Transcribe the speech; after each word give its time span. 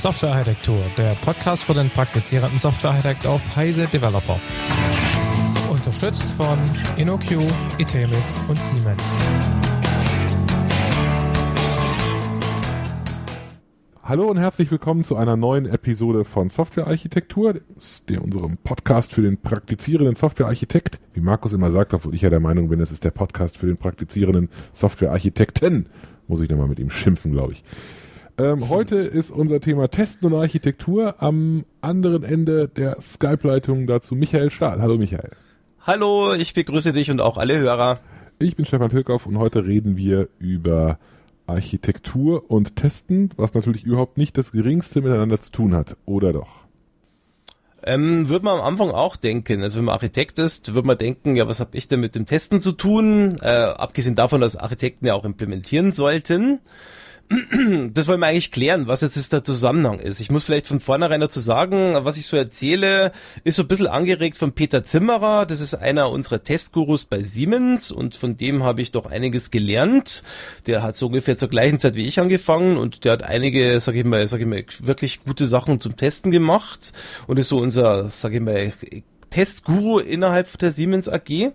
Softwarearchitektur, 0.00 0.82
der 0.96 1.14
Podcast 1.16 1.64
für 1.64 1.74
den 1.74 1.90
praktizierenden 1.90 2.58
Softwarearchitekt 2.58 3.26
auf 3.26 3.54
Heise 3.54 3.86
Developer. 3.86 4.40
Unterstützt 5.70 6.32
von 6.32 6.58
InnoQ, 6.96 7.42
Itemis 7.76 8.40
und 8.48 8.58
Siemens. 8.62 9.02
Hallo 14.02 14.24
und 14.24 14.38
herzlich 14.38 14.70
willkommen 14.70 15.04
zu 15.04 15.16
einer 15.16 15.36
neuen 15.36 15.66
Episode 15.66 16.24
von 16.24 16.48
Softwarearchitektur, 16.48 17.60
der 18.08 18.24
unserem 18.24 18.56
Podcast 18.56 19.12
für 19.12 19.20
den 19.20 19.36
praktizierenden 19.36 20.14
Softwarearchitekt. 20.14 20.98
Wie 21.12 21.20
Markus 21.20 21.52
immer 21.52 21.70
sagt, 21.70 21.92
obwohl 21.92 22.14
ich 22.14 22.22
ja 22.22 22.30
der 22.30 22.40
Meinung 22.40 22.70
bin, 22.70 22.80
es 22.80 22.90
ist 22.90 23.04
der 23.04 23.10
Podcast 23.10 23.58
für 23.58 23.66
den 23.66 23.76
praktizierenden 23.76 24.48
Softwarearchitekten. 24.72 25.90
Muss 26.26 26.40
ich 26.40 26.48
nochmal 26.48 26.68
mit 26.68 26.78
ihm 26.78 26.88
schimpfen, 26.88 27.32
glaube 27.32 27.52
ich. 27.52 27.62
Ähm, 28.40 28.70
heute 28.70 28.96
ist 28.96 29.30
unser 29.30 29.60
Thema 29.60 29.88
Testen 29.88 30.32
und 30.32 30.40
Architektur. 30.40 31.22
Am 31.22 31.66
anderen 31.82 32.22
Ende 32.22 32.68
der 32.68 32.98
Skype-Leitung 32.98 33.86
dazu 33.86 34.14
Michael 34.14 34.50
Stahl. 34.50 34.80
Hallo 34.80 34.96
Michael. 34.96 35.32
Hallo, 35.82 36.32
ich 36.32 36.54
begrüße 36.54 36.94
dich 36.94 37.10
und 37.10 37.20
auch 37.20 37.36
alle 37.36 37.58
Hörer. 37.58 38.00
Ich 38.38 38.56
bin 38.56 38.64
Stefan 38.64 38.88
Tilkoff 38.88 39.26
und 39.26 39.36
heute 39.36 39.66
reden 39.66 39.98
wir 39.98 40.30
über 40.38 40.98
Architektur 41.46 42.50
und 42.50 42.76
Testen, 42.76 43.30
was 43.36 43.52
natürlich 43.52 43.84
überhaupt 43.84 44.16
nicht 44.16 44.38
das 44.38 44.52
geringste 44.52 45.02
miteinander 45.02 45.38
zu 45.38 45.50
tun 45.52 45.74
hat, 45.74 45.98
oder 46.06 46.32
doch? 46.32 46.48
Ähm, 47.82 48.30
würde 48.30 48.46
man 48.46 48.58
am 48.58 48.64
Anfang 48.64 48.90
auch 48.90 49.16
denken. 49.16 49.62
Also 49.62 49.76
wenn 49.76 49.84
man 49.84 49.94
Architekt 49.94 50.38
ist, 50.38 50.72
würde 50.72 50.86
man 50.86 50.96
denken, 50.96 51.36
ja, 51.36 51.46
was 51.46 51.60
habe 51.60 51.76
ich 51.76 51.88
denn 51.88 52.00
mit 52.00 52.14
dem 52.14 52.24
Testen 52.24 52.62
zu 52.62 52.72
tun? 52.72 53.38
Äh, 53.42 53.48
abgesehen 53.48 54.14
davon, 54.14 54.40
dass 54.40 54.56
Architekten 54.56 55.04
ja 55.04 55.12
auch 55.12 55.26
implementieren 55.26 55.92
sollten. 55.92 56.60
Das 57.92 58.08
wollen 58.08 58.18
wir 58.18 58.26
eigentlich 58.26 58.50
klären, 58.50 58.88
was 58.88 59.02
jetzt 59.02 59.32
der 59.32 59.44
Zusammenhang 59.44 60.00
ist. 60.00 60.20
Ich 60.20 60.32
muss 60.32 60.42
vielleicht 60.42 60.66
von 60.66 60.80
vornherein 60.80 61.20
dazu 61.20 61.38
sagen, 61.38 61.94
was 62.02 62.16
ich 62.16 62.26
so 62.26 62.36
erzähle, 62.36 63.12
ist 63.44 63.54
so 63.54 63.62
ein 63.62 63.68
bisschen 63.68 63.86
angeregt 63.86 64.36
von 64.36 64.50
Peter 64.52 64.84
Zimmerer. 64.84 65.46
Das 65.46 65.60
ist 65.60 65.74
einer 65.74 66.10
unserer 66.10 66.42
Testgurus 66.42 67.04
bei 67.04 67.22
Siemens 67.22 67.92
und 67.92 68.16
von 68.16 68.36
dem 68.36 68.64
habe 68.64 68.82
ich 68.82 68.90
doch 68.90 69.06
einiges 69.06 69.52
gelernt. 69.52 70.24
Der 70.66 70.82
hat 70.82 70.96
so 70.96 71.06
ungefähr 71.06 71.38
zur 71.38 71.48
gleichen 71.48 71.78
Zeit 71.78 71.94
wie 71.94 72.06
ich 72.06 72.18
angefangen 72.18 72.76
und 72.76 73.04
der 73.04 73.12
hat 73.12 73.22
einige, 73.22 73.78
sag 73.78 73.94
ich 73.94 74.04
mal, 74.04 74.26
sag 74.26 74.40
ich 74.40 74.46
mal, 74.46 74.64
wirklich 74.80 75.22
gute 75.24 75.46
Sachen 75.46 75.78
zum 75.78 75.96
Testen 75.96 76.32
gemacht 76.32 76.92
und 77.28 77.38
ist 77.38 77.48
so 77.48 77.58
unser, 77.58 78.10
sag 78.10 78.34
ich 78.34 78.40
mal, 78.40 78.72
Testguru 79.30 80.00
innerhalb 80.00 80.58
der 80.58 80.72
Siemens 80.72 81.08
AG. 81.08 81.52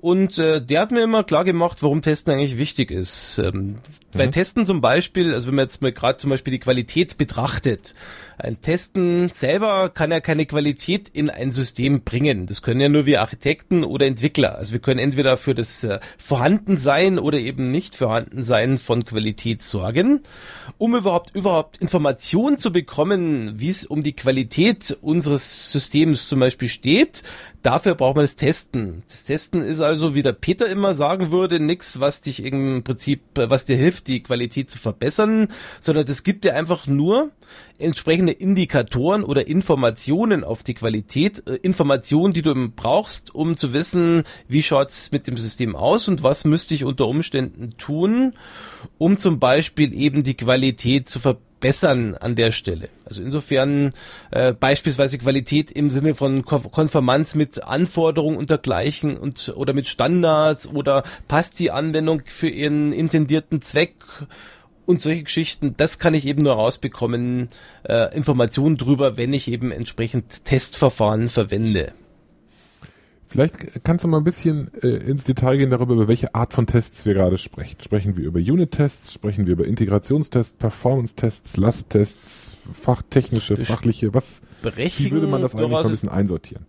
Und 0.00 0.38
äh, 0.38 0.62
der 0.62 0.80
hat 0.80 0.92
mir 0.92 1.02
immer 1.02 1.24
klar 1.24 1.44
gemacht, 1.44 1.82
warum 1.82 2.00
Testen 2.00 2.32
eigentlich 2.32 2.56
wichtig 2.56 2.90
ist. 2.90 3.38
Ähm, 3.38 3.76
bei 4.14 4.26
mhm. 4.26 4.30
Testen 4.32 4.66
zum 4.66 4.80
Beispiel, 4.80 5.34
also 5.34 5.48
wenn 5.48 5.56
man 5.56 5.66
jetzt 5.66 5.82
mal 5.82 5.92
gerade 5.92 6.16
zum 6.16 6.30
Beispiel 6.30 6.52
die 6.52 6.58
Qualität 6.58 7.18
betrachtet, 7.18 7.94
ein 8.38 8.60
Testen 8.62 9.28
selber 9.28 9.90
kann 9.90 10.10
ja 10.10 10.20
keine 10.20 10.46
Qualität 10.46 11.10
in 11.10 11.28
ein 11.28 11.52
System 11.52 12.02
bringen. 12.02 12.46
Das 12.46 12.62
können 12.62 12.80
ja 12.80 12.88
nur 12.88 13.04
wir 13.04 13.20
Architekten 13.20 13.84
oder 13.84 14.06
Entwickler. 14.06 14.56
Also 14.56 14.72
wir 14.72 14.80
können 14.80 14.98
entweder 14.98 15.36
für 15.36 15.54
das 15.54 15.84
äh, 15.84 16.00
Vorhandensein 16.16 17.18
oder 17.18 17.38
eben 17.38 17.70
nicht 17.70 17.94
Vorhandensein 17.94 18.78
von 18.78 19.04
Qualität 19.04 19.62
sorgen. 19.62 20.20
Um 20.78 20.96
überhaupt 20.96 21.36
überhaupt 21.36 21.76
Informationen 21.76 22.58
zu 22.58 22.72
bekommen, 22.72 23.60
wie 23.60 23.68
es 23.68 23.84
um 23.84 24.02
die 24.02 24.14
Qualität 24.14 24.96
unseres 25.02 25.72
Systems 25.72 26.26
zum 26.26 26.40
Beispiel 26.40 26.68
steht, 26.68 27.22
dafür 27.62 27.94
braucht 27.94 28.16
man 28.16 28.24
das 28.24 28.36
Testen. 28.36 29.02
Das 29.06 29.24
Testen 29.24 29.62
ist 29.62 29.80
also, 29.80 30.14
wie 30.14 30.22
der 30.22 30.32
Peter 30.32 30.66
immer 30.66 30.94
sagen 30.94 31.30
würde, 31.30 31.60
nichts, 31.60 32.00
was 32.00 32.20
dich 32.20 32.44
im 32.44 32.82
Prinzip, 32.82 33.22
was 33.34 33.64
dir 33.64 33.76
hilft, 33.76 34.06
die 34.06 34.22
Qualität 34.22 34.70
zu 34.70 34.78
verbessern, 34.78 35.48
sondern 35.80 36.06
das 36.06 36.22
gibt 36.22 36.44
dir 36.44 36.54
einfach 36.54 36.86
nur 36.86 37.30
entsprechende 37.78 38.32
Indikatoren 38.32 39.24
oder 39.24 39.46
Informationen 39.46 40.44
auf 40.44 40.62
die 40.62 40.74
Qualität, 40.74 41.46
äh, 41.46 41.56
Informationen, 41.56 42.32
die 42.32 42.42
du 42.42 42.54
brauchst, 42.70 43.34
um 43.34 43.56
zu 43.56 43.72
wissen, 43.72 44.24
wie 44.48 44.62
schaut's 44.62 45.12
mit 45.12 45.26
dem 45.26 45.36
System 45.36 45.74
aus 45.76 46.08
und 46.08 46.22
was 46.22 46.44
müsste 46.44 46.74
ich 46.74 46.84
unter 46.84 47.06
Umständen 47.08 47.76
tun, 47.76 48.34
um 48.98 49.18
zum 49.18 49.38
Beispiel 49.38 49.92
eben 49.94 50.22
die 50.22 50.36
Qualität 50.36 51.08
zu 51.08 51.18
verbessern 51.18 51.49
an 51.62 52.36
der 52.36 52.52
Stelle. 52.52 52.88
Also 53.04 53.22
insofern 53.22 53.92
äh, 54.30 54.52
beispielsweise 54.52 55.18
Qualität 55.18 55.70
im 55.70 55.90
Sinne 55.90 56.14
von 56.14 56.44
Konformanz 56.44 57.34
mit 57.34 57.62
Anforderungen 57.64 58.36
und 58.36 58.50
dergleichen 58.50 59.16
und 59.16 59.52
oder 59.56 59.72
mit 59.72 59.86
Standards 59.86 60.66
oder 60.66 61.04
passt 61.28 61.58
die 61.58 61.70
Anwendung 61.70 62.22
für 62.26 62.48
ihren 62.48 62.92
intendierten 62.92 63.60
Zweck 63.62 63.94
und 64.86 65.00
solche 65.00 65.22
Geschichten, 65.22 65.74
das 65.76 65.98
kann 65.98 66.14
ich 66.14 66.26
eben 66.26 66.42
nur 66.42 66.54
rausbekommen, 66.54 67.50
äh, 67.84 68.14
Informationen 68.16 68.76
drüber, 68.76 69.16
wenn 69.16 69.32
ich 69.32 69.46
eben 69.46 69.70
entsprechend 69.70 70.44
Testverfahren 70.44 71.28
verwende. 71.28 71.92
Vielleicht 73.30 73.84
kannst 73.84 74.04
du 74.04 74.08
mal 74.08 74.18
ein 74.18 74.24
bisschen 74.24 74.72
äh, 74.82 74.88
ins 74.88 75.22
Detail 75.22 75.56
gehen 75.56 75.70
darüber, 75.70 75.94
über 75.94 76.08
welche 76.08 76.34
Art 76.34 76.52
von 76.52 76.66
Tests 76.66 77.06
wir 77.06 77.14
gerade 77.14 77.38
sprechen. 77.38 77.76
Sprechen 77.80 78.16
wir 78.16 78.24
über 78.24 78.40
Unit-Tests, 78.40 79.12
sprechen 79.12 79.46
wir 79.46 79.52
über 79.52 79.66
Integrationstests, 79.66 80.56
Performance-Tests, 80.58 81.56
Last-Tests, 81.56 82.56
fachtechnische, 82.72 83.56
fachliche, 83.56 84.12
was, 84.14 84.42
wie 84.62 85.12
würde 85.12 85.28
man 85.28 85.42
das 85.42 85.54
eigentlich 85.54 85.70
mal 85.70 85.84
ein 85.84 85.90
bisschen 85.90 86.08
einsortieren? 86.08 86.66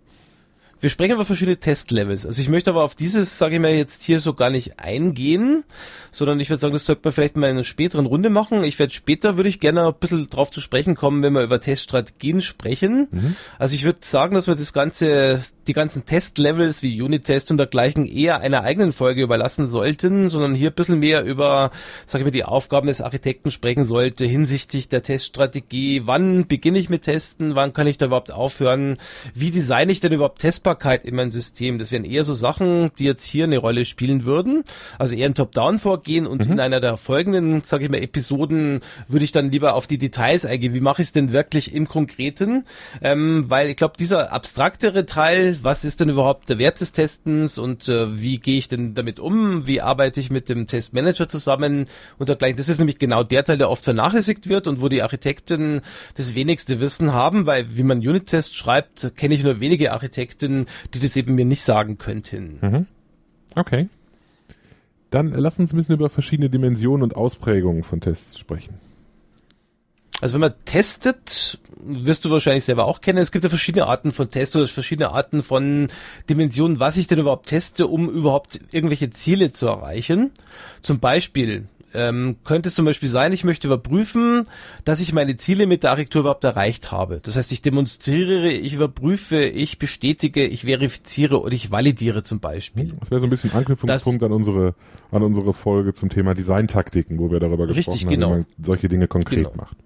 Wir 0.81 0.89
sprechen 0.89 1.13
über 1.13 1.25
verschiedene 1.25 1.57
Testlevels. 1.57 2.25
Also 2.25 2.41
ich 2.41 2.49
möchte 2.49 2.71
aber 2.71 2.83
auf 2.83 2.95
dieses, 2.95 3.37
sage 3.37 3.55
ich 3.55 3.61
mal, 3.61 3.71
jetzt 3.71 4.01
hier 4.03 4.19
so 4.19 4.33
gar 4.33 4.49
nicht 4.49 4.79
eingehen, 4.79 5.63
sondern 6.09 6.39
ich 6.39 6.49
würde 6.49 6.59
sagen, 6.59 6.73
das 6.73 6.85
sollte 6.85 7.01
man 7.03 7.13
vielleicht 7.13 7.37
mal 7.37 7.51
in 7.51 7.57
einer 7.57 7.63
späteren 7.63 8.07
Runde 8.07 8.31
machen. 8.31 8.63
Ich 8.63 8.79
werde 8.79 8.91
später, 8.91 9.37
würde 9.37 9.47
ich 9.47 9.59
gerne 9.59 9.87
ein 9.87 9.93
bisschen 9.99 10.27
drauf 10.31 10.49
zu 10.49 10.59
sprechen 10.59 10.95
kommen, 10.95 11.21
wenn 11.21 11.33
wir 11.33 11.43
über 11.43 11.61
Teststrategien 11.61 12.41
sprechen. 12.41 13.07
Mhm. 13.11 13.35
Also 13.59 13.75
ich 13.75 13.83
würde 13.83 13.99
sagen, 14.01 14.33
dass 14.33 14.47
wir 14.47 14.55
das 14.55 14.73
ganze, 14.73 15.43
die 15.67 15.73
ganzen 15.73 16.05
Testlevels 16.05 16.81
wie 16.81 16.99
Unit-Test 16.99 17.51
und 17.51 17.57
dergleichen 17.57 18.07
eher 18.07 18.39
einer 18.39 18.63
eigenen 18.63 18.91
Folge 18.91 19.21
überlassen 19.21 19.67
sollten, 19.67 20.29
sondern 20.29 20.55
hier 20.55 20.71
ein 20.71 20.75
bisschen 20.75 20.97
mehr 20.97 21.23
über, 21.23 21.69
sage 22.07 22.23
ich 22.23 22.25
mal, 22.25 22.31
die 22.31 22.43
Aufgaben 22.43 22.87
des 22.87 23.01
Architekten 23.01 23.51
sprechen 23.51 23.85
sollte 23.85 24.25
hinsichtlich 24.25 24.89
der 24.89 25.03
Teststrategie. 25.03 26.07
Wann 26.07 26.47
beginne 26.47 26.79
ich 26.79 26.89
mit 26.89 27.03
Testen? 27.03 27.53
Wann 27.53 27.73
kann 27.73 27.85
ich 27.85 27.99
da 27.99 28.07
überhaupt 28.07 28.31
aufhören? 28.31 28.97
Wie 29.35 29.51
designe 29.51 29.91
ich 29.91 29.99
denn 29.99 30.11
überhaupt 30.11 30.39
Testbar 30.39 30.70
Messbarkeit 30.71 31.03
in 31.03 31.15
meinem 31.15 31.31
System. 31.31 31.79
Das 31.79 31.91
wären 31.91 32.05
eher 32.05 32.23
so 32.23 32.33
Sachen, 32.33 32.91
die 32.97 33.05
jetzt 33.05 33.25
hier 33.25 33.43
eine 33.43 33.57
Rolle 33.57 33.85
spielen 33.85 34.25
würden. 34.25 34.63
Also 34.97 35.15
eher 35.15 35.27
ein 35.27 35.35
Top-Down-Vorgehen 35.35 36.25
und 36.25 36.45
mhm. 36.45 36.53
in 36.53 36.59
einer 36.59 36.79
der 36.79 36.97
folgenden, 36.97 37.61
sage 37.63 37.85
ich 37.85 37.91
mal, 37.91 38.01
Episoden 38.01 38.81
würde 39.07 39.25
ich 39.25 39.31
dann 39.31 39.51
lieber 39.51 39.75
auf 39.75 39.87
die 39.87 39.97
Details 39.97 40.45
eingehen. 40.45 40.73
Wie 40.73 40.79
mache 40.79 41.01
ich 41.01 41.09
es 41.09 41.11
denn 41.11 41.33
wirklich 41.33 41.73
im 41.73 41.87
Konkreten? 41.87 42.63
Ähm, 43.01 43.45
weil 43.49 43.69
ich 43.69 43.77
glaube, 43.77 43.95
dieser 43.99 44.31
abstraktere 44.31 45.05
Teil, 45.05 45.57
was 45.61 45.83
ist 45.83 45.99
denn 45.99 46.09
überhaupt 46.09 46.49
der 46.49 46.57
Wert 46.57 46.79
des 46.79 46.93
Testens 46.93 47.57
und 47.57 47.89
äh, 47.89 48.19
wie 48.19 48.39
gehe 48.39 48.57
ich 48.57 48.67
denn 48.67 48.95
damit 48.95 49.19
um? 49.19 49.67
Wie 49.67 49.81
arbeite 49.81 50.19
ich 50.19 50.29
mit 50.29 50.47
dem 50.47 50.67
Testmanager 50.67 51.27
zusammen 51.27 51.87
und 52.17 52.29
dergleichen? 52.29 52.57
Das 52.57 52.69
ist 52.69 52.77
nämlich 52.77 52.97
genau 52.97 53.23
der 53.23 53.43
Teil, 53.43 53.57
der 53.57 53.69
oft 53.69 53.83
vernachlässigt 53.83 54.47
wird 54.47 54.67
und 54.67 54.81
wo 54.81 54.87
die 54.87 55.01
Architekten 55.01 55.81
das 56.15 56.35
wenigste 56.35 56.79
Wissen 56.79 57.13
haben, 57.13 57.45
weil 57.45 57.75
wie 57.75 57.83
man 57.83 57.99
Unit-Tests 57.99 58.55
schreibt, 58.55 59.17
kenne 59.17 59.35
ich 59.35 59.43
nur 59.43 59.59
wenige 59.59 59.91
Architekten, 59.91 60.60
die 60.93 60.99
das 60.99 61.15
eben 61.15 61.35
mir 61.35 61.45
nicht 61.45 61.61
sagen 61.61 61.97
könnten. 61.97 62.59
Mhm. 62.61 62.87
Okay. 63.55 63.89
Dann 65.09 65.29
lass 65.29 65.59
uns 65.59 65.73
ein 65.73 65.77
bisschen 65.77 65.95
über 65.95 66.09
verschiedene 66.09 66.49
Dimensionen 66.49 67.03
und 67.03 67.15
Ausprägungen 67.15 67.83
von 67.83 67.99
Tests 67.99 68.39
sprechen. 68.39 68.75
Also 70.21 70.35
wenn 70.35 70.41
man 70.41 70.53
testet, 70.65 71.59
wirst 71.83 72.23
du 72.23 72.29
wahrscheinlich 72.29 72.63
selber 72.63 72.85
auch 72.85 73.01
kennen, 73.01 73.17
es 73.17 73.31
gibt 73.31 73.43
ja 73.43 73.49
verschiedene 73.49 73.87
Arten 73.87 74.11
von 74.11 74.29
Tests 74.29 74.55
oder 74.55 74.67
verschiedene 74.67 75.11
Arten 75.11 75.41
von 75.41 75.89
Dimensionen, 76.29 76.79
was 76.79 76.95
ich 76.95 77.07
denn 77.07 77.19
überhaupt 77.19 77.47
teste, 77.47 77.87
um 77.87 78.07
überhaupt 78.07 78.61
irgendwelche 78.71 79.09
Ziele 79.09 79.51
zu 79.51 79.65
erreichen. 79.65 80.31
Zum 80.81 80.99
Beispiel 80.99 81.65
ähm, 81.93 82.37
könnte 82.43 82.69
es 82.69 82.75
zum 82.75 82.85
Beispiel 82.85 83.09
sein, 83.09 83.33
ich 83.33 83.43
möchte 83.43 83.67
überprüfen, 83.67 84.43
dass 84.85 85.01
ich 85.01 85.13
meine 85.13 85.37
Ziele 85.37 85.67
mit 85.67 85.83
der 85.83 85.91
Architektur 85.91 86.21
überhaupt 86.21 86.43
erreicht 86.43 86.91
habe. 86.91 87.19
Das 87.21 87.35
heißt, 87.35 87.51
ich 87.51 87.61
demonstriere, 87.61 88.49
ich 88.49 88.73
überprüfe, 88.73 89.43
ich 89.43 89.79
bestätige, 89.79 90.45
ich 90.45 90.63
verifiziere 90.63 91.41
oder 91.41 91.53
ich 91.53 91.71
validiere 91.71 92.23
zum 92.23 92.39
Beispiel. 92.39 92.93
Das 92.99 93.11
wäre 93.11 93.19
so 93.19 93.27
ein 93.27 93.29
bisschen 93.29 93.51
Anknüpfungspunkt 93.53 94.21
das, 94.21 94.27
an 94.27 94.33
unsere 94.33 94.75
an 95.11 95.23
unsere 95.23 95.53
Folge 95.53 95.93
zum 95.93 96.09
Thema 96.09 96.33
Designtaktiken, 96.33 97.19
wo 97.19 97.31
wir 97.31 97.39
darüber 97.39 97.67
gesprochen 97.67 97.93
richtig, 97.93 98.05
haben, 98.05 98.09
genau. 98.09 98.27
wie 98.29 98.31
man 98.31 98.45
solche 98.63 98.89
Dinge 98.89 99.07
konkret 99.07 99.43
genau. 99.43 99.55
macht. 99.55 99.77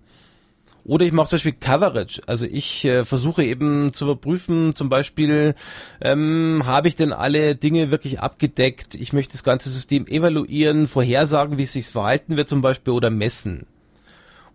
Oder 0.86 1.06
ich 1.06 1.12
mache 1.12 1.30
zum 1.30 1.38
Beispiel 1.38 1.54
Coverage. 1.54 2.22
Also 2.28 2.46
ich 2.46 2.86
äh, 2.86 3.06
versuche 3.06 3.44
eben 3.44 3.92
zu 3.94 4.06
überprüfen, 4.06 4.76
zum 4.76 4.88
Beispiel, 4.88 5.56
ähm, 6.00 6.62
habe 6.66 6.88
ich 6.88 6.96
denn 6.96 7.12
alle 7.12 7.56
Dinge 7.56 7.90
wirklich 7.90 8.20
abgedeckt? 8.20 8.94
Ich 8.94 9.12
möchte 9.12 9.34
das 9.34 9.44
ganze 9.44 9.72
System 9.72 10.06
evaluieren, 10.06 10.88
vorhersagen, 10.88 11.58
wie 11.58 11.64
es 11.64 11.74
sich 11.74 11.88
verhalten 11.88 12.38
wird 12.38 12.50
zum 12.50 12.62
Beispiel 12.62 12.94
oder 12.94 13.10
messen. 13.10 13.66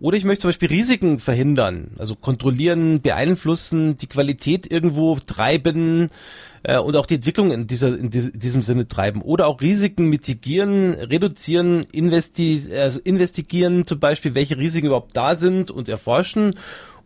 Oder 0.00 0.17
ich 0.17 0.25
möchte 0.25 0.43
zum 0.43 0.49
Beispiel 0.49 0.69
Risiken 0.69 1.20
verhindern, 1.20 1.93
also 1.99 2.17
kontrollieren, 2.17 3.02
beeinflussen, 3.02 3.99
die 3.99 4.06
Qualität 4.06 4.70
irgendwo 4.70 5.19
treiben, 5.19 6.08
äh, 6.62 6.79
und 6.79 6.97
auch 6.97 7.06
die 7.06 7.14
Entwicklung 7.14 7.52
in, 7.52 7.67
dieser, 7.67 7.97
in 7.97 8.11
diesem 8.11 8.62
Sinne 8.62 8.88
treiben. 8.88 9.23
Oder 9.23 9.47
auch 9.47 9.61
Risiken 9.61 10.06
mitigieren, 10.06 10.94
reduzieren, 10.94 11.87
investi 11.93 12.62
also 12.76 13.00
investigieren 13.00 13.87
zum 13.87 14.00
Beispiel, 14.00 14.35
welche 14.35 14.58
Risiken 14.58 14.88
überhaupt 14.88 15.17
da 15.17 15.37
sind 15.37 15.70
und 15.70 15.88
erforschen 15.88 16.55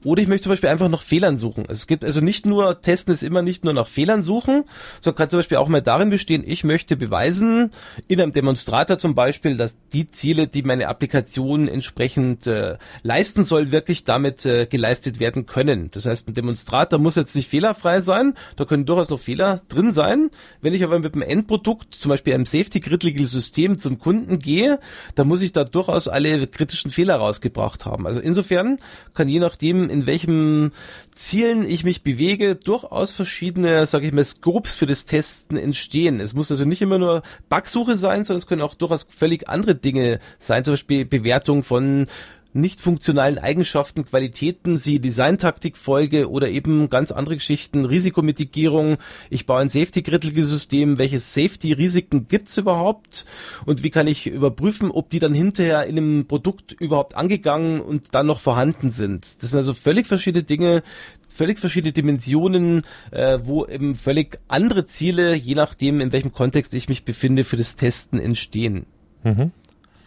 oder 0.04 0.22
ich 0.22 0.28
möchte 0.28 0.44
zum 0.44 0.50
Beispiel 0.52 0.68
einfach 0.68 0.88
nach 0.88 1.02
Fehlern 1.02 1.38
suchen. 1.38 1.64
Es 1.68 1.86
gibt 1.86 2.04
also 2.04 2.20
nicht 2.20 2.46
nur, 2.46 2.80
testen 2.80 3.12
ist 3.12 3.22
immer 3.22 3.42
nicht 3.42 3.64
nur 3.64 3.72
nach 3.72 3.88
Fehlern 3.88 4.22
suchen, 4.22 4.64
sondern 5.00 5.18
kann 5.18 5.30
zum 5.30 5.38
Beispiel 5.38 5.58
auch 5.58 5.68
mal 5.68 5.82
darin 5.82 6.10
bestehen, 6.10 6.44
ich 6.46 6.64
möchte 6.64 6.96
beweisen, 6.96 7.70
in 8.08 8.20
einem 8.20 8.32
Demonstrator 8.32 8.98
zum 8.98 9.14
Beispiel, 9.14 9.56
dass 9.56 9.76
die 9.92 10.10
Ziele, 10.10 10.46
die 10.46 10.62
meine 10.62 10.88
Applikation 10.88 11.68
entsprechend 11.68 12.46
äh, 12.46 12.76
leisten 13.02 13.44
soll, 13.44 13.72
wirklich 13.72 14.04
damit 14.04 14.44
äh, 14.46 14.66
geleistet 14.66 15.20
werden 15.20 15.46
können. 15.46 15.90
Das 15.92 16.06
heißt, 16.06 16.28
ein 16.28 16.34
Demonstrator 16.34 16.98
muss 16.98 17.16
jetzt 17.16 17.34
nicht 17.34 17.48
fehlerfrei 17.48 18.00
sein, 18.00 18.34
da 18.56 18.64
können 18.64 18.84
durchaus 18.84 19.08
noch 19.08 19.20
Fehler 19.20 19.62
drin 19.68 19.92
sein. 19.92 20.30
Wenn 20.60 20.74
ich 20.74 20.84
aber 20.84 20.98
mit 20.98 21.14
dem 21.14 21.22
Endprodukt, 21.22 21.94
zum 21.94 22.10
Beispiel 22.10 22.34
einem 22.34 22.46
Safety-Critical 22.46 23.24
System 23.24 23.78
zum 23.78 23.98
Kunden 23.98 24.38
gehe, 24.38 24.78
dann 25.14 25.28
muss 25.28 25.42
ich 25.42 25.52
da 25.52 25.64
durchaus 25.64 26.08
alle 26.08 26.46
kritischen 26.46 26.90
Fehler 26.90 27.16
rausgebracht 27.16 27.86
haben. 27.86 28.06
Also 28.06 28.20
insofern 28.20 28.78
kann 29.14 29.28
je 29.28 29.38
nachdem, 29.38 29.88
in 29.94 30.06
welchem 30.06 30.73
Zielen 31.14 31.64
ich 31.69 31.85
mich 31.85 32.02
bewege, 32.02 32.56
durchaus 32.56 33.12
verschiedene, 33.12 33.87
sage 33.87 34.08
ich 34.08 34.12
mal, 34.12 34.25
Scopes 34.25 34.75
für 34.75 34.87
das 34.87 35.05
Testen 35.05 35.56
entstehen. 35.56 36.20
Es 36.20 36.35
muss 36.35 36.50
also 36.50 36.64
nicht 36.64 36.82
immer 36.82 36.99
nur 36.99 37.23
Bugsuche 37.49 37.94
sein, 37.94 38.25
sondern 38.25 38.38
es 38.38 38.46
können 38.46 38.62
auch 38.62 38.75
durchaus 38.75 39.06
völlig 39.08 39.49
andere 39.49 39.75
Dinge 39.75 40.19
sein, 40.38 40.64
zum 40.64 40.75
Beispiel 40.75 41.05
Bewertung 41.06 41.62
von 41.62 42.08
nicht 42.54 42.80
funktionalen 42.80 43.38
Eigenschaften, 43.38 44.06
Qualitäten, 44.06 44.78
sie 44.78 45.00
Designtaktikfolge 45.00 46.30
oder 46.30 46.48
eben 46.48 46.88
ganz 46.88 47.10
andere 47.10 47.36
Geschichten, 47.36 47.84
Risikomitigierung. 47.84 48.96
Ich 49.28 49.44
baue 49.44 49.60
ein 49.60 49.68
Safety-Critical-System. 49.68 50.96
Welche 50.98 51.18
Safety-Risiken 51.18 52.28
gibt's 52.28 52.56
überhaupt? 52.56 53.26
Und 53.66 53.82
wie 53.82 53.90
kann 53.90 54.06
ich 54.06 54.28
überprüfen, 54.28 54.90
ob 54.90 55.10
die 55.10 55.18
dann 55.18 55.34
hinterher 55.34 55.86
in 55.86 55.98
einem 55.98 56.26
Produkt 56.26 56.72
überhaupt 56.72 57.16
angegangen 57.16 57.80
und 57.80 58.14
dann 58.14 58.26
noch 58.26 58.38
vorhanden 58.38 58.92
sind? 58.92 59.42
Das 59.42 59.50
sind 59.50 59.58
also 59.58 59.74
völlig 59.74 60.06
verschiedene 60.06 60.44
Dinge, 60.44 60.82
völlig 61.28 61.58
verschiedene 61.58 61.92
Dimensionen, 61.92 62.82
äh, 63.10 63.40
wo 63.42 63.66
eben 63.66 63.96
völlig 63.96 64.38
andere 64.46 64.86
Ziele, 64.86 65.34
je 65.34 65.56
nachdem, 65.56 66.00
in 66.00 66.12
welchem 66.12 66.32
Kontext 66.32 66.72
ich 66.74 66.88
mich 66.88 67.04
befinde, 67.04 67.42
für 67.42 67.56
das 67.56 67.74
Testen 67.74 68.20
entstehen. 68.20 68.86
Mhm. 69.24 69.50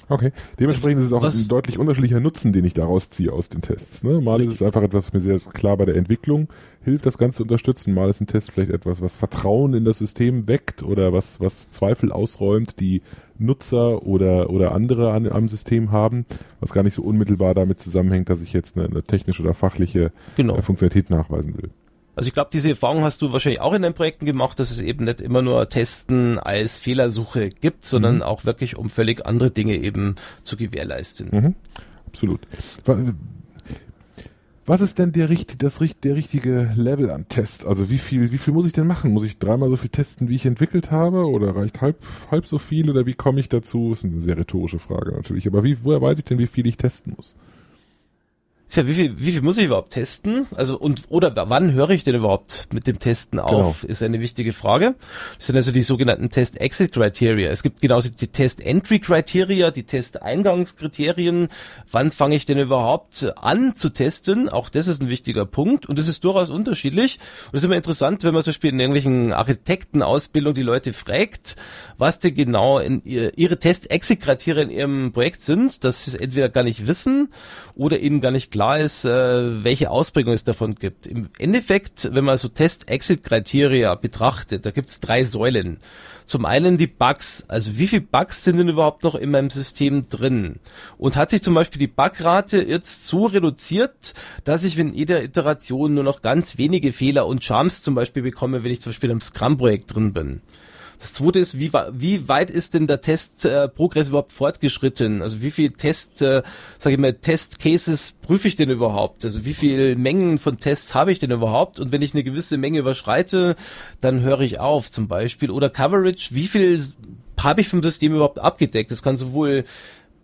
Okay. 0.10 0.32
Dementsprechend 0.60 1.00
ist 1.00 1.08
es 1.08 1.14
auch 1.14 1.22
was? 1.22 1.38
ein 1.38 1.48
deutlich 1.48 1.78
unterschiedlicher 1.78 2.20
Nutzen, 2.20 2.54
den 2.54 2.64
ich 2.64 2.74
daraus 2.74 3.10
ziehe 3.10 3.32
aus 3.32 3.50
den 3.50 3.62
Tests. 3.62 4.04
Ne? 4.04 4.22
Mal 4.22 4.42
ist 4.42 4.54
es 4.54 4.62
einfach 4.62 4.82
etwas, 4.82 5.08
was 5.08 5.14
mir 5.14 5.20
sehr 5.20 5.40
klar 5.40 5.76
bei 5.76 5.86
der 5.86 5.96
Entwicklung 5.96 6.48
hilft, 6.84 7.06
das 7.06 7.18
Ganze 7.18 7.38
zu 7.38 7.44
unterstützen. 7.44 7.94
Mal 7.94 8.10
ist 8.10 8.22
ein 8.22 8.28
Test 8.28 8.52
vielleicht 8.52 8.72
etwas, 8.72 9.02
was 9.02 9.16
Vertrauen 9.16 9.74
in 9.74 9.84
das 9.84 9.98
System 9.98 10.48
weckt 10.48 10.82
oder 10.84 11.12
was, 11.12 11.42
was 11.42 11.70
Zweifel 11.70 12.12
ausräumt, 12.12 12.80
die 12.80 13.02
Nutzer 13.38 14.06
oder, 14.06 14.50
oder 14.50 14.72
andere 14.72 15.12
an, 15.12 15.28
am 15.28 15.50
System 15.50 15.92
haben, 15.92 16.26
was 16.60 16.72
gar 16.72 16.84
nicht 16.84 16.94
so 16.94 17.02
unmittelbar 17.04 17.54
damit 17.54 17.80
zusammenhängt, 17.80 18.30
dass 18.30 18.42
ich 18.42 18.54
jetzt 18.54 18.78
eine, 18.78 18.88
eine 18.88 19.04
technische 19.04 19.44
oder 19.44 19.54
fachliche 19.54 20.12
genau. 20.38 20.56
Äh, 20.56 20.62
Funktionalität 20.62 21.10
nachweisen 21.10 21.58
will. 21.58 21.70
Also 22.18 22.30
ich 22.30 22.34
glaube, 22.34 22.50
diese 22.52 22.70
Erfahrung 22.70 23.04
hast 23.04 23.22
du 23.22 23.32
wahrscheinlich 23.32 23.62
auch 23.62 23.74
in 23.74 23.84
deinen 23.84 23.94
Projekten 23.94 24.26
gemacht, 24.26 24.60
dass 24.60 24.72
es 24.72 24.82
eben 24.82 25.06
nicht 25.06 25.22
immer 25.22 25.44
nur 25.44 25.70
Testen 25.70 26.40
als 26.40 26.80
Fehlersuche 26.80 27.52
gibt, 27.52 27.86
sondern 27.86 28.16
mhm. 28.16 28.22
auch 28.24 28.44
wirklich 28.44 28.76
um 28.76 28.90
völlig 28.90 29.28
andere 29.28 29.52
Dinge 29.52 29.76
eben 29.76 30.16
zu 30.44 30.58
gewährleisten. 30.58 31.30
Mhm. 31.32 31.56
Absolut. 32.08 32.42
Was 34.66 34.82
ist 34.82 34.98
denn 34.98 35.12
der, 35.12 35.30
das, 35.60 35.78
der 36.04 36.16
richtige 36.16 36.72
Level 36.76 37.12
an 37.12 37.30
Test? 37.30 37.68
Also 37.68 37.92
wie 37.92 38.00
viel, 38.00 38.32
wie 38.32 38.40
viel 38.40 38.54
muss 38.56 38.66
ich 38.66 38.74
denn 38.74 38.88
machen? 38.88 39.12
Muss 39.12 39.24
ich 39.24 39.38
dreimal 39.38 39.70
so 39.70 39.78
viel 39.78 39.92
testen, 39.92 40.28
wie 40.28 40.36
ich 40.36 40.48
entwickelt 40.48 40.90
habe? 40.90 41.28
Oder 41.28 41.56
reicht 41.56 41.82
halb, 41.82 42.04
halb 42.32 42.48
so 42.48 42.58
viel? 42.58 42.90
Oder 42.90 43.06
wie 43.06 43.14
komme 43.14 43.40
ich 43.40 43.48
dazu? 43.48 43.92
Das 43.92 44.00
ist 44.00 44.06
eine 44.06 44.22
sehr 44.22 44.38
rhetorische 44.38 44.80
Frage 44.80 45.12
natürlich. 45.12 45.46
Aber 45.46 45.64
wie, 45.64 45.84
woher 45.84 46.02
weiß 46.02 46.18
ich 46.18 46.26
denn, 46.26 46.40
wie 46.40 46.48
viel 46.48 46.66
ich 46.66 46.78
testen 46.78 47.14
muss? 47.16 47.36
Tja, 48.70 48.86
wie 48.86 48.94
viel, 48.94 49.18
wie 49.18 49.32
viel 49.32 49.42
muss 49.42 49.58
ich 49.58 49.66
überhaupt 49.66 49.94
testen? 49.94 50.46
Also 50.56 50.78
und 50.78 51.04
oder 51.08 51.34
wann 51.50 51.72
höre 51.72 51.92
ich 51.92 52.04
denn 52.04 52.16
überhaupt 52.16 52.68
mit 52.74 52.86
dem 52.86 53.00
Testen 53.00 53.40
auf? 53.40 53.82
Genau. 53.82 53.92
Ist 53.92 54.04
eine 54.04 54.20
wichtige 54.20 54.52
Frage. 54.52 54.96
Das 55.38 55.48
sind 55.48 55.56
also 55.56 55.72
die 55.72 55.82
sogenannten 55.82 56.28
Test-Exit-Criteria. 56.28 57.50
Es 57.50 57.64
gibt 57.64 57.80
genauso 57.80 58.10
die 58.10 58.28
Test-Entry-Criteria, 58.28 59.72
die 59.72 59.84
Test-Eingangskriterien. 59.84 61.48
Wann 61.90 62.12
fange 62.12 62.36
ich 62.36 62.46
denn 62.46 62.60
überhaupt 62.60 63.32
an 63.38 63.74
zu 63.78 63.88
testen? 63.88 64.50
Auch 64.50 64.68
das 64.68 64.88
ist 64.88 65.02
ein 65.02 65.08
wichtiger 65.08 65.46
Punkt 65.46 65.86
und 65.86 65.98
das 65.98 66.10
ist 66.10 66.26
durchaus 66.26 66.50
unterschiedlich. 66.50 67.20
Und 67.46 67.54
es 67.54 67.62
ist 67.62 67.66
immer 67.66 67.78
interessant, 67.78 68.26
wenn 68.26 68.34
man 68.34 68.44
zum 68.44 68.52
Beispiel 68.52 68.72
in 68.72 68.80
irgendwelchen 68.82 69.32
Architektenausbildung 69.32 70.54
die 70.54 70.64
Leute 70.64 70.92
fragt, 70.92 71.56
was 71.98 72.20
denn 72.20 72.36
genau 72.36 72.80
in 72.80 73.02
ihr, 73.06 73.38
ihre 73.38 73.60
Test-Exit-Kriterien 73.60 74.70
in 74.70 74.78
ihrem 74.78 75.12
Projekt 75.14 75.42
sind, 75.42 75.86
dass 75.86 76.04
sie 76.04 76.12
es 76.12 76.16
entweder 76.16 76.50
gar 76.50 76.64
nicht 76.64 76.86
wissen 76.86 77.30
oder 77.74 78.00
ihnen 78.00 78.20
gar 78.20 78.32
nicht 78.32 78.57
klar 78.58 78.80
ist, 78.80 79.06
äh, 79.06 79.64
welche 79.64 79.92
Ausprägung 79.92 80.34
es 80.34 80.44
davon 80.44 80.74
gibt. 80.74 81.06
Im 81.06 81.30
Endeffekt, 81.38 82.10
wenn 82.12 82.24
man 82.24 82.40
so 82.40 82.48
Test-Exit-Kriteria 82.48 83.94
betrachtet, 83.94 84.66
da 84.66 84.72
gibt 84.72 84.90
es 84.90 85.00
drei 85.00 85.26
Säulen. 85.26 85.78
Zum 86.26 86.44
einen 86.44 86.80
die 86.80 86.88
Bugs, 86.88 87.46
also 87.50 87.78
wie 87.78 87.86
viele 87.86 88.02
Bugs 88.02 88.44
sind 88.44 88.58
denn 88.58 88.70
überhaupt 88.70 89.04
noch 89.04 89.14
in 89.14 89.30
meinem 89.30 89.52
System 89.52 90.08
drin? 90.08 90.56
Und 90.98 91.16
hat 91.16 91.30
sich 91.30 91.44
zum 91.44 91.54
Beispiel 91.54 91.78
die 91.78 91.86
Bugrate 91.86 92.58
jetzt 92.58 93.06
so 93.06 93.28
reduziert, 93.28 94.16
dass 94.44 94.64
ich 94.64 94.76
in 94.80 94.96
jeder 94.96 95.22
Iteration 95.22 95.94
nur 95.94 96.04
noch 96.04 96.24
ganz 96.24 96.58
wenige 96.58 96.94
Fehler 96.94 97.28
und 97.28 97.44
Charms 97.44 97.84
zum 97.84 97.94
Beispiel 97.94 98.24
bekomme, 98.24 98.64
wenn 98.64 98.72
ich 98.72 98.82
zum 98.82 98.90
Beispiel 98.90 99.12
im 99.12 99.22
Scrum-Projekt 99.22 99.94
drin 99.94 100.14
bin? 100.14 100.42
Das 101.00 101.14
zweite 101.14 101.40
ist, 101.40 101.60
wie, 101.60 101.72
wie 101.94 102.28
weit 102.28 102.50
ist 102.50 102.74
denn 102.74 102.88
der 102.88 103.02
Testprogress 103.02 104.08
äh, 104.08 104.10
überhaupt 104.10 104.34
fortgeschritten? 104.34 105.22
Also 105.22 105.42
wie 105.42 105.52
viel 105.52 105.72
Test, 105.72 106.22
äh, 106.22 106.42
sage 106.80 106.96
ich 106.96 107.00
mal, 107.00 107.14
Test-Cases 107.14 108.16
prüfe 108.22 108.48
ich 108.48 108.56
denn 108.56 108.70
überhaupt? 108.70 109.24
Also 109.24 109.46
wie 109.46 109.54
viel 109.54 109.96
Mengen 109.96 110.40
von 110.40 110.58
Tests 110.58 110.96
habe 110.96 111.12
ich 111.12 111.20
denn 111.20 111.32
überhaupt? 111.32 111.80
Und 111.80 111.92
wenn 111.92 112.02
ich 112.02 112.14
eine 112.14 112.24
gewisse 112.24 112.58
Menge 112.58 112.80
überschreite, 112.80 113.56
dann 114.02 114.22
höre 114.22 114.42
ich 114.42 114.60
auf 114.60 114.92
zum 114.92 115.08
Beispiel. 115.08 115.52
Oder 115.52 115.70
Coverage, 115.70 116.34
wie 116.34 116.48
viel 116.48 116.84
habe 117.42 117.62
ich 117.62 117.68
vom 117.68 117.84
System 117.84 118.16
überhaupt 118.16 118.40
abgedeckt? 118.40 118.90
Das 118.90 119.04
kann 119.04 119.18
sowohl 119.18 119.66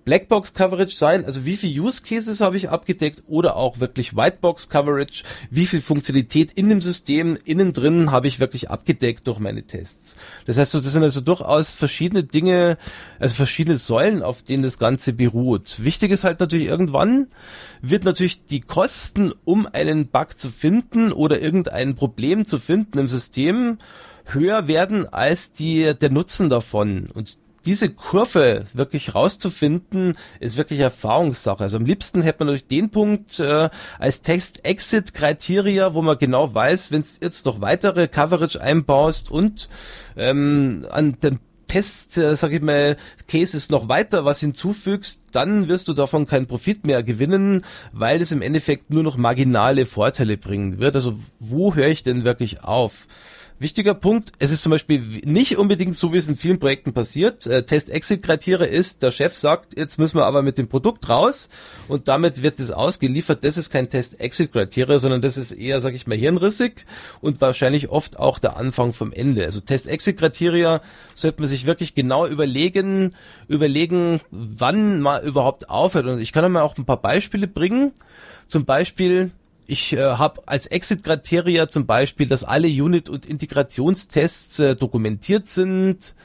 Blackbox 0.05 0.53
Coverage 0.53 0.95
sein, 0.95 1.25
also 1.25 1.45
wie 1.45 1.55
viel 1.55 1.79
Use 1.79 2.01
Cases 2.03 2.41
habe 2.41 2.57
ich 2.57 2.69
abgedeckt 2.69 3.23
oder 3.27 3.55
auch 3.55 3.79
wirklich 3.79 4.15
Whitebox 4.15 4.69
Coverage, 4.69 5.23
wie 5.49 5.65
viel 5.65 5.81
Funktionalität 5.81 6.51
in 6.53 6.69
dem 6.69 6.81
System 6.81 7.37
innen 7.45 7.73
drin 7.73 8.11
habe 8.11 8.27
ich 8.27 8.39
wirklich 8.39 8.69
abgedeckt 8.69 9.27
durch 9.27 9.39
meine 9.39 9.63
Tests. 9.63 10.15
Das 10.45 10.57
heißt, 10.57 10.73
das 10.73 10.83
sind 10.83 11.03
also 11.03 11.21
durchaus 11.21 11.71
verschiedene 11.71 12.23
Dinge, 12.23 12.77
also 13.19 13.35
verschiedene 13.35 13.77
Säulen, 13.77 14.23
auf 14.23 14.43
denen 14.43 14.63
das 14.63 14.77
Ganze 14.77 15.13
beruht. 15.13 15.83
Wichtig 15.83 16.11
ist 16.11 16.23
halt 16.23 16.39
natürlich 16.39 16.67
irgendwann 16.67 17.27
wird 17.81 18.05
natürlich 18.05 18.45
die 18.45 18.61
Kosten, 18.61 19.33
um 19.43 19.67
einen 19.67 20.07
Bug 20.07 20.39
zu 20.39 20.49
finden 20.49 21.11
oder 21.11 21.41
irgendein 21.41 21.95
Problem 21.95 22.47
zu 22.47 22.59
finden 22.59 22.97
im 22.97 23.07
System 23.07 23.77
höher 24.25 24.67
werden 24.67 25.11
als 25.11 25.51
die, 25.51 25.93
der 25.93 26.09
Nutzen 26.09 26.49
davon. 26.49 27.07
Und 27.13 27.37
diese 27.65 27.89
Kurve 27.89 28.65
wirklich 28.73 29.15
rauszufinden, 29.15 30.17
ist 30.39 30.57
wirklich 30.57 30.79
Erfahrungssache. 30.79 31.63
Also 31.63 31.77
am 31.77 31.85
liebsten 31.85 32.21
hätte 32.21 32.39
man 32.39 32.47
natürlich 32.47 32.67
den 32.67 32.89
Punkt 32.89 33.39
äh, 33.39 33.69
als 33.99 34.21
Text-Exit-Kriteria, 34.21 35.93
wo 35.93 36.01
man 36.01 36.17
genau 36.17 36.53
weiß, 36.53 36.91
wenn 36.91 37.01
du 37.01 37.07
jetzt 37.21 37.45
noch 37.45 37.61
weitere 37.61 38.07
Coverage 38.07 38.61
einbaust 38.61 39.31
und 39.31 39.69
ähm, 40.17 40.85
an 40.91 41.17
den 41.21 41.39
Test, 41.67 42.17
äh, 42.19 42.35
sag 42.35 42.51
ich 42.51 42.61
mal, 42.61 42.97
Cases 43.27 43.69
noch 43.69 43.87
weiter 43.87 44.25
was 44.25 44.39
hinzufügst, 44.39 45.21
dann 45.31 45.67
wirst 45.67 45.87
du 45.87 45.93
davon 45.93 46.27
keinen 46.27 46.45
Profit 46.45 46.85
mehr 46.85 47.01
gewinnen, 47.01 47.63
weil 47.91 48.21
es 48.21 48.31
im 48.31 48.43
Endeffekt 48.43 48.91
nur 48.91 49.01
noch 49.01 49.17
marginale 49.17 49.87
Vorteile 49.87 50.37
bringen 50.37 50.77
wird. 50.77 50.95
Also 50.95 51.17
wo 51.39 51.73
höre 51.73 51.87
ich 51.87 52.03
denn 52.03 52.25
wirklich 52.25 52.63
auf? 52.63 53.07
Wichtiger 53.59 53.93
Punkt, 53.93 54.31
es 54.39 54.51
ist 54.51 54.63
zum 54.63 54.71
Beispiel 54.71 55.21
nicht 55.23 55.57
unbedingt 55.57 55.95
so, 55.95 56.11
wie 56.11 56.17
es 56.17 56.27
in 56.27 56.35
vielen 56.35 56.59
Projekten 56.59 56.91
passiert. 56.91 57.45
Äh, 57.47 57.63
Test-Exit-Kriterie 57.63 58.67
ist, 58.67 59.03
der 59.03 59.11
Chef 59.11 59.37
sagt, 59.37 59.77
jetzt 59.77 59.99
müssen 59.99 60.17
wir 60.17 60.25
aber 60.25 60.41
mit 60.41 60.57
dem 60.57 60.67
Produkt 60.67 61.07
raus 61.07 61.49
und 61.87 62.07
damit 62.07 62.41
wird 62.41 62.59
es 62.59 62.71
ausgeliefert. 62.71 63.43
Das 63.43 63.57
ist 63.57 63.69
kein 63.69 63.89
Test-Exit-Kriterie, 63.89 64.99
sondern 64.99 65.21
das 65.21 65.37
ist 65.37 65.51
eher, 65.51 65.81
sag 65.81 65.93
ich 65.93 66.07
mal, 66.07 66.17
hirnrissig 66.17 66.85
und 67.21 67.39
wahrscheinlich 67.41 67.89
oft 67.89 68.17
auch 68.19 68.39
der 68.39 68.57
Anfang 68.57 68.91
vom 68.91 69.13
Ende. 69.13 69.45
Also 69.45 69.61
Test-Exit-Kriteria 69.61 70.81
sollte 71.15 71.41
man 71.41 71.49
sich 71.49 71.65
wirklich 71.65 71.95
genau 71.95 72.25
überlegen, 72.25 73.15
überlegen, 73.47 74.19
wann 74.31 74.99
man 74.99 75.23
überhaupt 75.23 75.69
aufhört. 75.69 76.07
Und 76.07 76.19
ich 76.19 76.33
kann 76.33 76.43
einmal 76.43 76.63
auch 76.63 76.77
ein 76.77 76.85
paar 76.85 77.01
Beispiele 77.01 77.47
bringen. 77.47 77.93
Zum 78.47 78.65
Beispiel, 78.65 79.31
ich 79.67 79.93
äh, 79.93 79.99
habe 79.99 80.41
als 80.45 80.67
Exit-Kriteria 80.67 81.67
zum 81.67 81.85
Beispiel, 81.85 82.27
dass 82.27 82.43
alle 82.43 82.67
Unit- 82.67 83.09
und 83.09 83.25
Integrationstests 83.25 84.59
äh, 84.59 84.75
dokumentiert 84.75 85.47
sind, 85.47 86.15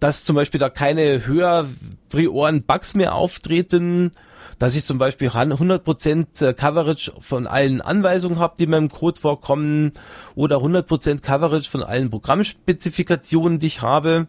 dass 0.00 0.24
zum 0.24 0.36
Beispiel 0.36 0.60
da 0.60 0.68
keine 0.70 1.26
höher 1.26 1.68
prioren 2.08 2.62
Bugs 2.62 2.94
mehr 2.94 3.14
auftreten, 3.14 4.10
dass 4.58 4.76
ich 4.76 4.84
zum 4.84 4.98
Beispiel 4.98 5.28
100% 5.28 6.46
äh, 6.46 6.54
Coverage 6.54 7.12
von 7.18 7.46
allen 7.46 7.80
Anweisungen 7.80 8.38
habe, 8.38 8.54
die 8.58 8.66
mir 8.66 8.78
im 8.78 8.88
Code 8.88 9.20
vorkommen, 9.20 9.92
oder 10.34 10.58
100% 10.58 11.20
Coverage 11.20 11.70
von 11.70 11.82
allen 11.82 12.10
Programmspezifikationen, 12.10 13.58
die 13.58 13.66
ich 13.66 13.82
habe. 13.82 14.28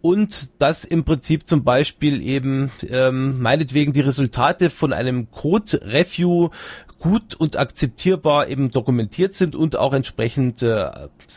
Und 0.00 0.50
dass 0.60 0.84
im 0.84 1.04
Prinzip 1.04 1.48
zum 1.48 1.64
Beispiel 1.64 2.22
eben 2.22 2.70
ähm, 2.88 3.40
meinetwegen 3.40 3.92
die 3.92 4.00
Resultate 4.00 4.70
von 4.70 4.92
einem 4.92 5.30
Code-Review 5.32 6.50
gut 6.98 7.34
und 7.34 7.56
akzeptierbar 7.56 8.48
eben 8.48 8.70
dokumentiert 8.70 9.36
sind 9.36 9.54
und 9.54 9.76
auch 9.76 9.92
entsprechend 9.92 10.62
äh, 10.62 10.90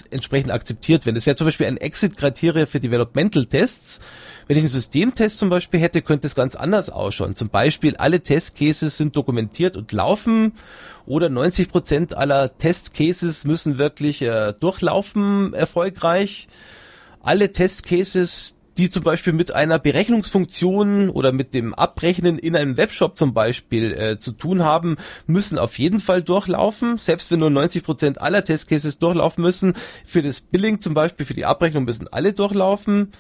entsprechend 0.10 0.52
akzeptiert 0.52 1.06
werden. 1.06 1.16
Das 1.16 1.26
wäre 1.26 1.36
zum 1.36 1.46
Beispiel 1.46 1.68
ein 1.68 1.78
Exit-Kriteria 1.78 2.66
für 2.66 2.80
Developmental 2.80 3.46
Tests. 3.46 4.00
Wenn 4.48 4.58
ich 4.58 4.64
einen 4.64 4.70
Systemtest 4.70 5.38
zum 5.38 5.50
Beispiel 5.50 5.80
hätte, 5.80 6.02
könnte 6.02 6.28
es 6.28 6.36
ganz 6.36 6.56
anders 6.56 6.90
ausschauen. 6.90 7.36
Zum 7.36 7.50
Beispiel 7.50 7.96
alle 7.98 8.22
Testcases 8.22 8.98
sind 8.98 9.16
dokumentiert 9.16 9.78
und 9.78 9.92
laufen 9.92 10.54
oder 11.06 11.30
90 11.30 11.70
Prozent 11.70 12.18
aller 12.18 12.58
Testcases 12.58 13.46
müssen 13.46 13.78
wirklich 13.78 14.22
äh, 14.24 14.54
durchlaufen 14.60 15.54
erfolgreich 15.54 16.48
alle 17.24 17.52
Testcases, 17.52 18.56
die 18.78 18.90
zum 18.90 19.04
Beispiel 19.04 19.34
mit 19.34 19.54
einer 19.54 19.80
Berechnungsfunktion 19.80 21.10
oder 21.10 21.32
mit 21.32 21.54
dem 21.54 21.74
Abrechnen 21.74 22.38
in 22.38 22.56
einem 22.56 22.78
Webshop 22.78 23.18
zum 23.18 23.34
Beispiel 23.34 23.94
äh, 23.94 24.20
zu 24.20 24.32
tun 24.32 24.64
haben, 24.64 24.98
müssen 25.28 25.58
auf 25.58 25.78
jeden 25.78 26.00
Fall 26.00 26.24
durchlaufen. 26.24 26.98
Selbst 26.98 27.32
wenn 27.32 27.40
nur 27.40 27.50
90 27.50 27.84
Prozent 27.84 28.22
aller 28.22 28.44
Testcases 28.44 29.00
durchlaufen 29.00 29.44
müssen, 29.44 29.74
für 30.06 30.22
das 30.22 30.40
Billing 30.40 30.82
zum 30.82 30.94
Beispiel, 30.94 31.26
für 31.26 31.34
die 31.34 31.46
Abrechnung 31.46 31.86
müssen 31.86 32.08
alle 32.08 32.34
durchlaufen 32.34 33.12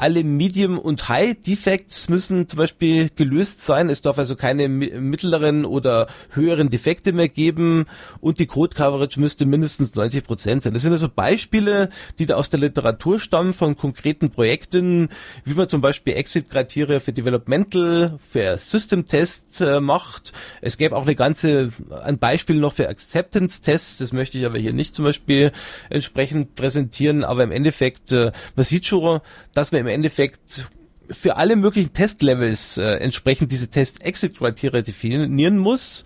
alle 0.00 0.24
Medium- 0.24 0.78
und 0.78 1.08
High-Defects 1.08 2.08
müssen 2.08 2.48
zum 2.48 2.56
Beispiel 2.56 3.10
gelöst 3.14 3.60
sein. 3.60 3.90
Es 3.90 4.00
darf 4.00 4.18
also 4.18 4.34
keine 4.34 4.68
mittleren 4.68 5.66
oder 5.66 6.06
höheren 6.30 6.70
Defekte 6.70 7.12
mehr 7.12 7.28
geben 7.28 7.84
und 8.20 8.38
die 8.38 8.46
Code-Coverage 8.46 9.20
müsste 9.20 9.44
mindestens 9.44 9.94
90 9.94 10.24
Prozent 10.24 10.62
sein. 10.62 10.72
Das 10.72 10.82
sind 10.82 10.92
also 10.92 11.08
Beispiele, 11.08 11.90
die 12.18 12.24
da 12.24 12.36
aus 12.36 12.48
der 12.48 12.60
Literatur 12.60 13.20
stammen 13.20 13.52
von 13.52 13.76
konkreten 13.76 14.30
Projekten, 14.30 15.10
wie 15.44 15.54
man 15.54 15.68
zum 15.68 15.82
Beispiel 15.82 16.14
Exit-Kriterien 16.14 17.00
für 17.00 17.12
Developmental, 17.12 18.16
für 18.18 18.56
System-Test 18.56 19.60
äh, 19.60 19.80
macht. 19.80 20.32
Es 20.62 20.78
gäbe 20.78 20.96
auch 20.96 21.02
eine 21.02 21.14
ganze, 21.14 21.72
ein 22.04 22.18
Beispiel 22.18 22.56
noch 22.56 22.72
für 22.72 22.88
Acceptance-Tests. 22.88 23.98
Das 23.98 24.12
möchte 24.12 24.38
ich 24.38 24.46
aber 24.46 24.58
hier 24.58 24.72
nicht 24.72 24.94
zum 24.94 25.04
Beispiel 25.04 25.52
entsprechend 25.90 26.54
präsentieren. 26.54 27.22
Aber 27.22 27.44
im 27.44 27.52
Endeffekt, 27.52 28.12
äh, 28.12 28.32
man 28.56 28.64
sieht 28.64 28.86
schon, 28.86 29.20
dass 29.52 29.72
man 29.72 29.82
im 29.82 29.89
Endeffekt 29.90 30.68
für 31.10 31.36
alle 31.36 31.56
möglichen 31.56 31.92
Testlevels 31.92 32.78
äh, 32.78 32.84
entsprechend 32.84 33.50
diese 33.52 33.68
Test-Exit-Kriterien 33.68 34.84
definieren 34.84 35.58
muss 35.58 36.04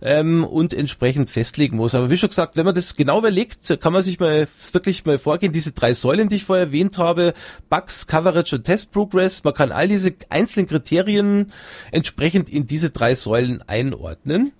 ähm, 0.00 0.44
und 0.44 0.72
entsprechend 0.72 1.30
festlegen 1.30 1.76
muss. 1.76 1.94
Aber 1.94 2.10
wie 2.10 2.16
schon 2.16 2.30
gesagt, 2.30 2.56
wenn 2.56 2.64
man 2.64 2.74
das 2.74 2.96
genau 2.96 3.18
überlegt, 3.18 3.80
kann 3.80 3.92
man 3.92 4.02
sich 4.02 4.18
mal 4.18 4.48
wirklich 4.72 5.04
mal 5.04 5.18
vorgehen, 5.18 5.52
diese 5.52 5.72
drei 5.72 5.94
Säulen, 5.94 6.28
die 6.28 6.36
ich 6.36 6.44
vorher 6.44 6.66
erwähnt 6.66 6.98
habe, 6.98 7.34
Bugs, 7.68 8.06
Coverage 8.06 8.56
und 8.56 8.64
Test 8.64 8.92
Progress, 8.92 9.44
man 9.44 9.54
kann 9.54 9.72
all 9.72 9.88
diese 9.88 10.14
einzelnen 10.30 10.66
Kriterien 10.66 11.52
entsprechend 11.92 12.48
in 12.48 12.66
diese 12.66 12.90
drei 12.90 13.14
Säulen 13.14 13.62
einordnen. 13.66 14.52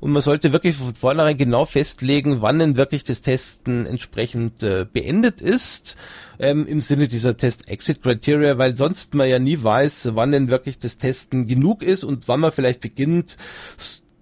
Und 0.00 0.12
man 0.12 0.22
sollte 0.22 0.52
wirklich 0.52 0.76
von 0.76 0.94
vornherein 0.94 1.36
genau 1.36 1.64
festlegen, 1.64 2.42
wann 2.42 2.58
denn 2.58 2.76
wirklich 2.76 3.04
das 3.04 3.22
Testen 3.22 3.86
entsprechend 3.86 4.62
äh, 4.62 4.86
beendet 4.90 5.40
ist, 5.40 5.96
ähm, 6.38 6.66
im 6.66 6.80
Sinne 6.80 7.08
dieser 7.08 7.36
Test-Exit-Criteria, 7.36 8.58
weil 8.58 8.76
sonst 8.76 9.14
man 9.14 9.28
ja 9.28 9.38
nie 9.38 9.62
weiß, 9.62 10.10
wann 10.14 10.32
denn 10.32 10.48
wirklich 10.48 10.78
das 10.78 10.98
Testen 10.98 11.46
genug 11.46 11.82
ist 11.82 12.04
und 12.04 12.28
wann 12.28 12.40
man 12.40 12.52
vielleicht 12.52 12.80
beginnt, 12.80 13.36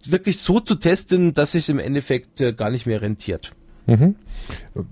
wirklich 0.06 0.38
so 0.38 0.60
zu 0.60 0.74
testen, 0.76 1.34
dass 1.34 1.52
sich 1.52 1.68
im 1.68 1.78
Endeffekt 1.78 2.40
äh, 2.40 2.52
gar 2.52 2.70
nicht 2.70 2.86
mehr 2.86 3.02
rentiert. 3.02 3.52
Mhm. 3.86 4.16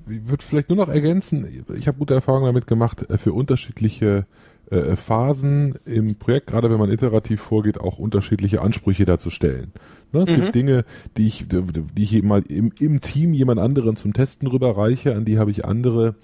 Ich 0.09 0.29
würde 0.29 0.45
vielleicht 0.45 0.69
nur 0.69 0.77
noch 0.77 0.89
ergänzen, 0.89 1.65
ich 1.77 1.87
habe 1.87 1.99
gute 1.99 2.15
Erfahrungen 2.15 2.47
damit 2.47 2.67
gemacht, 2.67 3.09
äh, 3.09 3.19
für 3.19 3.33
unterschiedliche 3.33 4.27
äh, 4.71 4.97
Phasen 4.97 5.79
im 5.85 6.17
Projekt, 6.17 6.49
gerade 6.49 6.71
wenn 6.71 6.79
man 6.79 6.91
iterativ 6.91 7.41
vorgeht, 7.41 7.79
auch 7.79 7.99
unterschiedliche 7.99 8.63
Ansprüche 8.63 9.05
dazu 9.05 9.31
stellen. 9.31 9.73
Ne, 10.13 10.23
es 10.23 10.31
mhm. 10.31 10.37
gibt 10.37 10.55
Dinge, 10.55 10.85
die 11.17 11.27
ich, 11.27 11.47
die 11.49 12.03
ich 12.03 12.23
mal 12.23 12.43
im, 12.49 12.73
im 12.79 13.01
Team 13.01 13.33
jemand 13.33 13.61
anderen 13.61 13.97
zum 13.97 14.13
Testen 14.13 14.49
rüberreiche, 14.49 15.15
an 15.15 15.25
die 15.25 15.39
habe 15.39 15.51
ich 15.51 15.65
andere 15.65 16.17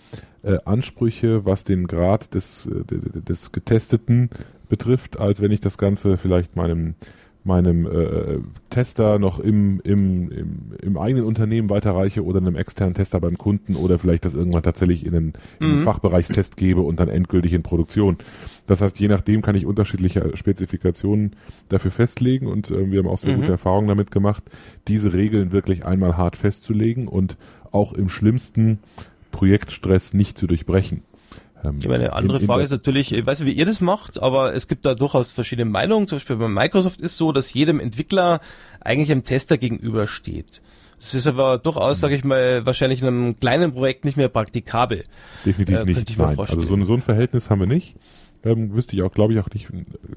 äh, 0.43 0.59
Ansprüche, 0.65 1.45
was 1.45 1.65
den 1.65 1.87
Grad 1.87 2.35
des, 2.35 2.67
äh, 2.67 2.85
des 3.23 3.53
Getesteten 3.53 4.31
betrifft, 4.69 5.19
als 5.19 5.41
wenn 5.41 5.53
ich 5.53 5.61
das 5.61 5.79
Ganze 5.79 6.17
vielleicht 6.17 6.57
meinem 6.57 6.95
meinem 7.47 7.87
äh, 7.87 8.39
Tester 8.71 9.19
noch 9.19 9.39
im, 9.39 9.81
im, 9.85 10.31
im, 10.31 10.73
im 10.83 10.99
eigenen 10.99 11.25
Unternehmen 11.25 11.71
weiterreiche 11.71 12.25
oder 12.25 12.41
einem 12.41 12.57
externen 12.57 12.95
Tester 12.95 13.21
beim 13.21 13.39
Kunden 13.39 13.77
oder 13.77 13.99
vielleicht 13.99 14.25
das 14.25 14.35
irgendwann 14.35 14.63
tatsächlich 14.63 15.07
in 15.07 15.15
einen, 15.15 15.33
in 15.61 15.67
einen 15.67 15.79
mhm. 15.81 15.85
Fachbereichstest 15.85 16.57
gebe 16.57 16.83
und 16.83 17.01
dann 17.01 17.09
endgültig 17.09 17.55
in 17.55 17.63
Produktion. 17.63 18.19
Das 18.67 18.81
heißt, 18.81 18.99
je 18.99 19.09
nachdem 19.09 19.43
kann 19.43 19.55
ich 19.55 19.65
unterschiedliche 19.65 20.37
Spezifikationen 20.37 21.37
dafür 21.69 21.91
festlegen 21.91 22.47
und 22.47 22.71
äh, 22.71 22.91
wir 22.91 22.99
haben 22.99 23.09
auch 23.09 23.19
sehr 23.19 23.37
mhm. 23.37 23.43
gute 23.43 23.53
Erfahrungen 23.53 23.89
damit 23.89 24.11
gemacht, 24.11 24.43
diese 24.89 25.15
Regeln 25.15 25.53
wirklich 25.53 25.87
einmal 25.87 26.17
hart 26.17 26.37
festzulegen 26.37 27.09
und 27.09 27.37
auch 27.71 27.93
im 27.93 28.09
schlimmsten 28.09 28.81
Projektstress 29.31 30.15
nicht 30.15 30.37
zu 30.37 30.47
durchbrechen. 30.47 31.03
Ähm, 31.65 31.79
ich 31.79 31.89
meine, 31.89 32.05
eine 32.05 32.13
andere 32.13 32.41
Frage 32.41 32.63
ist 32.63 32.71
natürlich, 32.71 33.13
ich 33.13 33.27
weiß 33.27 33.41
nicht, 33.41 33.55
wie 33.55 33.59
ihr 33.59 33.67
das 33.67 33.81
macht, 33.81 34.23
aber 34.23 34.55
es 34.55 34.69
gibt 34.69 34.87
da 34.87 34.95
durchaus 34.95 35.33
verschiedene 35.33 35.71
Meinungen. 35.71 36.09
Zum 36.09 36.17
Beispiel 36.17 36.37
bei 36.37 36.49
Microsoft 36.49 37.01
ist 37.01 37.17
so, 37.17 37.33
dass 37.33 37.53
jedem 37.53 37.81
Entwickler 37.81 38.41
eigentlich 38.81 39.11
einem 39.11 39.25
Tester 39.25 39.59
gegenübersteht. 39.59 40.63
Das 40.99 41.15
ist 41.15 41.27
aber 41.27 41.59
durchaus, 41.59 42.01
sage 42.01 42.17
ich 42.17 42.25
mal, 42.25 42.65
wahrscheinlich 42.65 43.03
in 43.03 43.09
einem 43.09 43.39
kleinen 43.39 43.73
Projekt 43.73 44.05
nicht 44.05 44.17
mehr 44.17 44.29
praktikabel. 44.29 45.05
Definitiv 45.45 45.77
äh, 45.77 45.85
nicht. 45.85 46.19
Nein. 46.19 46.39
Also 46.39 46.63
so 46.63 46.75
ein, 46.75 46.85
so 46.85 46.95
ein 46.95 47.03
Verhältnis 47.03 47.51
haben 47.51 47.61
wir 47.61 47.67
nicht. 47.67 47.97
Ähm, 48.45 48.73
wüsste 48.75 48.97
ich 48.97 49.03
auch, 49.03 49.13
glaube 49.13 49.33
ich, 49.33 49.41
auch 49.41 49.51
nicht, 49.51 49.69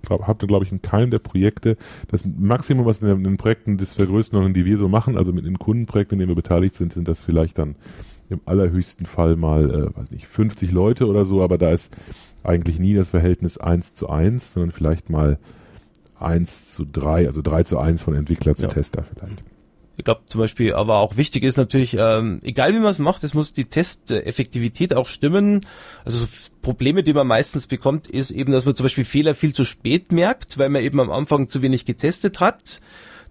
glaub, 0.03 0.27
habt 0.27 0.43
ihr, 0.43 0.48
glaube 0.48 0.63
ich, 0.63 0.72
in 0.72 0.81
keinem 0.81 1.10
der 1.10 1.19
Projekte 1.19 1.77
das 2.10 2.24
Maximum, 2.25 2.86
was 2.86 3.00
in 3.00 3.08
den, 3.08 3.17
in 3.17 3.24
den 3.24 3.38
Projekten 3.38 3.77
das 3.77 3.96
der 3.96 4.05
Größenordnung, 4.05 4.53
die 4.53 4.65
wir 4.65 4.77
so 4.77 4.88
machen, 4.88 5.17
also 5.17 5.34
mit 5.34 5.46
den 5.46 5.58
Kundenprojekten, 5.58 6.15
in 6.15 6.19
denen 6.19 6.29
wir 6.29 6.41
beteiligt 6.41 6.75
sind, 6.75 6.93
sind 6.93 7.08
das 7.08 7.22
vielleicht 7.22 7.58
dann 7.58 7.75
im 8.30 8.42
allerhöchsten 8.46 9.06
Fall 9.06 9.36
mal, 9.36 9.70
äh, 9.70 9.98
weiß 9.98 10.12
nicht, 10.12 10.28
50 10.28 10.72
Leute 10.72 11.08
oder 11.08 11.26
so, 11.26 11.42
aber 11.42 11.58
da 11.58 11.72
ist 11.72 11.92
eigentlich 12.44 12.80
nie 12.80 12.94
das 12.94 13.10
Verhältnis 13.10 13.58
1 13.58 13.96
zu 13.96 14.10
1, 14.10 14.54
sondern 14.54 14.72
vielleicht 14.72 15.10
mal 15.10 15.40
1 16.20 16.72
zu 16.72 16.86
3, 16.86 17.28
also 17.28 17.42
3 17.42 17.64
zu 17.64 17.80
1 17.80 18.04
von 18.04 18.16
Entwickler 18.16 18.56
zu 18.56 18.64
ja. 18.64 18.70
Tester 18.70 19.04
vielleicht. 19.04 19.44
Ich 19.98 20.06
glaube 20.06 20.22
zum 20.28 20.40
Beispiel, 20.40 20.74
aber 20.74 21.00
auch 21.00 21.18
wichtig 21.18 21.44
ist 21.44 21.58
natürlich, 21.58 21.98
ähm, 22.00 22.40
egal 22.44 22.74
wie 22.74 22.80
man 22.80 22.92
es 22.92 23.00
macht, 23.00 23.22
es 23.26 23.34
muss 23.34 23.52
die 23.52 23.66
Testeffektivität 23.66 24.94
auch 24.94 25.10
stimmen. 25.10 25.60
Also 26.06 26.20
so 26.20 26.52
Probleme, 26.62 27.04
die 27.04 27.12
man 27.12 27.28
meistens 27.28 27.68
bekommt, 27.68 28.08
ist 28.08 28.32
eben, 28.32 28.54
dass 28.54 28.66
man 28.66 28.78
zum 28.78 28.86
Beispiel 28.86 29.04
Fehler 29.04 29.36
viel 29.36 29.54
zu 29.54 29.66
spät 29.66 30.14
merkt, 30.14 30.58
weil 30.58 30.70
man 30.70 30.84
eben 30.84 31.02
am 31.02 31.12
Anfang 31.12 31.50
zu 31.50 31.62
wenig 31.62 31.84
getestet 31.84 32.40
hat 32.40 32.80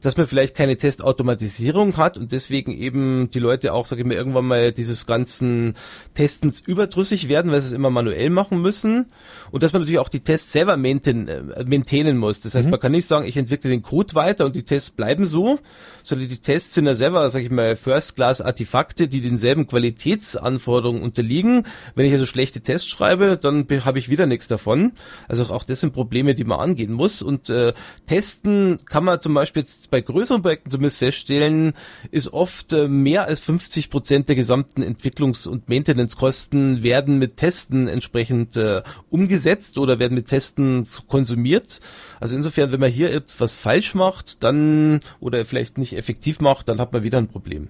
dass 0.00 0.16
man 0.16 0.26
vielleicht 0.26 0.54
keine 0.54 0.76
Testautomatisierung 0.76 1.96
hat 1.96 2.18
und 2.18 2.32
deswegen 2.32 2.72
eben 2.72 3.30
die 3.30 3.38
Leute 3.38 3.72
auch, 3.72 3.86
sage 3.86 4.02
ich 4.02 4.06
mal, 4.06 4.14
irgendwann 4.14 4.46
mal 4.46 4.72
dieses 4.72 5.06
ganzen 5.06 5.74
Testens 6.14 6.60
überdrüssig 6.60 7.28
werden, 7.28 7.50
weil 7.50 7.60
sie 7.60 7.68
es 7.68 7.72
immer 7.72 7.90
manuell 7.90 8.30
machen 8.30 8.62
müssen 8.62 9.06
und 9.50 9.62
dass 9.62 9.72
man 9.72 9.82
natürlich 9.82 9.98
auch 9.98 10.08
die 10.08 10.20
Tests 10.20 10.52
selber 10.52 10.76
maintain, 10.76 11.28
äh, 11.28 11.64
maintainen 11.66 12.16
muss. 12.16 12.40
Das 12.40 12.54
heißt, 12.54 12.66
mhm. 12.66 12.72
man 12.72 12.80
kann 12.80 12.92
nicht 12.92 13.08
sagen, 13.08 13.26
ich 13.26 13.36
entwickle 13.36 13.70
den 13.70 13.82
Code 13.82 14.14
weiter 14.14 14.46
und 14.46 14.54
die 14.54 14.62
Tests 14.62 14.90
bleiben 14.90 15.26
so, 15.26 15.58
sondern 16.02 16.28
die 16.28 16.38
Tests 16.38 16.74
sind 16.74 16.86
ja 16.86 16.94
selber, 16.94 17.28
sage 17.30 17.44
ich 17.44 17.50
mal, 17.50 17.74
First-Class-Artefakte, 17.76 19.08
die 19.08 19.20
denselben 19.20 19.66
Qualitätsanforderungen 19.66 21.02
unterliegen. 21.02 21.64
Wenn 21.94 22.06
ich 22.06 22.12
also 22.12 22.26
schlechte 22.26 22.60
Tests 22.60 22.88
schreibe, 22.88 23.36
dann 23.36 23.66
habe 23.84 23.98
ich 23.98 24.08
wieder 24.08 24.26
nichts 24.26 24.48
davon. 24.48 24.92
Also 25.26 25.44
auch 25.46 25.64
das 25.64 25.80
sind 25.80 25.92
Probleme, 25.92 26.34
die 26.34 26.44
man 26.44 26.60
angehen 26.60 26.92
muss 26.92 27.22
und 27.22 27.50
äh, 27.50 27.72
testen 28.06 28.78
kann 28.84 29.04
man 29.04 29.20
zum 29.20 29.34
Beispiel 29.34 29.62
jetzt 29.62 29.87
bei 29.90 30.00
größeren 30.00 30.42
Projekten 30.42 30.70
zumindest 30.70 30.98
feststellen, 30.98 31.72
ist 32.10 32.32
oft 32.32 32.72
äh, 32.72 32.88
mehr 32.88 33.24
als 33.24 33.40
50 33.40 33.90
Prozent 33.90 34.28
der 34.28 34.36
gesamten 34.36 34.82
Entwicklungs- 34.82 35.48
und 35.48 35.68
Maintenance-Kosten 35.68 36.82
werden 36.82 37.18
mit 37.18 37.36
Testen 37.36 37.88
entsprechend 37.88 38.56
äh, 38.56 38.82
umgesetzt 39.10 39.78
oder 39.78 39.98
werden 39.98 40.14
mit 40.14 40.26
Testen 40.26 40.86
konsumiert. 41.06 41.80
Also 42.20 42.34
insofern, 42.34 42.72
wenn 42.72 42.80
man 42.80 42.90
hier 42.90 43.12
etwas 43.12 43.54
falsch 43.54 43.94
macht, 43.94 44.42
dann 44.42 45.00
oder 45.20 45.44
vielleicht 45.44 45.78
nicht 45.78 45.96
effektiv 45.96 46.40
macht, 46.40 46.68
dann 46.68 46.80
hat 46.80 46.92
man 46.92 47.02
wieder 47.02 47.18
ein 47.18 47.28
Problem. 47.28 47.68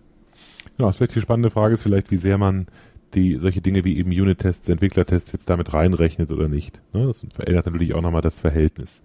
Ja, 0.79 0.87
das 0.87 0.97
vielleicht 0.97 1.15
die 1.15 1.21
spannende 1.21 1.51
Frage 1.51 1.75
ist 1.75 1.83
vielleicht, 1.83 2.11
wie 2.11 2.17
sehr 2.17 2.39
man 2.39 2.67
die 3.15 3.37
solche 3.37 3.61
Dinge 3.61 3.85
wie 3.85 3.97
eben 3.97 4.11
Unit-Tests, 4.11 4.69
Entwicklertests 4.69 5.33
jetzt 5.33 5.49
damit 5.49 5.73
reinrechnet 5.73 6.31
oder 6.31 6.49
nicht. 6.49 6.81
Ne? 6.93 7.07
Das 7.07 7.25
verändert 7.33 7.67
natürlich 7.67 7.95
auch 7.95 8.03
nochmal 8.03 8.21
das 8.21 8.39
Verhältnis. 8.39 9.03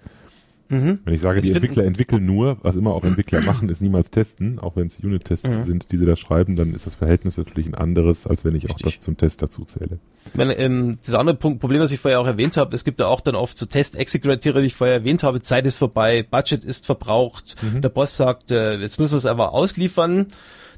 Mhm. 0.74 1.00
Wenn 1.06 1.14
ich 1.14 1.22
sage, 1.22 1.42
die 1.42 1.50
ich 1.50 1.56
Entwickler 1.56 1.84
entwickeln 1.84 2.26
nur, 2.26 2.58
was 2.64 2.76
immer 2.76 2.94
auch 2.94 3.04
Entwickler 3.04 3.42
machen, 3.46 3.70
ist 3.70 3.82
niemals 3.82 4.12
testen, 4.12 4.60
auch 4.60 4.76
wenn 4.76 4.88
es 4.88 5.00
Unit-Tests 5.00 5.48
mhm. 5.48 5.64
sind, 5.64 5.92
die 5.92 5.98
sie 5.98 6.06
da 6.06 6.16
schreiben, 6.16 6.56
dann 6.56 6.74
ist 6.74 6.86
das 6.86 6.96
Verhältnis 6.96 7.38
natürlich 7.38 7.68
ein 7.68 7.76
anderes, 7.76 8.26
als 8.26 8.44
wenn 8.44 8.56
ich 8.56 8.64
Richtig. 8.66 8.86
auch 8.86 8.92
das 8.92 9.00
zum 9.00 9.18
Test 9.18 9.42
dazu 9.42 9.66
zähle. 9.66 10.00
Meine, 10.34 10.58
ähm, 10.58 10.98
das 11.06 11.16
andere 11.16 11.36
Punkt, 11.36 11.60
Problem, 11.60 11.82
was 11.82 11.92
ich 11.92 12.00
vorher 12.00 12.20
auch 12.20 12.28
erwähnt 12.28 12.58
habe, 12.58 12.76
es 12.76 12.84
gibt 12.84 13.00
da 13.00 13.08
auch 13.08 13.22
dann 13.22 13.36
oft 13.36 13.58
so 13.58 13.66
Test-Execute-Kriterien, 13.66 14.62
die 14.62 14.68
ich 14.68 14.76
vorher 14.76 14.98
erwähnt 14.98 15.24
habe, 15.24 15.42
Zeit 15.42 15.68
ist 15.68 15.78
vorbei, 15.78 16.26
Budget 16.30 16.64
ist 16.64 16.86
verbraucht, 16.86 17.56
mhm. 17.62 17.82
der 17.82 17.90
Boss 17.90 18.18
sagt, 18.18 18.52
äh, 18.52 18.78
jetzt 18.78 19.00
müssen 19.00 19.14
wir 19.14 19.18
es 19.18 19.26
aber 19.26 19.54
ausliefern. 19.54 20.28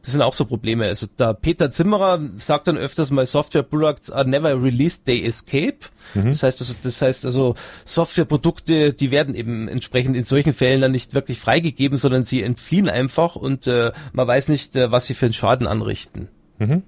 Das 0.06 0.12
sind 0.12 0.22
auch 0.22 0.36
so 0.36 0.46
Probleme. 0.46 0.86
Also 0.86 1.08
der 1.08 1.34
Peter 1.34 1.72
Zimmerer 1.72 2.20
sagt 2.38 2.68
dann 2.68 2.78
öfters 2.78 3.10
mal, 3.10 3.26
Software 3.26 3.64
Products 3.64 4.12
are 4.12 4.30
never 4.30 4.62
released, 4.62 5.06
they 5.06 5.26
escape. 5.26 5.80
Mhm. 6.14 6.28
Das 6.28 6.44
heißt 6.44 6.62
also, 6.62 6.76
das 6.84 7.02
heißt 7.02 7.26
also, 7.26 7.56
Softwareprodukte, 7.86 8.94
die 8.94 9.10
werden 9.10 9.34
eben 9.34 9.68
entsprechend 9.68 10.16
in 10.16 10.24
solchen 10.24 10.54
Fällen 10.54 10.82
dann 10.82 10.92
nicht 10.92 11.16
wirklich 11.16 11.40
freigegeben, 11.40 11.98
sondern 11.98 12.24
sie 12.24 12.44
entfliehen 12.44 12.88
einfach 12.88 13.36
und 13.36 13.66
äh, 13.66 13.94
man 14.14 14.28
weiß 14.28 14.50
nicht, 14.50 14.76
äh, 14.76 14.92
was 14.92 15.08
sie 15.08 15.16
für 15.16 15.26
einen 15.26 15.34
Schaden 15.34 15.66
anrichten. 15.66 16.28
Mhm. 16.60 16.84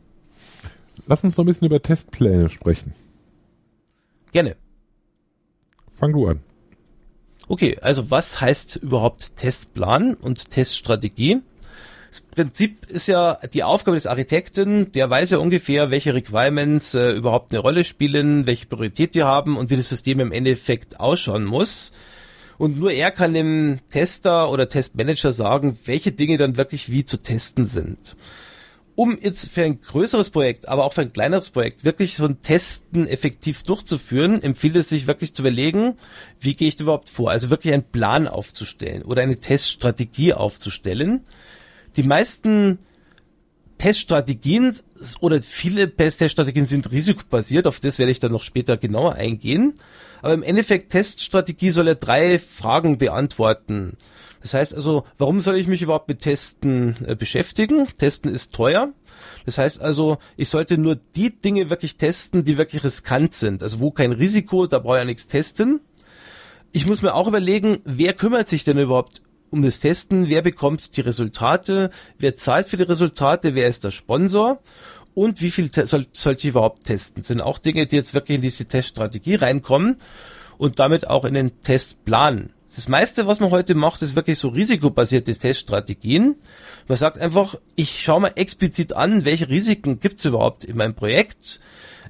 Lass 1.08 1.24
uns 1.24 1.38
noch 1.38 1.44
ein 1.44 1.48
bisschen 1.48 1.66
über 1.66 1.82
Testpläne 1.82 2.50
sprechen. 2.50 2.94
Gerne. 4.32 4.58
Fang 5.92 6.14
du 6.14 6.28
an. 6.28 6.42
Okay, 7.48 7.80
also 7.82 8.12
was 8.12 8.42
heißt 8.42 8.76
überhaupt 8.76 9.38
Testplan 9.38 10.14
und 10.14 10.52
Teststrategie? 10.52 11.42
Das 12.10 12.22
Prinzip 12.22 12.90
ist 12.90 13.08
ja 13.08 13.38
die 13.54 13.64
Aufgabe 13.64 13.98
des 13.98 14.08
Architekten, 14.08 14.92
der 14.92 15.10
weiß 15.10 15.32
ja 15.32 15.38
ungefähr, 15.40 15.92
welche 15.92 16.14
Requirements 16.14 16.94
äh, 16.94 17.12
überhaupt 17.12 17.52
eine 17.52 17.60
Rolle 17.60 17.84
spielen, 17.84 18.46
welche 18.46 18.66
Priorität 18.66 19.16
die 19.16 19.24
haben 19.24 19.58
und 19.58 19.70
wie 19.70 19.76
das 19.76 19.90
System 19.90 20.20
im 20.20 20.32
Endeffekt 20.32 21.00
ausschauen 21.00 21.46
muss. 21.46 21.92
Und 22.58 22.80
nur 22.80 22.92
er 22.92 23.12
kann 23.12 23.34
dem 23.34 23.80
Tester 23.90 24.50
oder 24.50 24.70
Testmanager 24.70 25.32
sagen, 25.32 25.78
welche 25.86 26.12
Dinge 26.12 26.38
dann 26.38 26.58
wirklich 26.58 26.92
wie 26.92 27.06
zu 27.06 27.18
testen 27.22 27.68
sind. 27.68 28.16
Um 28.96 29.16
jetzt 29.22 29.50
für 29.50 29.62
ein 29.62 29.80
größeres 29.80 30.32
Projekt, 30.32 30.68
aber 30.68 30.84
auch 30.84 30.94
für 30.94 31.02
ein 31.02 31.14
kleineres 31.14 31.52
Projekt 31.52 31.84
wirklich 31.84 32.16
so 32.16 32.26
ein 32.26 32.42
Testen 32.42 33.08
effektiv 33.08 33.62
durchzuführen, 33.62 34.42
empfiehlt 34.42 34.76
es 34.76 34.90
sich 34.90 35.06
wirklich 35.06 35.36
zu 35.36 35.44
überlegen, 35.44 35.98
wie 36.40 36.56
gehe 36.56 36.68
ich 36.68 36.80
überhaupt 36.80 37.10
vor? 37.10 37.30
Also 37.30 37.52
wirklich 37.52 37.74
einen 37.74 37.84
Plan 37.84 38.28
aufzustellen 38.28 39.04
oder 39.04 39.22
eine 39.22 39.40
Teststrategie 39.40 40.34
aufzustellen 40.34 41.22
die 41.98 42.04
meisten 42.04 42.80
Teststrategien 43.78 44.76
oder 45.20 45.42
viele 45.42 45.96
Teststrategien 45.96 46.66
sind 46.66 46.92
risikobasiert, 46.92 47.68
auf 47.68 47.80
das 47.80 48.00
werde 48.00 48.12
ich 48.12 48.20
dann 48.20 48.32
noch 48.32 48.44
später 48.44 48.78
genauer 48.78 49.14
eingehen. 49.16 49.74
Aber 50.22 50.34
im 50.34 50.44
Endeffekt 50.44 50.92
Teststrategie 50.92 51.70
soll 51.72 51.88
ja 51.88 51.96
drei 51.96 52.40
Fragen 52.40 52.98
beantworten. 52.98 53.98
Das 54.42 54.54
heißt 54.54 54.76
also, 54.76 55.04
warum 55.18 55.42
soll 55.42 55.58
ich 55.58 55.68
mich 55.68 55.82
überhaupt 55.82 56.08
mit 56.08 56.22
Testen 56.22 56.96
äh, 57.06 57.16
beschäftigen? 57.16 57.88
Testen 57.98 58.34
ist 58.34 58.54
teuer. 58.54 58.90
Das 59.46 59.58
heißt 59.58 59.82
also, 59.82 60.18
ich 60.38 60.50
sollte 60.50 60.78
nur 60.78 60.96
die 60.96 61.32
Dinge 61.32 61.70
wirklich 61.70 61.98
testen, 61.98 62.44
die 62.44 62.58
wirklich 62.58 62.84
riskant 62.84 63.34
sind. 63.34 63.62
Also 63.62 63.80
wo 63.80 63.92
kein 63.92 64.12
Risiko, 64.12 64.68
da 64.68 64.80
brauche 64.80 64.98
ich 64.98 65.02
ja 65.02 65.06
nichts 65.06 65.28
testen. 65.28 65.82
Ich 66.72 66.86
muss 66.86 67.02
mir 67.02 67.14
auch 67.14 67.28
überlegen, 67.28 67.80
wer 67.84 68.14
kümmert 68.14 68.50
sich 68.50 68.64
denn 68.64 68.78
überhaupt 68.78 69.22
um 69.50 69.62
das 69.62 69.80
Testen, 69.80 70.28
wer 70.30 70.42
bekommt 70.42 70.98
die 70.98 71.02
Resultate, 71.02 71.90
wer 72.18 72.36
zahlt 72.36 72.68
für 72.68 72.78
die 72.78 72.84
Resultate, 72.84 73.56
wer 73.56 73.68
ist 73.68 73.84
der 73.84 73.92
Sponsor 73.92 74.60
und 75.14 75.42
wie 75.42 75.52
viel 75.52 75.72
soll, 75.74 76.08
sollte 76.14 76.48
ich 76.48 76.52
überhaupt 76.52 76.84
testen. 76.86 77.22
Das 77.22 77.28
sind 77.28 77.42
auch 77.42 77.58
Dinge, 77.58 77.88
die 77.88 77.96
jetzt 77.96 78.14
wirklich 78.14 78.36
in 78.36 78.42
diese 78.42 78.66
Teststrategie 78.66 79.36
reinkommen 79.36 79.98
und 80.58 80.80
damit 80.80 81.10
auch 81.10 81.26
in 81.26 81.34
den 81.34 81.62
Testplan. 81.64 82.52
Das 82.74 82.88
meiste, 82.90 83.26
was 83.28 83.40
man 83.40 83.50
heute 83.50 83.76
macht, 83.76 84.02
ist 84.02 84.16
wirklich 84.16 84.38
so 84.38 84.50
risikobasierte 84.50 85.34
Teststrategien. 85.34 86.36
Man 86.88 86.98
sagt 86.98 87.18
einfach, 87.18 87.56
ich 87.76 88.04
schaue 88.04 88.22
mal 88.22 88.34
explizit 88.36 88.94
an, 88.94 89.26
welche 89.26 89.50
Risiken 89.50 90.00
gibt 90.00 90.20
es 90.20 90.26
überhaupt 90.26 90.66
in 90.66 90.78
meinem 90.78 90.94
Projekt, 90.94 91.62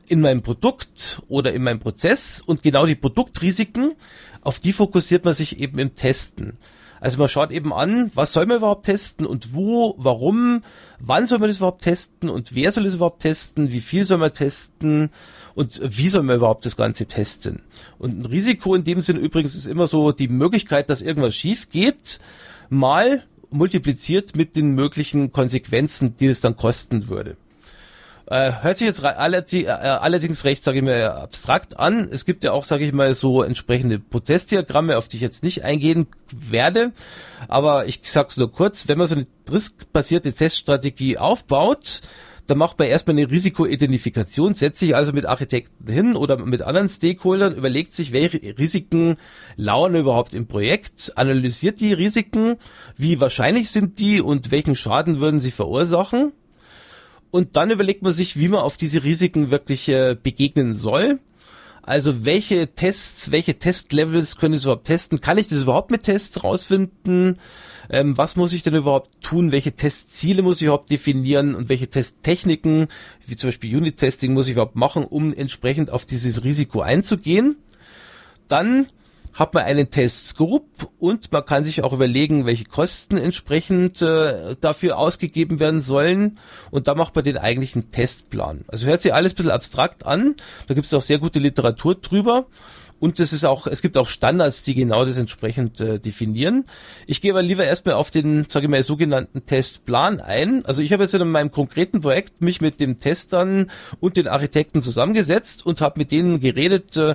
in 0.07 0.19
meinem 0.19 0.41
Produkt 0.41 1.21
oder 1.27 1.53
in 1.53 1.63
meinem 1.63 1.79
Prozess 1.79 2.41
und 2.41 2.63
genau 2.63 2.85
die 2.85 2.95
Produktrisiken, 2.95 3.93
auf 4.41 4.59
die 4.59 4.73
fokussiert 4.73 5.25
man 5.25 5.33
sich 5.33 5.59
eben 5.59 5.77
im 5.79 5.93
Testen. 5.95 6.57
Also 6.99 7.17
man 7.17 7.27
schaut 7.27 7.51
eben 7.51 7.73
an, 7.73 8.11
was 8.15 8.33
soll 8.33 8.45
man 8.45 8.57
überhaupt 8.57 8.85
testen 8.85 9.25
und 9.25 9.53
wo, 9.53 9.95
warum, 9.97 10.63
wann 10.99 11.27
soll 11.27 11.39
man 11.39 11.49
das 11.49 11.57
überhaupt 11.57 11.83
testen 11.83 12.29
und 12.29 12.55
wer 12.55 12.71
soll 12.71 12.85
es 12.85 12.95
überhaupt 12.95 13.21
testen, 13.21 13.71
wie 13.71 13.81
viel 13.81 14.05
soll 14.05 14.17
man 14.17 14.33
testen 14.33 15.09
und 15.55 15.79
wie 15.83 16.07
soll 16.07 16.23
man 16.23 16.37
überhaupt 16.37 16.65
das 16.65 16.75
Ganze 16.75 17.05
testen. 17.05 17.61
Und 17.97 18.19
ein 18.19 18.25
Risiko 18.25 18.75
in 18.75 18.83
dem 18.83 19.01
Sinn 19.01 19.17
übrigens 19.17 19.55
ist 19.55 19.65
immer 19.65 19.87
so 19.87 20.11
die 20.11 20.27
Möglichkeit, 20.27 20.89
dass 20.89 21.01
irgendwas 21.01 21.35
schief 21.35 21.69
geht, 21.69 22.19
mal 22.69 23.23
multipliziert 23.49 24.35
mit 24.35 24.55
den 24.55 24.71
möglichen 24.71 25.31
Konsequenzen, 25.31 26.15
die 26.17 26.27
es 26.27 26.41
dann 26.41 26.57
kosten 26.57 27.07
würde. 27.07 27.37
Äh, 28.29 28.51
hört 28.61 28.77
sich 28.77 28.85
jetzt 28.85 29.01
äh, 29.03 29.67
allerdings 29.69 30.43
recht, 30.43 30.61
sage 30.61 30.79
ich 30.79 30.83
mal, 30.83 31.01
abstrakt 31.07 31.79
an. 31.79 32.09
Es 32.11 32.25
gibt 32.25 32.43
ja 32.43 32.51
auch, 32.51 32.65
sage 32.65 32.85
ich 32.85 32.91
mal, 32.91 33.15
so 33.15 33.41
entsprechende 33.41 33.99
Prozessdiagramme, 33.99 34.97
auf 34.97 35.07
die 35.07 35.15
ich 35.15 35.23
jetzt 35.23 35.43
nicht 35.43 35.63
eingehen 35.63 36.07
werde. 36.33 36.91
Aber 37.47 37.85
ich 37.85 38.01
sag's 38.03 38.35
nur 38.35 38.51
kurz, 38.51 38.89
wenn 38.89 38.97
man 38.97 39.07
so 39.07 39.15
eine 39.15 39.27
riskbasierte 39.49 40.33
Teststrategie 40.33 41.17
aufbaut, 41.17 42.01
dann 42.47 42.57
macht 42.57 42.79
man 42.79 42.89
erstmal 42.89 43.17
eine 43.17 43.31
Risikoidentifikation, 43.31 44.55
setzt 44.55 44.79
sich 44.79 44.93
also 44.93 45.13
mit 45.13 45.25
Architekten 45.25 45.91
hin 45.91 46.15
oder 46.17 46.37
mit 46.37 46.61
anderen 46.61 46.89
Stakeholdern, 46.89 47.55
überlegt 47.55 47.93
sich, 47.93 48.11
welche 48.11 48.41
Risiken 48.57 49.17
lauern 49.55 49.95
überhaupt 49.95 50.33
im 50.33 50.47
Projekt, 50.47 51.13
analysiert 51.15 51.79
die 51.79 51.93
Risiken, 51.93 52.57
wie 52.97 53.21
wahrscheinlich 53.21 53.69
sind 53.69 53.99
die 53.99 54.21
und 54.21 54.51
welchen 54.51 54.75
Schaden 54.75 55.19
würden 55.21 55.39
sie 55.39 55.51
verursachen 55.51 56.33
und 57.31 57.55
dann 57.55 57.71
überlegt 57.71 58.01
man 58.01 58.13
sich, 58.13 58.37
wie 58.37 58.47
man 58.47 58.61
auf 58.61 58.77
diese 58.77 59.03
Risiken 59.03 59.51
wirklich 59.51 59.87
äh, 59.89 60.15
begegnen 60.21 60.73
soll. 60.73 61.19
Also 61.87 62.25
welche 62.25 62.67
Tests, 62.75 63.31
welche 63.31 63.59
Testlevels 63.59 64.35
können 64.35 64.55
ich 64.55 64.63
überhaupt 64.63 64.87
testen? 64.87 65.21
Kann 65.21 65.37
ich 65.37 65.47
das 65.47 65.61
überhaupt 65.61 65.89
mit 65.89 66.03
Tests 66.03 66.43
rausfinden? 66.43 67.37
Ähm, 67.89 68.17
was 68.17 68.35
muss 68.35 68.51
ich 68.51 68.61
denn 68.61 68.75
überhaupt 68.75 69.21
tun? 69.21 69.53
Welche 69.53 69.71
Testziele 69.71 70.41
muss 70.41 70.57
ich 70.57 70.63
überhaupt 70.63 70.91
definieren? 70.91 71.55
Und 71.55 71.69
welche 71.69 71.89
Testtechniken, 71.89 72.89
wie 73.25 73.37
zum 73.37 73.47
Beispiel 73.47 73.77
Unit-Testing, 73.77 74.33
muss 74.33 74.47
ich 74.47 74.53
überhaupt 74.53 74.75
machen, 74.75 75.05
um 75.05 75.33
entsprechend 75.33 75.89
auf 75.89 76.05
dieses 76.05 76.43
Risiko 76.43 76.81
einzugehen? 76.81 77.55
Dann 78.49 78.87
hat 79.37 79.53
man 79.53 79.63
einen 79.63 79.91
Testscope 79.91 80.87
und 80.97 81.31
man 81.31 81.45
kann 81.45 81.63
sich 81.63 81.83
auch 81.83 81.93
überlegen, 81.93 82.47
welche 82.47 82.65
Kosten 82.65 83.17
entsprechend 83.17 84.01
äh, 84.01 84.55
dafür 84.59 84.97
ausgegeben 84.97 85.59
werden 85.59 85.83
sollen 85.83 86.39
und 86.71 86.87
da 86.87 86.95
macht 86.95 87.15
man 87.15 87.23
den 87.23 87.37
eigentlichen 87.37 87.91
Testplan. 87.91 88.65
Also 88.67 88.87
hört 88.87 89.03
sich 89.03 89.13
alles 89.13 89.33
ein 89.33 89.35
bisschen 89.35 89.51
abstrakt 89.51 90.05
an, 90.05 90.35
da 90.67 90.73
gibt 90.73 90.87
es 90.87 90.93
auch 90.93 91.01
sehr 91.01 91.19
gute 91.19 91.37
Literatur 91.37 91.95
drüber 91.95 92.47
und 92.99 93.19
es 93.19 93.31
ist 93.31 93.45
auch, 93.45 93.67
es 93.67 93.81
gibt 93.81 93.97
auch 93.97 94.07
Standards, 94.07 94.63
die 94.63 94.73
genau 94.73 95.05
das 95.05 95.17
entsprechend 95.17 95.79
äh, 95.81 95.99
definieren. 95.99 96.63
Ich 97.05 97.21
gehe 97.21 97.31
aber 97.31 97.43
lieber 97.43 97.63
erstmal 97.63 97.95
auf 97.95 98.09
den, 98.09 98.45
sage 98.49 98.65
ich 98.65 98.71
mal, 98.71 98.81
sogenannten 98.81 99.45
Testplan 99.45 100.19
ein. 100.19 100.65
Also 100.65 100.81
ich 100.81 100.91
habe 100.93 101.03
jetzt 101.03 101.13
in 101.13 101.27
meinem 101.29 101.51
konkreten 101.51 102.01
Projekt 102.01 102.41
mich 102.41 102.59
mit 102.59 102.79
dem 102.79 102.97
Testern 102.97 103.69
und 103.99 104.17
den 104.17 104.27
Architekten 104.27 104.81
zusammengesetzt 104.81 105.63
und 105.63 105.79
habe 105.79 105.99
mit 105.99 106.11
denen 106.11 106.39
geredet, 106.39 106.97
äh, 106.97 107.13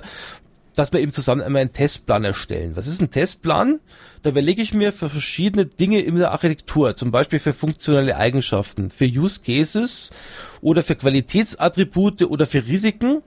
dass 0.75 0.91
wir 0.91 0.99
eben 0.99 1.13
zusammen 1.13 1.41
einmal 1.41 1.61
einen 1.61 1.73
Testplan 1.73 2.23
erstellen. 2.23 2.75
Was 2.75 2.87
ist 2.87 3.01
ein 3.01 3.11
Testplan? 3.11 3.79
Da 4.21 4.31
überlege 4.31 4.61
ich 4.61 4.73
mir 4.73 4.91
für 4.91 5.09
verschiedene 5.09 5.65
Dinge 5.65 6.01
in 6.01 6.15
der 6.15 6.31
Architektur, 6.31 6.95
zum 6.95 7.11
Beispiel 7.11 7.39
für 7.39 7.53
funktionelle 7.53 8.15
Eigenschaften, 8.15 8.89
für 8.89 9.05
Use 9.05 9.41
Cases 9.45 10.11
oder 10.61 10.83
für 10.83 10.95
Qualitätsattribute 10.95 12.23
oder 12.23 12.47
für 12.47 12.65
Risiken. 12.65 13.21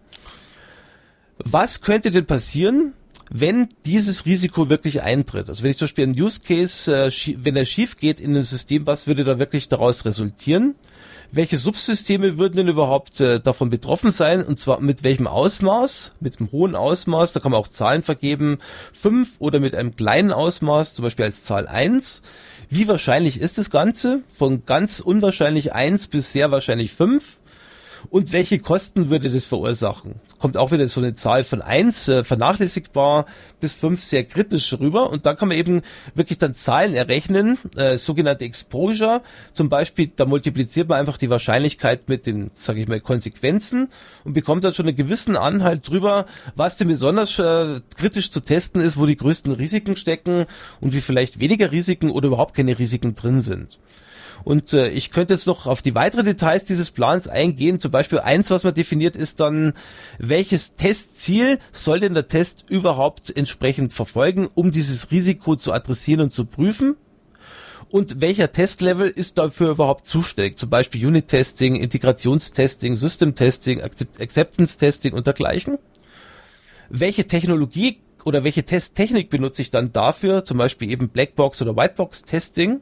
Was 1.39 1.83
könnte 1.83 2.11
denn 2.11 2.27
passieren, 2.27 2.95
wenn 3.31 3.69
dieses 3.85 4.27
Risiko 4.27 4.69
wirklich 4.69 5.03
eintritt? 5.03 5.49
Also 5.49 5.63
wenn 5.63 5.71
ich 5.71 5.79
zum 5.79 5.87
Beispiel 5.87 6.05
einen 6.05 6.21
Use 6.21 6.41
Case, 6.41 6.93
äh, 6.93 7.11
wenn 7.45 7.57
er 7.57 7.65
schief 7.65 7.97
geht 7.97 8.21
in 8.21 8.31
einem 8.31 8.45
System, 8.45 8.87
was 8.87 9.07
würde 9.07 9.25
da 9.25 9.39
wirklich 9.39 9.69
daraus 9.69 10.05
resultieren? 10.05 10.75
Welche 11.33 11.59
Subsysteme 11.59 12.39
würden 12.39 12.57
denn 12.57 12.69
überhaupt 12.69 13.21
äh, 13.21 13.41
davon 13.41 13.71
betroffen 13.71 14.13
sein 14.13 14.43
und 14.43 14.59
zwar 14.59 14.81
mit 14.81 15.03
welchem 15.03 15.27
Ausmaß, 15.27 16.13
mit 16.21 16.39
einem 16.39 16.53
hohen 16.53 16.75
Ausmaß, 16.75 17.33
da 17.33 17.41
kann 17.41 17.53
man 17.53 17.61
auch 17.61 17.69
Zahlen 17.69 18.03
vergeben, 18.03 18.59
fünf 18.93 19.37
oder 19.39 19.61
mit 19.61 19.75
einem 19.75 19.97
kleinen 19.97 20.33
Ausmaß, 20.33 20.95
zum 20.95 21.03
Beispiel 21.03 21.27
als 21.27 21.45
Zahl 21.45 21.67
eins. 21.69 22.23
Wie 22.69 22.89
wahrscheinlich 22.89 23.41
ist 23.41 23.59
das 23.59 23.71
Ganze? 23.71 24.23
Von 24.37 24.67
ganz 24.67 25.01
unwahrscheinlich 25.01 25.73
eins 25.73 26.09
bis 26.09 26.33
sehr 26.33 26.51
wahrscheinlich 26.51 26.93
fünf. 26.93 27.39
Und 28.11 28.33
welche 28.33 28.59
Kosten 28.59 29.11
würde 29.11 29.31
das 29.31 29.45
verursachen? 29.45 30.17
Kommt 30.39 30.57
auch 30.57 30.73
wieder 30.73 30.87
so 30.89 31.01
eine 31.01 31.15
Zahl 31.15 31.45
von 31.45 31.63
eins 31.63 32.09
äh, 32.09 32.25
vernachlässigbar 32.25 33.27
bis 33.61 33.75
fünf 33.75 34.05
sehr 34.05 34.25
kritisch 34.25 34.73
rüber 34.79 35.11
und 35.11 35.27
da 35.27 35.35
kann 35.35 35.49
man 35.49 35.57
eben 35.57 35.83
wirklich 36.15 36.39
dann 36.39 36.55
Zahlen 36.55 36.95
errechnen, 36.95 37.59
äh, 37.77 37.97
sogenannte 37.99 38.45
Exposure, 38.45 39.23
zum 39.53 39.69
Beispiel, 39.69 40.11
da 40.15 40.27
multipliziert 40.27 40.89
man 40.89 40.99
einfach 40.99 41.19
die 41.19 41.31
Wahrscheinlichkeit 41.31 42.09
mit 42.09 42.27
den, 42.27 42.51
sage 42.55 42.81
ich 42.81 42.89
mal, 42.89 43.01
Konsequenzen 43.01 43.89
und 44.25 44.33
bekommt 44.33 44.65
dann 44.65 44.75
schon 44.75 44.87
einen 44.87 44.97
gewissen 44.97 45.37
Anhalt 45.37 45.89
drüber, 45.89 46.27
was 46.55 46.77
denn 46.77 46.89
besonders 46.89 47.39
äh, 47.39 47.81
kritisch 47.97 48.31
zu 48.31 48.41
testen 48.41 48.81
ist, 48.81 48.97
wo 48.97 49.07
die 49.07 49.17
größten 49.17 49.53
Risiken 49.53 49.97
stecken 49.97 50.47
und 50.81 50.93
wie 50.93 51.01
vielleicht 51.01 51.41
weniger 51.41 51.73
Risiken 51.73 52.11
oder 52.11 52.29
überhaupt 52.29 52.55
keine 52.55 52.79
Risiken 52.79 53.15
drin 53.15 53.41
sind. 53.41 53.79
Und 54.45 54.73
äh, 54.73 54.89
ich 54.89 55.11
könnte 55.11 55.35
jetzt 55.35 55.47
noch 55.47 55.67
auf 55.67 55.83
die 55.83 55.95
weiteren 55.95 56.25
Details 56.25 56.65
dieses 56.65 56.91
Plans 56.91 57.29
eingehen. 57.29 57.81
Zum 57.81 57.91
Beispiel 57.91 58.21
eins, 58.21 58.51
was 58.51 58.65
man 58.65 58.75
definiert, 58.75 59.17
ist 59.17 59.41
dann, 59.41 59.73
welches 60.19 60.77
Testziel 60.77 61.59
soll 61.73 62.01
denn 62.01 62.15
der 62.15 62.29
Test 62.29 62.65
überhaupt 62.69 63.37
entsprechend 63.37 63.93
verfolgen, 63.93 64.49
um 64.55 64.73
dieses 64.73 65.11
Risiko 65.11 65.57
zu 65.57 65.73
adressieren 65.73 66.21
und 66.21 66.33
zu 66.33 66.45
prüfen? 66.45 66.97
und 67.89 68.21
welcher 68.21 68.51
Testlevel 68.51 69.09
ist 69.09 69.39
dafür 69.39 69.71
überhaupt 69.71 70.07
zuständig? 70.07 70.59
Zum 70.59 70.71
Beispiel 70.71 71.07
Unit-Testing, 71.07 71.77
Integrationstesting, 71.77 72.97
System-Testing, 72.97 73.81
Acceptance-Testing 73.81 75.13
und 75.13 75.27
dergleichen. 75.27 75.79
Welche 76.89 77.27
Technologie 77.27 77.99
oder 78.25 78.45
welche 78.45 78.65
Testtechnik 78.65 79.31
benutze 79.31 79.63
ich 79.63 79.71
dann 79.71 79.93
dafür? 79.93 80.45
Zum 80.45 80.59
Beispiel 80.59 80.91
eben 80.91 81.09
Blackbox 81.11 81.63
oder 81.63 81.77
Whitebox-Testing 81.77 82.81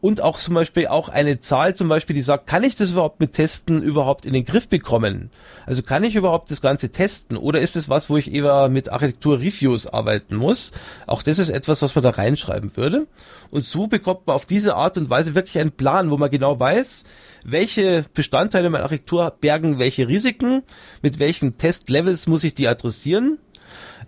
und 0.00 0.20
auch 0.20 0.38
zum 0.38 0.54
Beispiel 0.54 0.86
auch 0.86 1.08
eine 1.08 1.40
Zahl 1.40 1.74
zum 1.74 1.88
Beispiel, 1.88 2.14
die 2.14 2.22
sagt, 2.22 2.46
kann 2.46 2.64
ich 2.64 2.76
das 2.76 2.92
überhaupt 2.92 3.20
mit 3.20 3.32
Testen 3.32 3.82
überhaupt 3.82 4.24
in 4.24 4.32
den 4.32 4.44
Griff 4.44 4.68
bekommen? 4.68 5.30
Also 5.64 5.82
kann 5.82 6.04
ich 6.04 6.14
überhaupt 6.14 6.50
das 6.50 6.60
Ganze 6.60 6.90
testen 6.90 7.36
oder 7.36 7.60
ist 7.60 7.76
es 7.76 7.88
was, 7.88 8.10
wo 8.10 8.16
ich 8.16 8.32
eher 8.32 8.68
mit 8.68 8.90
Architektur-Reviews 8.90 9.86
arbeiten 9.86 10.36
muss? 10.36 10.72
Auch 11.06 11.22
das 11.22 11.38
ist 11.38 11.48
etwas, 11.48 11.82
was 11.82 11.94
man 11.94 12.02
da 12.02 12.10
reinschreiben 12.10 12.76
würde. 12.76 13.06
Und 13.50 13.64
so 13.64 13.86
bekommt 13.86 14.26
man 14.26 14.36
auf 14.36 14.46
diese 14.46 14.76
Art 14.76 14.98
und 14.98 15.10
Weise 15.10 15.34
wirklich 15.34 15.58
einen 15.58 15.72
Plan, 15.72 16.10
wo 16.10 16.16
man 16.16 16.30
genau 16.30 16.58
weiß, 16.58 17.04
welche 17.44 18.04
Bestandteile 18.12 18.70
meiner 18.70 18.84
Architektur 18.84 19.36
bergen 19.40 19.78
welche 19.78 20.08
Risiken, 20.08 20.62
mit 21.02 21.18
welchen 21.18 21.58
Testlevels 21.58 22.26
muss 22.26 22.44
ich 22.44 22.54
die 22.54 22.68
adressieren 22.68 23.38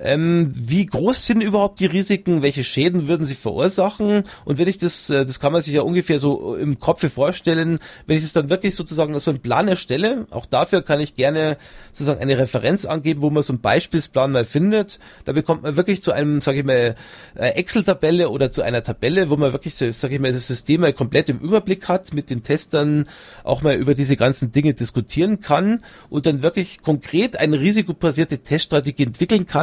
ähm, 0.01 0.53
wie 0.55 0.87
groß 0.87 1.27
sind 1.27 1.41
überhaupt 1.41 1.81
die 1.81 1.87
Risiken? 1.87 2.43
Welche 2.43 2.63
Schäden 2.65 3.09
würden 3.09 3.27
sie 3.27 3.35
verursachen? 3.35 4.25
Und 4.45 4.59
wenn 4.59 4.69
ich 4.69 4.79
das, 4.79 5.11
äh, 5.11 5.27
das 5.27 5.41
kann 5.41 5.53
man 5.53 5.63
sich 5.63 5.75
ja 5.75 5.83
ungefähr 5.83 6.19
so 6.19 6.55
im 6.55 6.79
Kopf 6.79 7.07
vorstellen, 7.13 7.79
wenn 8.07 8.17
ich 8.17 8.23
das 8.23 8.33
dann 8.33 8.49
wirklich 8.49 8.75
sozusagen 8.75 9.19
so 9.19 9.31
einen 9.31 9.41
Plan 9.41 9.67
erstelle, 9.67 10.27
auch 10.31 10.47
dafür 10.47 10.83
kann 10.83 11.01
ich 11.01 11.15
gerne 11.15 11.57
sozusagen 11.93 12.21
eine 12.21 12.39
Referenz 12.39 12.85
angeben, 12.85 13.23
wo 13.23 13.31
man 13.31 13.43
so 13.43 13.53
einen 13.53 13.61
Beispielsplan 13.61 14.31
mal 14.31 14.45
findet. 14.45 15.01
Da 15.25 15.33
bekommt 15.33 15.63
man 15.63 15.77
wirklich 15.77 16.03
zu 16.03 16.13
einem, 16.13 16.41
sage 16.41 16.61
ich 16.61 16.65
mal, 16.65 16.95
äh, 17.35 17.49
Excel-Tabelle 17.51 18.29
oder 18.29 18.53
zu 18.53 18.63
einer 18.63 18.83
Tabelle, 18.83 19.31
wo 19.31 19.37
man 19.37 19.53
wirklich, 19.53 19.75
sage 19.75 20.15
ich 20.15 20.21
mal, 20.21 20.33
das 20.33 20.47
System 20.47 20.83
mal 20.83 20.93
komplett 20.93 21.29
im 21.29 21.39
Überblick 21.39 21.89
hat, 21.89 22.15
mit 22.15 22.31
den 22.31 22.43
Testern 22.45 23.09
auch 23.43 23.63
mal 23.63 23.75
über 23.75 23.95
diese 23.95 24.17
ganzen 24.17 24.53
Dinge 24.53 24.75
diskutieren 24.75 25.41
kann 25.41 25.83
und 26.09 26.27
dann 26.27 26.43
wirklich 26.43 26.83
konkret 26.83 27.37
eine 27.37 27.59
risikobasierte 27.59 28.39
Teststrategie 28.39 29.05
entwickeln 29.05 29.47
kann, 29.47 29.58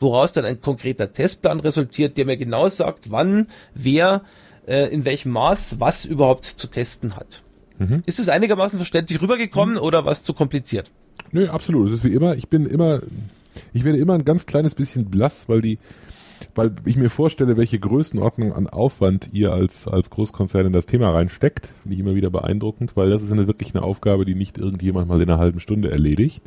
woraus 0.00 0.32
dann 0.32 0.44
ein 0.44 0.60
konkreter 0.60 1.12
Testplan 1.12 1.60
resultiert, 1.60 2.16
der 2.16 2.26
mir 2.26 2.36
genau 2.36 2.68
sagt, 2.68 3.10
wann, 3.10 3.48
wer, 3.74 4.22
äh, 4.66 4.92
in 4.92 5.04
welchem 5.04 5.32
Maß 5.32 5.80
was 5.80 6.04
überhaupt 6.04 6.44
zu 6.44 6.66
testen 6.68 7.16
hat. 7.16 7.42
Mhm. 7.78 8.02
Ist 8.06 8.18
es 8.18 8.28
einigermaßen 8.28 8.78
verständlich 8.78 9.20
rübergekommen 9.20 9.74
mhm. 9.74 9.80
oder 9.80 10.04
was 10.04 10.22
zu 10.22 10.32
kompliziert? 10.32 10.90
Nö, 11.32 11.48
absolut. 11.48 11.88
Es 11.88 11.94
ist 11.94 12.04
wie 12.04 12.14
immer, 12.14 12.36
ich 12.36 12.48
bin 12.48 12.66
immer, 12.66 13.00
ich 13.72 13.84
werde 13.84 13.98
immer 13.98 14.14
ein 14.14 14.24
ganz 14.24 14.46
kleines 14.46 14.74
bisschen 14.74 15.06
blass, 15.06 15.48
weil 15.48 15.60
die, 15.60 15.78
weil 16.54 16.72
ich 16.84 16.96
mir 16.96 17.10
vorstelle, 17.10 17.56
welche 17.56 17.78
Größenordnung 17.78 18.52
an 18.52 18.66
Aufwand 18.68 19.28
ihr 19.32 19.52
als, 19.52 19.88
als 19.88 20.10
Großkonzern 20.10 20.66
in 20.66 20.72
das 20.72 20.86
Thema 20.86 21.10
reinsteckt, 21.10 21.68
finde 21.82 21.94
ich 21.94 22.00
immer 22.00 22.14
wieder 22.14 22.30
beeindruckend, 22.30 22.96
weil 22.96 23.10
das 23.10 23.22
ist 23.22 23.32
eine, 23.32 23.46
wirklich 23.46 23.74
eine 23.74 23.82
Aufgabe, 23.82 24.24
die 24.24 24.34
nicht 24.34 24.58
irgendjemand 24.58 25.08
mal 25.08 25.20
in 25.20 25.30
einer 25.30 25.40
halben 25.40 25.60
Stunde 25.60 25.90
erledigt. 25.90 26.42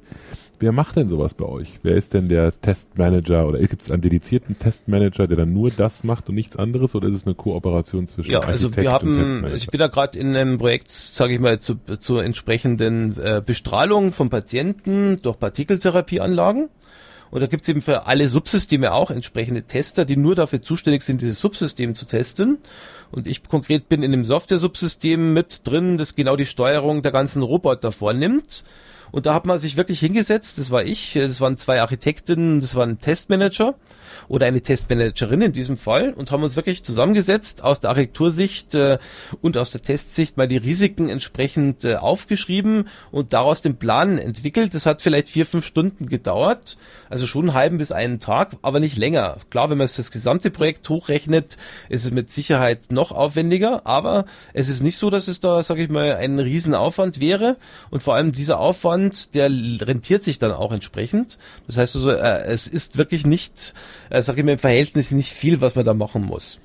Wer 0.59 0.71
macht 0.71 0.95
denn 0.95 1.05
sowas 1.05 1.35
bei 1.35 1.45
euch? 1.45 1.73
Wer 1.83 1.95
ist 1.95 2.15
denn 2.15 2.29
der 2.29 2.59
Testmanager 2.61 3.47
oder 3.47 3.59
gibt 3.59 3.83
es 3.83 3.91
einen 3.91 4.01
dedizierten 4.01 4.57
Testmanager, 4.57 5.27
der 5.27 5.37
dann 5.37 5.53
nur 5.53 5.69
das 5.69 6.03
macht 6.03 6.29
und 6.29 6.35
nichts 6.35 6.55
anderes 6.55 6.95
oder 6.95 7.07
ist 7.07 7.15
es 7.15 7.25
eine 7.25 7.35
Kooperation 7.35 8.07
zwischen 8.07 8.31
Ja, 8.31 8.39
also 8.39 8.75
wir 8.75 8.91
haben, 8.91 9.45
ich 9.53 9.67
bin 9.67 9.79
da 9.79 9.87
gerade 9.87 10.17
in 10.17 10.35
einem 10.35 10.57
Projekt, 10.57 10.89
sage 10.89 11.35
ich 11.35 11.39
mal, 11.39 11.59
zu, 11.59 11.75
zur 11.99 12.23
entsprechenden 12.23 13.15
äh, 13.21 13.41
Bestrahlung 13.45 14.13
von 14.13 14.31
Patienten 14.31 15.17
durch 15.21 15.37
Partikeltherapieanlagen. 15.37 16.69
Und 17.31 17.41
da 17.41 17.47
gibt's 17.47 17.67
eben 17.67 17.81
für 17.81 18.05
alle 18.05 18.27
Subsysteme 18.27 18.93
auch 18.93 19.11
entsprechende 19.11 19.63
Tester, 19.63 20.05
die 20.05 20.17
nur 20.17 20.35
dafür 20.35 20.61
zuständig 20.61 21.03
sind, 21.03 21.21
dieses 21.21 21.39
Subsystem 21.39 21.95
zu 21.95 22.05
testen. 22.05 22.59
Und 23.11 23.27
ich 23.27 23.43
konkret 23.43 23.89
bin 23.89 24.03
in 24.03 24.11
dem 24.11 24.25
Software-Subsystem 24.25 25.33
mit 25.33 25.67
drin, 25.67 25.97
das 25.97 26.15
genau 26.15 26.35
die 26.35 26.45
Steuerung 26.45 27.01
der 27.01 27.11
ganzen 27.11 27.41
Roboter 27.41 27.91
vornimmt. 27.91 28.63
Und 29.11 29.25
da 29.25 29.33
hat 29.33 29.45
man 29.45 29.59
sich 29.59 29.77
wirklich 29.77 29.99
hingesetzt, 29.99 30.57
das 30.57 30.71
war 30.71 30.83
ich, 30.83 31.13
das 31.13 31.41
waren 31.41 31.57
zwei 31.57 31.81
Architekten, 31.81 32.61
das 32.61 32.75
war 32.75 32.85
ein 32.85 32.97
Testmanager 32.97 33.75
oder 34.27 34.45
eine 34.45 34.61
Testmanagerin 34.61 35.41
in 35.41 35.53
diesem 35.53 35.77
Fall 35.77 36.13
und 36.13 36.31
haben 36.31 36.43
uns 36.43 36.55
wirklich 36.55 36.83
zusammengesetzt 36.83 37.63
aus 37.63 37.79
der 37.79 37.91
Architektursicht 37.91 38.75
äh, 38.75 38.97
und 39.41 39.57
aus 39.57 39.71
der 39.71 39.81
Testsicht 39.81 40.37
mal 40.37 40.47
die 40.47 40.57
Risiken 40.57 41.09
entsprechend 41.09 41.85
äh, 41.85 41.95
aufgeschrieben 41.95 42.89
und 43.11 43.33
daraus 43.33 43.61
den 43.61 43.77
Plan 43.77 44.17
entwickelt. 44.17 44.73
Das 44.73 44.85
hat 44.85 45.01
vielleicht 45.01 45.29
vier, 45.29 45.45
fünf 45.45 45.65
Stunden 45.65 46.07
gedauert, 46.07 46.77
also 47.09 47.25
schon 47.25 47.49
einen 47.49 47.53
halben 47.53 47.77
bis 47.77 47.91
einen 47.91 48.19
Tag, 48.19 48.57
aber 48.61 48.79
nicht 48.79 48.97
länger. 48.97 49.37
Klar, 49.49 49.69
wenn 49.69 49.77
man 49.77 49.85
es 49.85 49.93
für 49.93 50.01
das 50.01 50.11
gesamte 50.11 50.51
Projekt 50.51 50.87
hochrechnet, 50.89 51.57
ist 51.89 52.05
es 52.05 52.11
mit 52.11 52.31
Sicherheit 52.31 52.91
noch 52.91 53.11
aufwendiger, 53.11 53.85
aber 53.85 54.25
es 54.53 54.69
ist 54.69 54.81
nicht 54.81 54.97
so, 54.97 55.09
dass 55.09 55.27
es 55.27 55.39
da, 55.39 55.63
sage 55.63 55.83
ich 55.83 55.89
mal, 55.89 56.15
ein 56.15 56.39
Riesenaufwand 56.39 57.19
wäre 57.19 57.57
und 57.89 58.03
vor 58.03 58.15
allem 58.15 58.31
dieser 58.31 58.59
Aufwand, 58.59 58.96
der 59.33 59.49
rentiert 59.49 60.23
sich 60.23 60.39
dann 60.39 60.51
auch 60.51 60.71
entsprechend. 60.71 61.38
Das 61.65 61.77
heißt 61.77 61.95
also, 61.95 62.12
äh, 62.12 62.43
es 62.45 62.67
ist 62.67 62.97
wirklich 62.97 63.25
nicht 63.25 63.73
äh, 64.10 64.17
äh, 64.17 64.21
sag 64.21 64.38
ich 64.38 64.43
mal, 64.43 64.53
im 64.53 64.60
Verhältnis 64.60 65.12
nicht 65.12 65.31
viel, 65.31 65.62
was 65.62 65.75
man 65.75 65.86
da 65.86 65.93
machen 65.93 66.23
muss. 66.23 66.60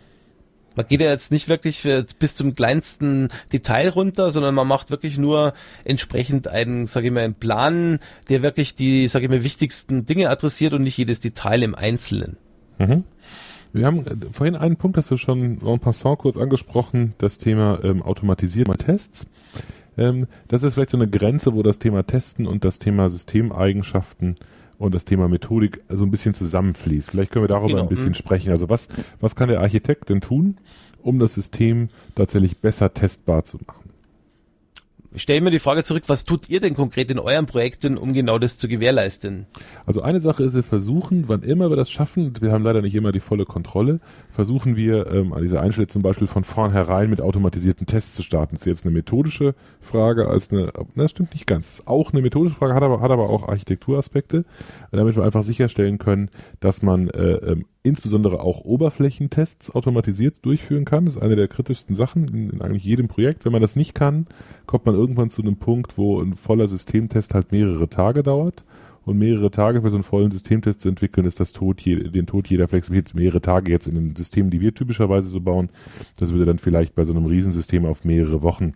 Man 0.75 0.87
geht 0.89 1.03
ja 1.03 1.11
jetzt 1.11 1.31
nicht 1.31 1.49
wirklich 1.49 1.87
bis 2.19 2.35
zum 2.35 2.55
kleinsten 2.55 3.29
Detail 3.53 3.91
runter, 3.91 4.31
sondern 4.31 4.55
man 4.55 4.67
macht 4.67 4.91
wirklich 4.91 5.19
nur 5.19 5.53
entsprechend 5.85 6.49
einen, 6.49 6.87
sage 6.87 7.09
ich 7.09 7.13
mal, 7.13 7.25
einen 7.25 7.35
Plan, 7.35 7.99
der 8.31 8.41
wirklich 8.41 8.75
die, 8.75 9.07
sage 9.07 9.27
ich 9.27 9.31
mal, 9.31 9.45
wichtigsten 9.45 10.07
Dinge 10.07 10.31
adressiert 10.31 10.73
und 10.73 10.83
nicht 10.83 10.97
jedes 10.97 11.21
Detail 11.21 11.63
im 11.63 11.75
Einzelnen. 11.75 12.39
Mhm. 12.79 13.05
Wir 13.75 13.87
haben 13.87 14.07
äh, 14.07 14.17
vorhin 14.33 14.57
einen 14.57 14.77
Punkt, 14.77 14.97
hast 14.97 15.11
du 15.11 15.19
schon 15.19 15.61
en 15.61 15.79
passant 15.79 16.19
kurz 16.19 16.39
angesprochen, 16.39 17.13
das 17.19 17.37
Thema 17.37 17.79
ähm, 17.85 18.03
automatisierte 18.03 18.73
Tests. 18.79 19.27
Ähm, 19.97 20.27
das 20.49 20.63
ist 20.63 20.75
vielleicht 20.75 20.91
so 20.91 20.97
eine 20.97 21.09
Grenze, 21.09 21.55
wo 21.55 21.63
das 21.63 21.79
Thema 21.79 22.03
Testen 22.05 22.47
und 22.47 22.65
das 22.65 22.79
Thema 22.79 23.11
Systemeigenschaften 23.11 24.37
und 24.79 24.95
das 24.95 25.05
Thema 25.05 25.29
Methodik 25.29 25.83
so 25.89 26.05
ein 26.05 26.11
bisschen 26.11 26.35
zusammenfließt. 26.35 27.11
Vielleicht 27.11 27.31
können 27.31 27.45
wir 27.45 27.49
darüber 27.49 27.69
genau. 27.69 27.83
ein 27.83 27.89
bisschen 27.89 28.09
mhm. 28.09 28.15
sprechen. 28.15 28.51
Also 28.51 28.69
was, 28.69 28.89
was 29.21 29.37
kann 29.37 29.49
der 29.49 29.61
Architekt 29.61 30.09
denn 30.09 30.21
tun, 30.21 30.57
um 31.03 31.19
das 31.19 31.35
System 31.35 31.89
tatsächlich 32.15 32.59
besser 32.59 32.93
testbar 32.93 33.45
zu 33.45 33.59
machen? 33.67 33.92
Stelle 35.15 35.41
mir 35.43 35.51
die 35.51 35.59
Frage 35.59 35.85
zurück, 35.85 36.05
was 36.07 36.25
tut 36.25 36.49
ihr 36.49 36.61
denn 36.61 36.75
konkret 36.75 37.11
in 37.11 37.19
euren 37.19 37.47
Projekten, 37.47 37.99
um 37.99 38.13
genau 38.13 38.39
das 38.39 38.57
zu 38.57 38.67
gewährleisten? 38.67 39.47
Also 39.85 40.01
eine 40.01 40.21
Sache 40.21 40.43
ist, 40.43 40.55
wir 40.55 40.63
versuchen, 40.63 41.25
wann 41.29 41.43
immer 41.43 41.71
wir 41.71 41.77
das 41.77 41.91
schaffen, 41.91 42.33
wir 42.41 42.53
haben 42.53 42.65
leider 42.65 42.81
nicht 42.81 42.95
immer 42.95 43.13
die 43.13 43.21
volle 43.21 43.45
Kontrolle, 43.45 44.01
versuchen 44.31 44.77
wir 44.77 45.07
ähm, 45.09 45.33
an 45.33 45.43
dieser 45.43 45.61
Einstellung 45.61 45.91
zum 45.91 46.03
Beispiel 46.03 46.27
von 46.27 46.45
vornherein 46.45 47.11
mit 47.11 47.21
automatisierten 47.21 47.87
Tests 47.87 48.15
zu 48.15 48.23
starten. 48.23 48.55
Das 48.55 48.63
ist 48.63 48.67
jetzt 48.67 48.85
eine 48.85 48.95
methodische 48.95 49.55
Frage 49.81 50.29
als 50.29 50.51
eine, 50.51 50.73
das 50.95 51.11
stimmt 51.11 51.33
nicht 51.33 51.47
ganz. 51.47 51.67
Das 51.67 51.79
ist 51.81 51.87
auch 51.87 52.13
eine 52.13 52.23
methodische 52.23 52.57
Frage, 52.57 52.75
hat 52.75 52.83
aber, 52.83 53.01
hat 53.01 53.11
aber 53.11 53.29
auch 53.29 53.49
Architekturaspekte, 53.49 54.45
damit 54.93 55.17
wir 55.17 55.25
einfach 55.25 55.43
sicherstellen 55.43 55.99
können, 55.99 56.31
dass 56.61 56.83
man 56.83 57.09
äh, 57.09 57.35
ähm, 57.35 57.67
insbesondere 57.83 58.41
auch 58.41 58.65
Oberflächentests 58.65 59.71
automatisiert 59.71 60.37
durchführen 60.43 60.85
kann. 60.85 61.05
Das 61.05 61.17
ist 61.17 61.23
eine 61.23 61.37
der 61.37 61.49
kritischsten 61.49 61.95
Sachen 61.95 62.29
in, 62.29 62.51
in, 62.51 62.63
eigentlich 62.63 62.85
jedem 62.85 63.09
Projekt. 63.09 63.45
Wenn 63.45 63.53
man 63.53 63.63
das 63.63 63.77
nicht 63.77 63.95
kann, 63.95 64.27
kommt 64.67 64.87
man 64.87 64.95
irgendwann 64.95 65.31
zu 65.31 65.43
einem 65.43 65.57
Punkt, 65.57 65.99
wo 65.99 66.21
ein 66.21 66.35
voller 66.35 66.69
Systemtest 66.69 67.35
halt 67.35 67.51
mehrere 67.51 67.89
Tage 67.89 68.23
dauert. 68.23 68.65
Und 69.05 69.19
mehrere 69.19 69.51
Tage 69.51 69.83
für 69.83 69.91
so 69.91 69.97
einen 69.97 70.05
vollen 70.05 70.31
Systemtest 70.31 70.81
zu 70.81 70.89
entwickeln, 70.89 71.27
ist 71.27 71.41
das 71.41 71.53
Tod, 71.53 71.85
den 71.85 72.27
Tod 72.27 72.47
jeder 72.47 72.69
Flexibilität. 72.69 73.17
Mehrere 73.17 73.41
Tage 73.41 73.73
jetzt 73.73 73.89
in 73.89 73.97
den 73.97 74.15
Systemen, 74.15 74.51
die 74.51 74.61
wir 74.61 74.75
typischerweise 74.75 75.29
so 75.29 75.41
bauen, 75.41 75.71
das 76.19 76.31
würde 76.33 76.45
dann 76.45 76.59
vielleicht 76.59 76.95
bei 76.95 77.03
so 77.03 77.13
einem 77.13 77.27
Riesensystem 77.27 77.85
auf 77.85 78.05
mehrere 78.05 78.43
Wochen 78.43 78.75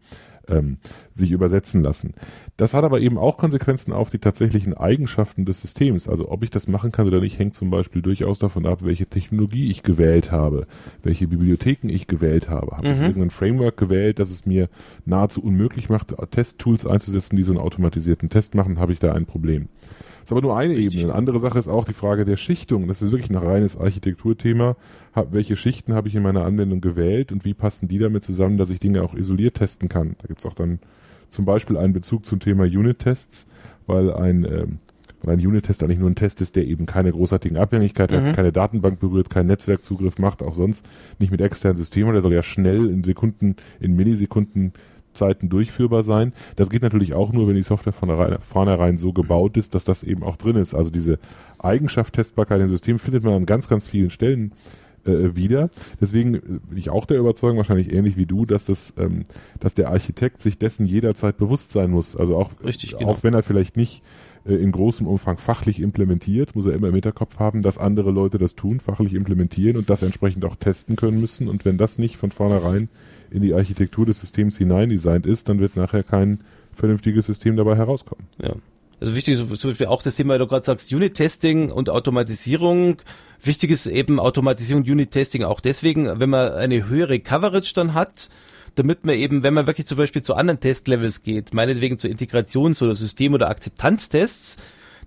ähm, 0.49 0.79
sich 1.15 1.31
übersetzen 1.31 1.83
lassen. 1.83 2.15
Das 2.57 2.75
hat 2.75 2.85
aber 2.85 3.01
eben 3.01 3.19
auch 3.19 3.37
Konsequenzen 3.37 3.93
auf 3.93 4.11
die 4.11 4.19
tatsächlichen 4.19 4.75
Eigenschaften 4.75 5.45
des 5.45 5.61
Systems. 5.61 6.09
Also 6.09 6.31
ob 6.31 6.43
ich 6.43 6.51
das 6.51 6.69
machen 6.69 6.93
kann 6.93 7.07
oder 7.07 7.21
nicht, 7.21 7.39
hängt 7.39 7.55
zum 7.55 7.71
Beispiel 7.71 8.03
durchaus 8.03 8.39
davon 8.39 8.67
ab, 8.67 8.81
welche 8.83 9.07
Technologie 9.07 9.71
ich 9.71 9.83
gewählt 9.83 10.33
habe, 10.33 10.67
welche 11.03 11.29
Bibliotheken 11.29 11.89
ich 11.89 12.07
gewählt 12.07 12.49
habe. 12.49 12.77
Habe 12.77 12.89
mhm. 12.89 12.95
ich 12.95 13.01
irgendein 13.01 13.31
Framework 13.31 13.77
gewählt, 13.77 14.19
das 14.19 14.31
es 14.31 14.47
mir 14.47 14.69
nahezu 15.05 15.43
unmöglich 15.43 15.89
macht, 15.89 16.15
Testtools 16.31 16.87
einzusetzen, 16.87 17.37
die 17.37 17.43
so 17.43 17.53
einen 17.53 17.61
automatisierten 17.61 18.29
Test 18.29 18.55
machen, 18.55 18.79
habe 18.79 18.93
ich 18.93 18.99
da 18.99 19.13
ein 19.13 19.27
Problem. 19.27 19.69
Das 20.27 20.33
ist 20.33 20.39
aber 20.39 20.43
nur 20.43 20.57
eine 20.57 20.75
Richtig. 20.75 20.97
Ebene. 20.97 21.12
Eine 21.12 21.19
andere 21.21 21.39
Sache 21.39 21.57
ist 21.57 21.69
auch 21.69 21.85
die 21.85 21.93
Frage 21.93 22.25
der 22.25 22.37
Schichtung. 22.37 22.89
Das 22.89 23.01
ist 23.01 23.12
wirklich 23.12 23.31
ein 23.31 23.37
reines 23.37 23.79
Architekturthema. 23.79 24.75
Hab, 25.15 25.33
welche 25.33 25.55
Schichten 25.55 25.95
habe 25.95 26.09
ich 26.09 26.17
in 26.17 26.25
meiner 26.25 26.45
Anwendung 26.45 26.81
gewählt 26.81 27.31
und 27.31 27.45
wie 27.45 27.55
passen 27.55 27.87
die 27.87 28.01
damit 28.01 28.25
zusammen, 28.25 28.59
dass 28.59 28.69
ich 28.69 28.81
Dinge 28.81 29.05
auch 29.05 29.15
isoliert 29.15 29.55
testen 29.55 29.89
kann? 29.89 30.17
Da 30.19 30.27
gibt 30.27 30.41
es 30.41 30.47
auch 30.47 30.55
dann 30.55 30.81
zum 31.31 31.45
Beispiel 31.45 31.77
einen 31.77 31.93
Bezug 31.93 32.27
zum 32.27 32.41
Thema 32.41 32.65
Unit-Tests, 32.65 33.47
weil 33.87 34.12
ein, 34.12 34.45
ähm, 34.45 34.79
weil 35.23 35.35
ein 35.35 35.47
Unit-Test 35.47 35.85
eigentlich 35.85 36.01
nur 36.01 36.11
ein 36.11 36.17
Test 36.17 36.41
ist, 36.41 36.57
der 36.57 36.67
eben 36.67 36.87
keine 36.87 37.12
großartigen 37.12 37.57
Abhängigkeiten 37.57 38.21
mhm. 38.21 38.27
hat, 38.27 38.35
keine 38.35 38.51
Datenbank 38.51 38.99
berührt, 38.99 39.31
keinen 39.31 39.47
Netzwerkzugriff 39.47 40.19
macht, 40.19 40.43
auch 40.43 40.55
sonst 40.55 40.85
nicht 41.21 41.31
mit 41.31 41.41
externen 41.41 41.77
Systemen. 41.77 42.15
Der 42.15 42.23
soll 42.23 42.35
ja 42.35 42.43
schnell 42.43 42.91
in 42.91 43.05
Sekunden, 43.05 43.55
in 43.79 43.95
Millisekunden 43.95 44.73
Zeiten 45.16 45.48
durchführbar 45.48 46.02
sein. 46.02 46.33
Das 46.57 46.70
geht 46.70 46.83
natürlich 46.83 47.14
auch 47.14 47.33
nur, 47.33 47.48
wenn 47.48 47.57
die 47.57 47.62
Software 47.62 47.92
von 47.92 48.38
vornherein 48.40 48.98
so 48.98 49.12
gebaut 49.12 49.57
ist, 49.57 49.74
dass 49.74 49.85
das 49.85 50.02
eben 50.02 50.22
auch 50.22 50.37
drin 50.37 50.57
ist. 50.57 50.74
Also 50.74 50.90
diese 50.90 51.18
Eigenschaft 51.59 52.14
Testbarkeit 52.14 52.61
im 52.61 52.70
System 52.70 52.98
findet 52.98 53.24
man 53.24 53.35
an 53.35 53.46
ganz, 53.46 53.68
ganz 53.68 53.88
vielen 53.88 54.11
Stellen 54.11 54.52
äh, 55.07 55.35
wieder. 55.37 55.70
Deswegen 56.00 56.33
bin 56.33 56.76
ich 56.76 56.90
auch 56.90 57.07
der 57.07 57.18
Überzeugung, 57.18 57.59
wahrscheinlich 57.59 57.92
ähnlich 57.92 58.16
wie 58.16 58.26
du, 58.26 58.44
dass 58.44 58.66
das, 58.66 58.92
ähm, 58.98 59.24
dass 59.61 59.74
der 59.74 59.90
Architekt 59.90 60.42
sich 60.42 60.59
dessen 60.59 60.87
jederzeit 60.87 61.37
bewusst 61.37 61.72
sein 61.72 61.90
muss. 61.90 62.16
Also 62.16 62.37
auch, 62.37 62.50
Richtig, 62.64 62.98
genau. 62.98 63.11
auch 63.11 63.22
wenn 63.22 63.35
er 63.35 63.42
vielleicht 63.42 63.76
nicht 63.76 64.02
äh, 64.44 64.55
in 64.55 64.72
großem 64.72 65.07
Umfang 65.07 65.38
fachlich 65.38 65.81
implementiert, 65.81 66.55
muss 66.55 66.66
er 66.66 66.72
immer 66.72 66.88
im 66.88 66.94
Hinterkopf 66.94 67.38
haben, 67.38 67.62
dass 67.62 67.79
andere 67.79 68.11
Leute 68.11 68.38
das 68.38 68.55
tun, 68.55 68.81
fachlich 68.81 69.14
implementieren 69.14 69.76
und 69.76 69.90
das 69.90 70.02
entsprechend 70.02 70.44
auch 70.44 70.57
testen 70.57 70.96
können 70.96 71.20
müssen. 71.20 71.48
Und 71.48 71.64
wenn 71.64 71.79
das 71.79 71.98
nicht 71.98 72.16
von 72.16 72.31
vornherein 72.31 72.88
in 73.31 73.43
die 73.43 73.55
Architektur 73.55 74.07
des 74.07 74.21
Systems 74.21 74.57
hineindesignt 74.57 75.27
ist, 75.27 75.49
dann 75.49 75.59
wird 75.59 75.77
nachher 75.77 76.03
kein 76.03 76.41
vernünftiges 76.75 77.27
System 77.27 77.57
dabei 77.57 77.77
herauskommen. 77.77 78.27
Ja. 78.43 78.55
Also 78.99 79.15
wichtig 79.15 79.35
ist 79.35 79.61
zum 79.61 79.71
Beispiel 79.71 79.87
auch 79.87 80.03
das 80.03 80.15
Thema, 80.15 80.33
weil 80.33 80.39
du 80.39 80.47
gerade 80.47 80.65
sagst, 80.65 80.93
Unit-Testing 80.93 81.71
und 81.71 81.91
Automatisierung. 81.91 82.97
Wichtig 83.43 83.71
ist 83.71 83.87
eben 83.87 84.19
Automatisierung 84.19 84.83
und 84.83 84.91
Unit-Testing 84.91 85.43
auch 85.45 85.61
deswegen, 85.61 86.19
wenn 86.19 86.31
man 86.31 86.53
eine 86.53 86.89
höhere 86.89 87.21
Coverage 87.21 87.75
dann 87.75 87.93
hat, 87.93 88.31
damit 88.75 89.05
man 89.05 89.17
eben, 89.17 89.43
wenn 89.43 89.55
man 89.55 89.67
wirklich 89.67 89.87
zum 89.87 89.99
Beispiel 89.99 90.23
zu 90.23 90.35
anderen 90.35 90.61
Testlevels 90.61 91.23
geht, 91.23 91.53
meinetwegen 91.53 91.99
zu 91.99 92.09
Integrations- 92.09 92.83
oder 92.83 92.95
System- 92.95 93.35
oder 93.35 93.51
Akzeptanztests, 93.51 94.57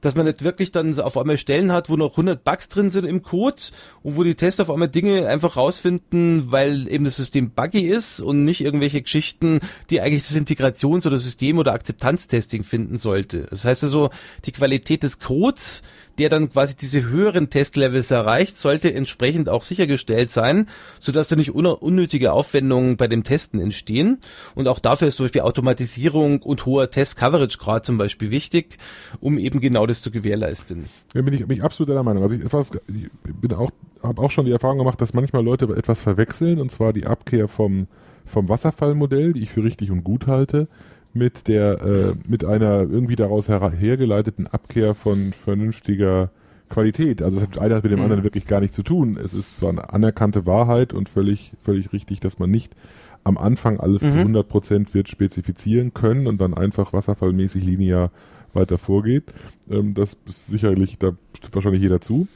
dass 0.01 0.15
man 0.15 0.25
nicht 0.25 0.43
wirklich 0.43 0.71
dann 0.71 0.99
auf 0.99 1.17
einmal 1.17 1.37
Stellen 1.37 1.71
hat, 1.71 1.89
wo 1.89 1.95
noch 1.95 2.11
100 2.11 2.43
Bugs 2.43 2.69
drin 2.69 2.91
sind 2.91 3.05
im 3.05 3.21
Code 3.21 3.61
und 4.03 4.17
wo 4.17 4.23
die 4.23 4.35
Tests 4.35 4.59
auf 4.59 4.69
einmal 4.69 4.89
Dinge 4.89 5.27
einfach 5.27 5.57
rausfinden, 5.57 6.51
weil 6.51 6.89
eben 6.89 7.05
das 7.05 7.15
System 7.15 7.51
buggy 7.51 7.87
ist 7.87 8.19
und 8.19 8.43
nicht 8.43 8.61
irgendwelche 8.61 9.01
Geschichten, 9.01 9.59
die 9.89 10.01
eigentlich 10.01 10.23
das 10.23 10.35
Integrations- 10.35 11.05
oder 11.05 11.17
System- 11.17 11.57
oder 11.57 11.73
Akzeptanztesting 11.73 12.63
finden 12.63 12.97
sollte. 12.97 13.47
Das 13.49 13.65
heißt 13.65 13.83
also, 13.83 14.09
die 14.45 14.51
Qualität 14.51 15.03
des 15.03 15.19
Codes 15.19 15.83
der 16.19 16.29
dann 16.29 16.51
quasi 16.51 16.75
diese 16.75 17.09
höheren 17.09 17.49
Testlevels 17.49 18.11
erreicht, 18.11 18.57
sollte 18.57 18.93
entsprechend 18.93 19.47
auch 19.47 19.63
sichergestellt 19.63 20.29
sein, 20.29 20.67
sodass 20.99 21.29
da 21.29 21.35
nicht 21.35 21.51
unnötige 21.51 22.33
Aufwendungen 22.33 22.97
bei 22.97 23.07
dem 23.07 23.23
Testen 23.23 23.59
entstehen. 23.59 24.19
Und 24.53 24.67
auch 24.67 24.79
dafür 24.79 25.07
ist 25.07 25.15
zum 25.15 25.25
Beispiel 25.25 25.41
Automatisierung 25.41 26.41
und 26.41 26.65
hoher 26.65 26.91
Test-Coverage-Grad 26.91 27.85
zum 27.85 27.97
Beispiel 27.97 28.31
wichtig, 28.31 28.77
um 29.21 29.39
eben 29.39 29.61
genau 29.61 29.85
das 29.89 30.01
zu 30.01 30.11
gewährleisten. 30.11 30.85
Ja, 31.13 31.21
bin 31.21 31.33
ich, 31.33 31.45
bin 31.45 31.57
ich 31.57 31.63
absolut 31.63 31.89
der 31.93 32.03
Meinung. 32.03 32.23
Also 32.23 32.35
ich, 32.35 32.45
etwas, 32.45 32.71
ich 32.87 33.09
bin 33.23 33.53
auch, 33.53 33.71
habe 34.01 34.21
auch 34.21 34.31
schon 34.31 34.45
die 34.45 34.51
Erfahrung 34.51 34.77
gemacht, 34.77 35.01
dass 35.01 35.13
manchmal 35.13 35.43
Leute 35.43 35.65
etwas 35.75 35.99
verwechseln, 35.99 36.59
und 36.59 36.71
zwar 36.71 36.93
die 36.93 37.05
Abkehr 37.05 37.47
vom, 37.47 37.87
vom 38.25 38.49
Wasserfallmodell, 38.49 39.33
die 39.33 39.43
ich 39.43 39.49
für 39.49 39.63
richtig 39.63 39.91
und 39.91 40.03
gut 40.03 40.27
halte, 40.27 40.67
mit 41.13 41.47
der 41.47 41.81
äh, 41.81 42.13
mit 42.27 42.45
einer 42.45 42.81
irgendwie 42.81 43.15
daraus 43.15 43.47
her 43.49 43.71
hergeleiteten 43.71 44.47
Abkehr 44.47 44.93
von 44.93 45.33
vernünftiger 45.33 46.29
Qualität. 46.69 47.23
Also 47.23 47.39
es 47.39 47.47
hat 47.47 47.59
einer 47.59 47.75
mit 47.75 47.85
dem 47.85 47.97
mhm. 47.97 48.03
anderen 48.03 48.23
wirklich 48.23 48.45
gar 48.45 48.59
nichts 48.59 48.75
zu 48.75 48.83
tun. 48.83 49.17
Es 49.17 49.33
ist 49.33 49.57
zwar 49.57 49.71
eine 49.71 49.91
anerkannte 49.91 50.45
Wahrheit 50.45 50.93
und 50.93 51.09
völlig 51.09 51.51
völlig 51.63 51.91
richtig, 51.93 52.19
dass 52.19 52.37
man 52.37 52.51
nicht 52.51 52.75
am 53.23 53.37
Anfang 53.37 53.79
alles 53.79 54.03
mhm. 54.03 54.11
zu 54.11 54.17
100 54.19 54.47
Prozent 54.47 54.93
wird 54.93 55.09
spezifizieren 55.09 55.93
können 55.93 56.27
und 56.27 56.39
dann 56.39 56.53
einfach 56.53 56.93
wasserfallmäßig 56.93 57.63
linear 57.63 58.11
weiter 58.53 58.77
vorgeht. 58.77 59.23
Ähm, 59.69 59.93
das 59.93 60.17
ist 60.25 60.47
sicherlich, 60.47 60.97
da 60.97 61.13
stimmt 61.33 61.55
wahrscheinlich 61.55 61.81
jeder 61.81 62.01
zu. 62.01 62.27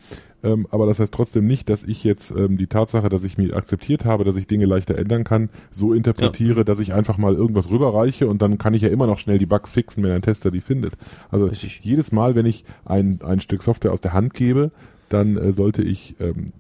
Ähm, 0.43 0.67
aber 0.71 0.86
das 0.86 0.99
heißt 0.99 1.13
trotzdem 1.13 1.47
nicht, 1.47 1.69
dass 1.69 1.84
ich 1.84 2.04
jetzt 2.04 2.32
ähm, 2.32 2.58
die 2.58 2.67
Tatsache, 2.67 3.08
dass 3.08 3.23
ich 3.23 3.38
mir 3.38 3.56
akzeptiert 3.56 4.04
habe, 4.04 4.26
dass 4.26 4.36
ich 4.36 4.45
Dinge 4.45 4.65
leichter 4.65 4.97
ändern 4.97 5.23
kann, 5.23 5.49
so 5.71 5.93
interpretiere, 5.93 6.60
ja. 6.60 6.63
dass 6.65 6.80
ich 6.80 6.93
einfach 6.93 7.17
mal 7.17 7.34
irgendwas 7.34 7.69
rüberreiche 7.69 8.28
und 8.28 8.41
dann 8.41 8.58
kann 8.58 8.73
ich 8.73 8.82
ja 8.82 8.89
immer 8.89 9.08
noch 9.08 9.19
schnell 9.19 9.38
die 9.38 9.45
Bugs 9.45 9.71
fixen, 9.71 10.04
wenn 10.04 10.12
ein 10.12 10.21
Tester 10.21 10.52
die 10.52 10.62
findet. 10.62 10.93
Also 11.32 11.45
Richtig. 11.45 11.80
jedes 11.84 12.12
Mal, 12.12 12.36
wenn 12.36 12.45
ich 12.45 12.65
ein, 12.84 13.21
ein 13.23 13.39
Stück 13.39 13.63
Software 13.63 13.93
aus 13.93 14.02
der 14.02 14.12
Hand 14.12 14.34
gebe, 14.34 14.71
dann 15.08 15.38
äh, 15.38 15.54
sollte 15.54 15.82
ich 15.82 16.15
ähm, 16.19 16.52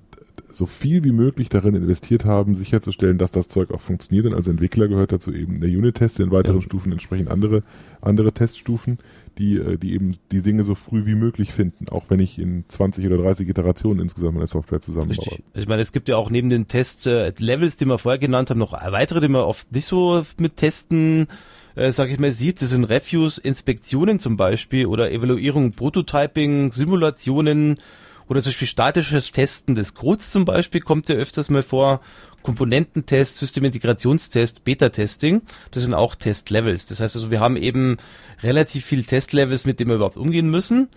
so 0.49 0.65
viel 0.65 1.03
wie 1.03 1.11
möglich 1.11 1.49
darin 1.49 1.75
investiert 1.75 2.25
haben, 2.25 2.55
sicherzustellen, 2.55 3.17
dass 3.17 3.31
das 3.31 3.47
Zeug 3.47 3.71
auch 3.71 3.81
funktioniert. 3.81 4.27
Und 4.27 4.33
als 4.33 4.47
Entwickler 4.47 4.87
gehört 4.87 5.11
dazu 5.11 5.33
eben 5.33 5.59
der 5.59 5.69
Unit-Test, 5.69 6.19
in 6.19 6.31
weiteren 6.31 6.57
ja. 6.57 6.61
Stufen 6.61 6.91
entsprechend 6.91 7.29
andere, 7.29 7.63
andere 8.01 8.31
Teststufen 8.31 8.99
die, 9.37 9.57
äh, 9.57 9.77
die 9.77 9.93
eben 9.93 10.17
die 10.31 10.41
Dinge 10.41 10.63
so 10.63 10.75
früh 10.75 11.05
wie 11.05 11.15
möglich 11.15 11.51
finden, 11.51 11.89
auch 11.89 12.05
wenn 12.09 12.19
ich 12.19 12.39
in 12.39 12.65
20 12.67 13.05
oder 13.05 13.17
30 13.17 13.49
Iterationen 13.49 13.99
insgesamt 13.99 14.35
meine 14.35 14.47
Software 14.47 14.81
zusammenbaue. 14.81 15.17
Richtig. 15.17 15.43
Ich 15.53 15.67
meine, 15.67 15.81
es 15.81 15.91
gibt 15.91 16.09
ja 16.09 16.17
auch 16.17 16.29
neben 16.29 16.49
den 16.49 16.67
Test-Levels, 16.67 17.77
die 17.77 17.85
wir 17.85 17.97
vorher 17.97 18.19
genannt 18.19 18.49
haben, 18.49 18.59
noch 18.59 18.73
weitere, 18.73 19.21
die 19.21 19.27
man 19.27 19.41
oft 19.41 19.71
nicht 19.71 19.85
so 19.85 20.25
mit 20.37 20.57
Testen 20.57 21.27
äh, 21.75 21.91
sag 21.91 22.09
ich 22.09 22.19
mal, 22.19 22.31
sieht, 22.31 22.61
das 22.61 22.69
sind 22.69 22.85
Reviews, 22.85 23.37
Inspektionen 23.37 24.19
zum 24.19 24.37
Beispiel 24.37 24.85
oder 24.85 25.11
Evaluierung, 25.11 25.71
Prototyping, 25.71 26.71
Simulationen 26.71 27.79
oder 28.27 28.41
zum 28.41 28.51
Beispiel 28.51 28.67
statisches 28.67 29.31
Testen 29.31 29.75
des 29.75 29.93
Codes 29.93 30.31
zum 30.31 30.45
Beispiel 30.45 30.81
kommt 30.81 31.09
ja 31.09 31.15
öfters 31.15 31.49
mal 31.49 31.63
vor 31.63 32.01
Komponententest, 32.43 33.37
Systemintegrationstest, 33.37 34.63
Beta-Testing. 34.63 35.41
Das 35.71 35.83
sind 35.83 35.93
auch 35.93 36.15
Testlevels. 36.15 36.85
Das 36.85 36.99
heißt 36.99 37.15
also, 37.15 37.31
wir 37.31 37.39
haben 37.39 37.57
eben 37.57 37.97
relativ 38.43 38.85
viel 38.85 39.03
Testlevels, 39.05 39.65
mit 39.65 39.79
denen 39.79 39.89
wir 39.89 39.95
überhaupt 39.95 40.17
umgehen 40.17 40.49
müssen. 40.51 40.89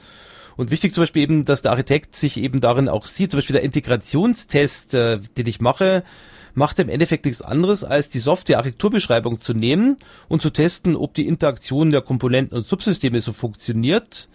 Und 0.57 0.71
wichtig 0.71 0.95
zum 0.95 1.03
Beispiel 1.03 1.23
eben, 1.23 1.45
dass 1.45 1.62
der 1.62 1.71
Architekt 1.71 2.17
sich 2.17 2.39
eben 2.39 2.61
darin 2.61 2.89
auch 2.89 3.05
sieht, 3.05 3.31
zum 3.31 3.39
Beispiel 3.39 3.55
der 3.55 3.62
Integrationstest, 3.62 4.95
äh, 4.95 5.21
den 5.37 5.47
ich 5.47 5.61
mache, 5.61 6.03
macht 6.55 6.79
im 6.79 6.89
Endeffekt 6.89 7.27
nichts 7.27 7.43
anderes, 7.43 7.85
als 7.85 8.09
die 8.09 8.19
Software-Architekturbeschreibung 8.19 9.41
zu 9.41 9.53
nehmen 9.53 9.99
und 10.29 10.41
zu 10.41 10.51
testen, 10.51 10.97
ob 10.97 11.12
die 11.15 11.29
Interaktion 11.29 11.91
der 11.91 12.01
Komponenten 12.01 12.57
und 12.57 12.67
Subsysteme 12.67 13.21
so 13.21 13.33
funktioniert 13.35 14.29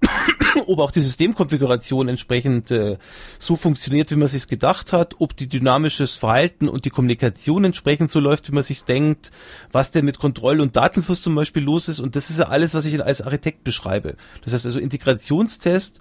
ob 0.66 0.78
auch 0.78 0.90
die 0.90 1.00
Systemkonfiguration 1.00 2.08
entsprechend 2.08 2.70
äh, 2.70 2.96
so 3.38 3.56
funktioniert, 3.56 4.10
wie 4.10 4.16
man 4.16 4.28
sich 4.28 4.48
gedacht 4.48 4.92
hat, 4.92 5.16
ob 5.18 5.36
die 5.36 5.48
dynamisches 5.48 6.16
Verhalten 6.16 6.68
und 6.68 6.84
die 6.84 6.90
Kommunikation 6.90 7.64
entsprechend 7.64 8.10
so 8.10 8.20
läuft, 8.20 8.48
wie 8.48 8.54
man 8.54 8.62
sich 8.62 8.84
denkt, 8.84 9.30
was 9.72 9.90
denn 9.90 10.04
mit 10.04 10.18
Kontroll- 10.18 10.60
und 10.60 10.76
Datenfluss 10.76 11.22
zum 11.22 11.34
Beispiel 11.34 11.62
los 11.62 11.88
ist. 11.88 12.00
Und 12.00 12.16
das 12.16 12.30
ist 12.30 12.38
ja 12.38 12.48
alles, 12.48 12.74
was 12.74 12.84
ich 12.84 13.02
als 13.02 13.22
Architekt 13.22 13.64
beschreibe. 13.64 14.16
Das 14.44 14.52
heißt 14.52 14.66
also 14.66 14.78
Integrationstest 14.78 16.00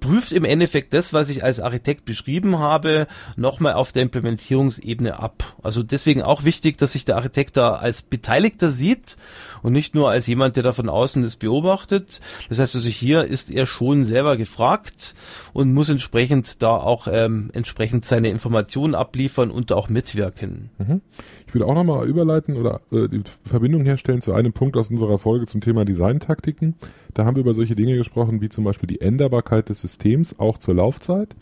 prüft 0.00 0.32
im 0.32 0.44
Endeffekt 0.44 0.92
das, 0.92 1.12
was 1.12 1.28
ich 1.28 1.44
als 1.44 1.60
Architekt 1.60 2.04
beschrieben 2.04 2.58
habe, 2.58 3.06
nochmal 3.36 3.74
auf 3.74 3.92
der 3.92 4.02
Implementierungsebene 4.02 5.18
ab. 5.18 5.56
Also 5.62 5.82
deswegen 5.82 6.22
auch 6.22 6.44
wichtig, 6.44 6.78
dass 6.78 6.92
sich 6.92 7.04
der 7.04 7.16
Architekt 7.16 7.56
da 7.56 7.74
als 7.74 8.02
Beteiligter 8.02 8.70
sieht 8.70 9.16
und 9.62 9.72
nicht 9.72 9.94
nur 9.94 10.10
als 10.10 10.26
jemand, 10.26 10.56
der 10.56 10.62
da 10.62 10.72
von 10.72 10.88
außen 10.88 11.22
das 11.22 11.36
beobachtet. 11.36 12.20
Das 12.48 12.58
heißt 12.58 12.74
also 12.74 12.88
hier 12.88 13.24
ist 13.24 13.50
er 13.50 13.66
schon 13.66 14.04
selber 14.04 14.36
gefragt 14.36 15.14
und 15.52 15.72
muss 15.72 15.88
entsprechend 15.88 16.62
da 16.62 16.70
auch 16.70 17.08
ähm, 17.10 17.50
entsprechend 17.52 18.04
seine 18.04 18.28
Informationen 18.28 18.94
abliefern 18.94 19.50
und 19.50 19.72
auch 19.72 19.88
mitwirken. 19.88 20.70
Mhm. 20.78 21.00
Ich 21.48 21.54
will 21.54 21.62
auch 21.62 21.74
nochmal 21.74 22.06
überleiten 22.06 22.56
oder 22.56 22.82
äh, 22.92 23.08
die 23.08 23.22
Verbindung 23.42 23.82
herstellen 23.86 24.20
zu 24.20 24.34
einem 24.34 24.52
Punkt 24.52 24.76
aus 24.76 24.90
unserer 24.90 25.18
Folge 25.18 25.46
zum 25.46 25.62
Thema 25.62 25.86
Designtaktiken. 25.86 26.74
Da 27.14 27.24
haben 27.24 27.36
wir 27.36 27.40
über 27.40 27.54
solche 27.54 27.74
Dinge 27.74 27.96
gesprochen, 27.96 28.42
wie 28.42 28.50
zum 28.50 28.64
Beispiel 28.64 28.86
die 28.86 29.00
Änderbarkeit 29.00 29.70
des 29.70 29.80
Systems, 29.80 30.38
auch 30.38 30.58
zur 30.58 30.74
Laufzeit. 30.74 31.34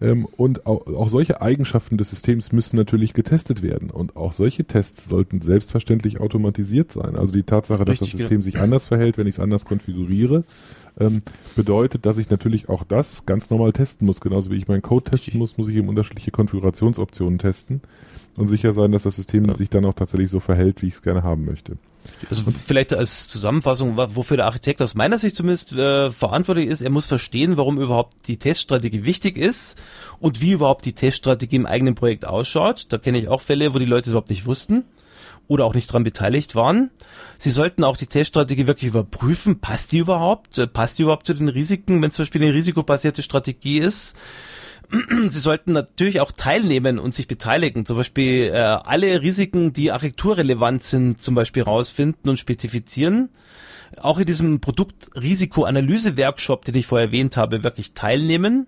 Ähm, 0.00 0.28
und 0.36 0.64
auch, 0.64 0.86
auch 0.86 1.08
solche 1.08 1.42
Eigenschaften 1.42 1.98
des 1.98 2.10
Systems 2.10 2.52
müssen 2.52 2.76
natürlich 2.76 3.14
getestet 3.14 3.60
werden. 3.60 3.90
Und 3.90 4.14
auch 4.16 4.32
solche 4.32 4.64
Tests 4.64 5.08
sollten 5.08 5.40
selbstverständlich 5.40 6.20
automatisiert 6.20 6.92
sein. 6.92 7.16
Also 7.16 7.32
die 7.32 7.42
Tatsache, 7.42 7.84
dass 7.84 8.00
Richtig, 8.00 8.12
das 8.12 8.20
System 8.20 8.38
ja. 8.38 8.42
sich 8.42 8.60
anders 8.60 8.84
verhält, 8.84 9.18
wenn 9.18 9.26
ich 9.26 9.34
es 9.34 9.40
anders 9.40 9.64
konfiguriere, 9.64 10.44
ähm, 11.00 11.18
bedeutet, 11.56 12.06
dass 12.06 12.18
ich 12.18 12.30
natürlich 12.30 12.68
auch 12.68 12.84
das 12.84 13.26
ganz 13.26 13.50
normal 13.50 13.72
testen 13.72 14.06
muss. 14.06 14.20
Genauso 14.20 14.52
wie 14.52 14.56
ich 14.56 14.68
meinen 14.68 14.82
Code 14.82 15.10
testen 15.10 15.36
muss, 15.36 15.58
muss 15.58 15.66
ich 15.66 15.74
eben 15.74 15.88
unterschiedliche 15.88 16.30
Konfigurationsoptionen 16.30 17.40
testen. 17.40 17.80
Und 18.38 18.46
sicher 18.46 18.72
sein, 18.72 18.92
dass 18.92 19.02
das 19.04 19.16
System 19.16 19.44
Ja. 19.46 19.54
sich 19.56 19.68
dann 19.70 19.84
auch 19.84 19.94
tatsächlich 19.94 20.30
so 20.30 20.40
verhält, 20.40 20.82
wie 20.82 20.86
ich 20.88 20.94
es 20.94 21.02
gerne 21.02 21.22
haben 21.22 21.44
möchte. 21.44 21.76
Also 22.30 22.50
vielleicht 22.50 22.94
als 22.94 23.28
Zusammenfassung, 23.28 23.96
wofür 23.96 24.36
der 24.38 24.46
Architekt 24.46 24.80
aus 24.80 24.94
meiner 24.94 25.18
Sicht 25.18 25.36
zumindest 25.36 25.72
äh, 25.72 26.10
verantwortlich 26.10 26.68
ist, 26.68 26.80
er 26.80 26.90
muss 26.90 27.06
verstehen, 27.06 27.56
warum 27.56 27.78
überhaupt 27.78 28.28
die 28.28 28.38
Teststrategie 28.38 29.04
wichtig 29.04 29.36
ist 29.36 29.76
und 30.18 30.40
wie 30.40 30.52
überhaupt 30.52 30.86
die 30.86 30.94
Teststrategie 30.94 31.56
im 31.56 31.66
eigenen 31.66 31.94
Projekt 31.94 32.26
ausschaut. 32.26 32.86
Da 32.90 32.98
kenne 32.98 33.18
ich 33.18 33.28
auch 33.28 33.40
Fälle, 33.42 33.74
wo 33.74 33.78
die 33.78 33.84
Leute 33.84 34.06
es 34.08 34.12
überhaupt 34.12 34.30
nicht 34.30 34.46
wussten 34.46 34.84
oder 35.48 35.64
auch 35.66 35.74
nicht 35.74 35.92
dran 35.92 36.04
beteiligt 36.04 36.54
waren. 36.54 36.90
Sie 37.38 37.50
sollten 37.50 37.84
auch 37.84 37.96
die 37.96 38.06
Teststrategie 38.06 38.66
wirklich 38.66 38.88
überprüfen, 38.88 39.60
passt 39.60 39.92
die 39.92 39.98
überhaupt? 39.98 40.56
Äh, 40.58 40.66
Passt 40.66 40.98
die 40.98 41.02
überhaupt 41.02 41.26
zu 41.26 41.34
den 41.34 41.48
Risiken, 41.48 42.00
wenn 42.00 42.08
es 42.10 42.16
zum 42.16 42.22
Beispiel 42.24 42.42
eine 42.42 42.54
risikobasierte 42.54 43.22
Strategie 43.22 43.78
ist? 43.78 44.16
Sie 45.28 45.40
sollten 45.40 45.72
natürlich 45.72 46.20
auch 46.20 46.32
teilnehmen 46.32 46.98
und 46.98 47.14
sich 47.14 47.28
beteiligen. 47.28 47.86
Zum 47.86 47.96
Beispiel 47.96 48.50
äh, 48.52 48.56
alle 48.56 49.22
Risiken, 49.22 49.72
die 49.72 49.92
architekturrelevant 49.92 50.82
sind, 50.82 51.22
zum 51.22 51.34
Beispiel 51.34 51.62
rausfinden 51.62 52.30
und 52.30 52.38
spezifizieren. 52.38 53.30
Auch 54.00 54.18
in 54.18 54.26
diesem 54.26 54.60
Produktrisikoanalyse-Workshop, 54.60 56.64
den 56.64 56.74
ich 56.74 56.86
vorher 56.86 57.08
erwähnt 57.08 57.36
habe, 57.36 57.64
wirklich 57.64 57.94
teilnehmen 57.94 58.66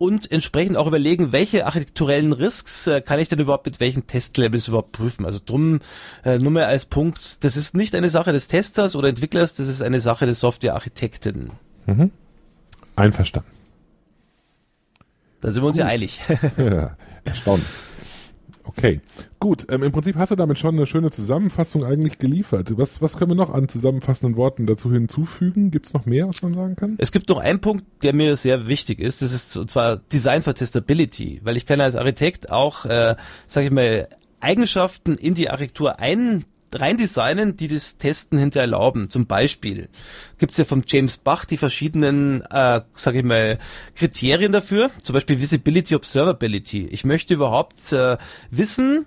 und 0.00 0.32
entsprechend 0.32 0.78
auch 0.78 0.86
überlegen, 0.86 1.32
welche 1.32 1.66
architekturellen 1.66 2.32
Risks 2.32 2.86
äh, 2.86 3.02
kann 3.02 3.20
ich 3.20 3.28
denn 3.28 3.38
überhaupt 3.38 3.66
mit 3.66 3.80
welchen 3.80 4.06
Testlabels 4.06 4.68
überhaupt 4.68 4.92
prüfen. 4.92 5.26
Also 5.26 5.40
drum 5.44 5.80
äh, 6.24 6.38
nur 6.38 6.52
mal 6.52 6.64
als 6.64 6.86
Punkt, 6.86 7.44
das 7.44 7.56
ist 7.56 7.74
nicht 7.74 7.94
eine 7.94 8.08
Sache 8.08 8.32
des 8.32 8.46
Testers 8.46 8.96
oder 8.96 9.08
Entwicklers, 9.08 9.54
das 9.54 9.68
ist 9.68 9.82
eine 9.82 10.00
Sache 10.00 10.24
des 10.24 10.40
Softwarearchitekten. 10.40 11.50
Einverstanden. 12.96 13.50
Da 15.40 15.50
sind 15.50 15.62
wir 15.62 15.68
uns 15.68 15.78
ja 15.78 15.86
eilig. 15.86 16.20
Ja, 16.58 16.96
erstaunlich. 17.24 17.66
Okay, 18.64 19.00
gut. 19.40 19.66
Ähm, 19.68 19.82
Im 19.82 19.90
Prinzip 19.90 20.16
hast 20.16 20.30
du 20.30 20.36
damit 20.36 20.58
schon 20.58 20.76
eine 20.76 20.86
schöne 20.86 21.10
Zusammenfassung 21.10 21.84
eigentlich 21.84 22.18
geliefert. 22.18 22.76
Was, 22.78 23.02
was 23.02 23.16
können 23.16 23.32
wir 23.32 23.34
noch 23.34 23.52
an 23.52 23.68
zusammenfassenden 23.68 24.36
Worten 24.36 24.66
dazu 24.66 24.92
hinzufügen? 24.92 25.70
Gibt 25.70 25.86
es 25.86 25.92
noch 25.92 26.06
mehr, 26.06 26.28
was 26.28 26.42
man 26.42 26.54
sagen 26.54 26.76
kann? 26.76 26.94
Es 26.98 27.10
gibt 27.10 27.28
noch 27.28 27.38
einen 27.38 27.60
Punkt, 27.60 27.84
der 28.02 28.14
mir 28.14 28.36
sehr 28.36 28.68
wichtig 28.68 29.00
ist. 29.00 29.22
Das 29.22 29.32
ist 29.32 29.56
und 29.56 29.70
zwar 29.70 29.96
Design 29.96 30.42
for 30.42 30.54
Testability, 30.54 31.40
weil 31.42 31.56
ich 31.56 31.66
kann 31.66 31.80
als 31.80 31.96
Architekt 31.96 32.50
auch, 32.50 32.84
äh, 32.84 33.16
sage 33.46 33.66
ich 33.66 33.72
mal, 33.72 34.08
Eigenschaften 34.40 35.16
in 35.16 35.34
die 35.34 35.50
Architektur 35.50 35.98
ein 35.98 36.44
rein 36.74 36.96
designen, 36.96 37.56
die 37.56 37.68
das 37.68 37.96
Testen 37.96 38.38
hinter 38.38 38.60
erlauben. 38.60 39.10
Zum 39.10 39.26
Beispiel 39.26 39.88
gibt's 40.38 40.56
ja 40.56 40.64
vom 40.64 40.82
James 40.86 41.16
Bach 41.16 41.44
die 41.44 41.56
verschiedenen, 41.56 42.42
äh, 42.50 42.80
sage 42.94 43.18
ich 43.18 43.24
mal, 43.24 43.58
Kriterien 43.94 44.52
dafür. 44.52 44.90
Zum 45.02 45.14
Beispiel 45.14 45.40
Visibility, 45.40 45.94
Observability. 45.94 46.86
Ich 46.86 47.04
möchte 47.04 47.34
überhaupt 47.34 47.92
äh, 47.92 48.16
wissen, 48.50 49.06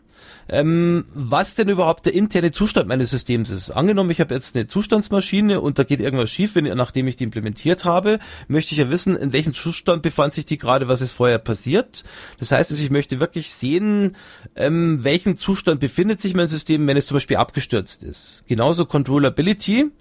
ähm, 0.49 1.05
was 1.13 1.55
denn 1.55 1.69
überhaupt 1.69 2.05
der 2.05 2.13
interne 2.13 2.51
Zustand 2.51 2.87
meines 2.87 3.09
Systems 3.09 3.49
ist. 3.49 3.71
Angenommen, 3.71 4.11
ich 4.11 4.19
habe 4.19 4.33
jetzt 4.33 4.55
eine 4.55 4.67
Zustandsmaschine 4.67 5.61
und 5.61 5.79
da 5.79 5.83
geht 5.83 5.99
irgendwas 5.99 6.29
schief, 6.29 6.55
wenn, 6.55 6.65
nachdem 6.65 7.07
ich 7.07 7.15
die 7.15 7.23
implementiert 7.23 7.85
habe, 7.85 8.19
möchte 8.47 8.73
ich 8.73 8.79
ja 8.79 8.89
wissen, 8.89 9.15
in 9.15 9.33
welchem 9.33 9.53
Zustand 9.53 10.01
befand 10.01 10.33
sich 10.33 10.45
die 10.45 10.57
gerade, 10.57 10.87
was 10.87 11.01
ist 11.01 11.11
vorher 11.11 11.39
passiert. 11.39 12.03
Das 12.39 12.51
heißt, 12.51 12.71
also, 12.71 12.83
ich 12.83 12.91
möchte 12.91 13.19
wirklich 13.19 13.51
sehen, 13.51 14.15
ähm, 14.55 15.03
welchen 15.03 15.37
Zustand 15.37 15.79
befindet 15.79 16.21
sich 16.21 16.35
mein 16.35 16.47
System, 16.47 16.85
wenn 16.87 16.97
es 16.97 17.05
zum 17.05 17.15
Beispiel 17.15 17.37
abgestürzt 17.37 18.03
ist. 18.03 18.43
Genauso 18.47 18.85
Controllability. 18.85 19.91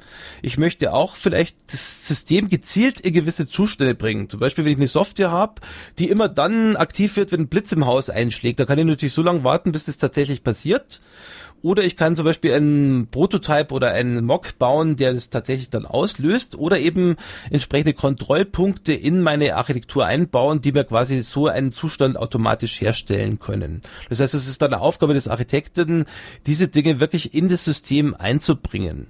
Ich 0.43 0.59
möchte 0.59 0.93
auch 0.93 1.17
vielleicht 1.17 1.57
das 1.69 2.09
System 2.09 2.49
gezielt 2.49 3.01
in 3.01 3.13
gewisse 3.13 3.49
Zustände 3.49 3.95
bringen. 3.95 4.29
Zum 4.29 4.41
Beispiel, 4.41 4.65
wenn 4.65 4.73
ich 4.73 4.79
eine 4.79 4.89
Software 4.89 5.31
habe, 5.31 5.61
die 5.99 6.09
immer 6.09 6.29
dann 6.29 6.77
aktiv 6.77 7.17
wird, 7.17 7.33
wenn 7.33 7.41
ein 7.41 7.49
Blitz 7.49 7.73
im 7.73 7.87
Haus 7.87 8.11
einschlägt. 8.11 8.61
Da 8.61 8.65
kann 8.65 8.79
ich 8.79 8.85
natürlich 8.85 9.13
so 9.13 9.23
lange 9.23 9.45
warten, 9.45 9.73
bis 9.73 9.85
das 9.85 9.99
tatsächlich 10.12 10.44
passiert. 10.44 11.01
Oder 11.62 11.85
ich 11.85 11.96
kann 11.96 12.16
zum 12.16 12.25
Beispiel 12.25 12.53
einen 12.53 13.07
Prototype 13.07 13.72
oder 13.72 13.92
einen 13.92 14.25
Mock 14.25 14.59
bauen, 14.59 14.96
der 14.96 15.14
das 15.14 15.31
tatsächlich 15.31 15.70
dann 15.70 15.87
auslöst. 15.87 16.57
Oder 16.57 16.81
eben 16.81 17.16
entsprechende 17.51 17.94
Kontrollpunkte 17.94 18.92
in 18.92 19.22
meine 19.22 19.55
Architektur 19.55 20.05
einbauen, 20.05 20.61
die 20.61 20.72
mir 20.72 20.85
quasi 20.85 21.22
so 21.22 21.46
einen 21.46 21.70
Zustand 21.70 22.16
automatisch 22.16 22.81
herstellen 22.81 23.38
können. 23.38 23.81
Das 24.09 24.18
heißt, 24.18 24.35
es 24.35 24.48
ist 24.48 24.61
dann 24.61 24.75
eine 24.75 24.83
Aufgabe 24.83 25.14
des 25.14 25.29
Architekten, 25.29 26.05
diese 26.46 26.66
Dinge 26.66 26.98
wirklich 26.98 27.33
in 27.33 27.48
das 27.48 27.64
System 27.64 28.14
einzubringen. 28.14 29.07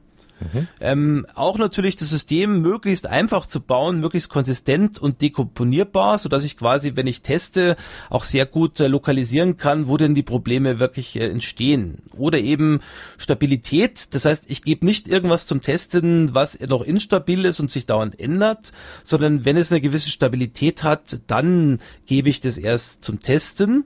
Ähm, 0.80 1.26
auch 1.34 1.58
natürlich 1.58 1.96
das 1.96 2.10
System 2.10 2.60
möglichst 2.60 3.06
einfach 3.06 3.46
zu 3.46 3.60
bauen, 3.60 4.00
möglichst 4.00 4.28
konsistent 4.28 4.98
und 4.98 5.22
dekomponierbar, 5.22 6.18
so 6.18 6.28
ich 6.32 6.56
quasi, 6.56 6.96
wenn 6.96 7.06
ich 7.06 7.22
teste, 7.22 7.76
auch 8.10 8.24
sehr 8.24 8.46
gut 8.46 8.80
äh, 8.80 8.88
lokalisieren 8.88 9.56
kann, 9.56 9.86
wo 9.86 9.96
denn 9.96 10.14
die 10.14 10.22
Probleme 10.22 10.78
wirklich 10.78 11.16
äh, 11.16 11.28
entstehen. 11.28 12.02
Oder 12.16 12.38
eben 12.38 12.80
Stabilität, 13.18 14.14
das 14.14 14.24
heißt, 14.24 14.50
ich 14.50 14.62
gebe 14.62 14.86
nicht 14.86 15.08
irgendwas 15.08 15.46
zum 15.46 15.60
Testen, 15.60 16.34
was 16.34 16.58
noch 16.60 16.82
instabil 16.82 17.44
ist 17.44 17.60
und 17.60 17.70
sich 17.70 17.86
dauernd 17.86 18.18
ändert, 18.18 18.72
sondern 19.04 19.44
wenn 19.44 19.56
es 19.56 19.70
eine 19.70 19.80
gewisse 19.80 20.10
Stabilität 20.10 20.82
hat, 20.82 21.20
dann 21.26 21.78
gebe 22.06 22.28
ich 22.28 22.40
das 22.40 22.58
erst 22.58 23.04
zum 23.04 23.20
Testen. 23.20 23.84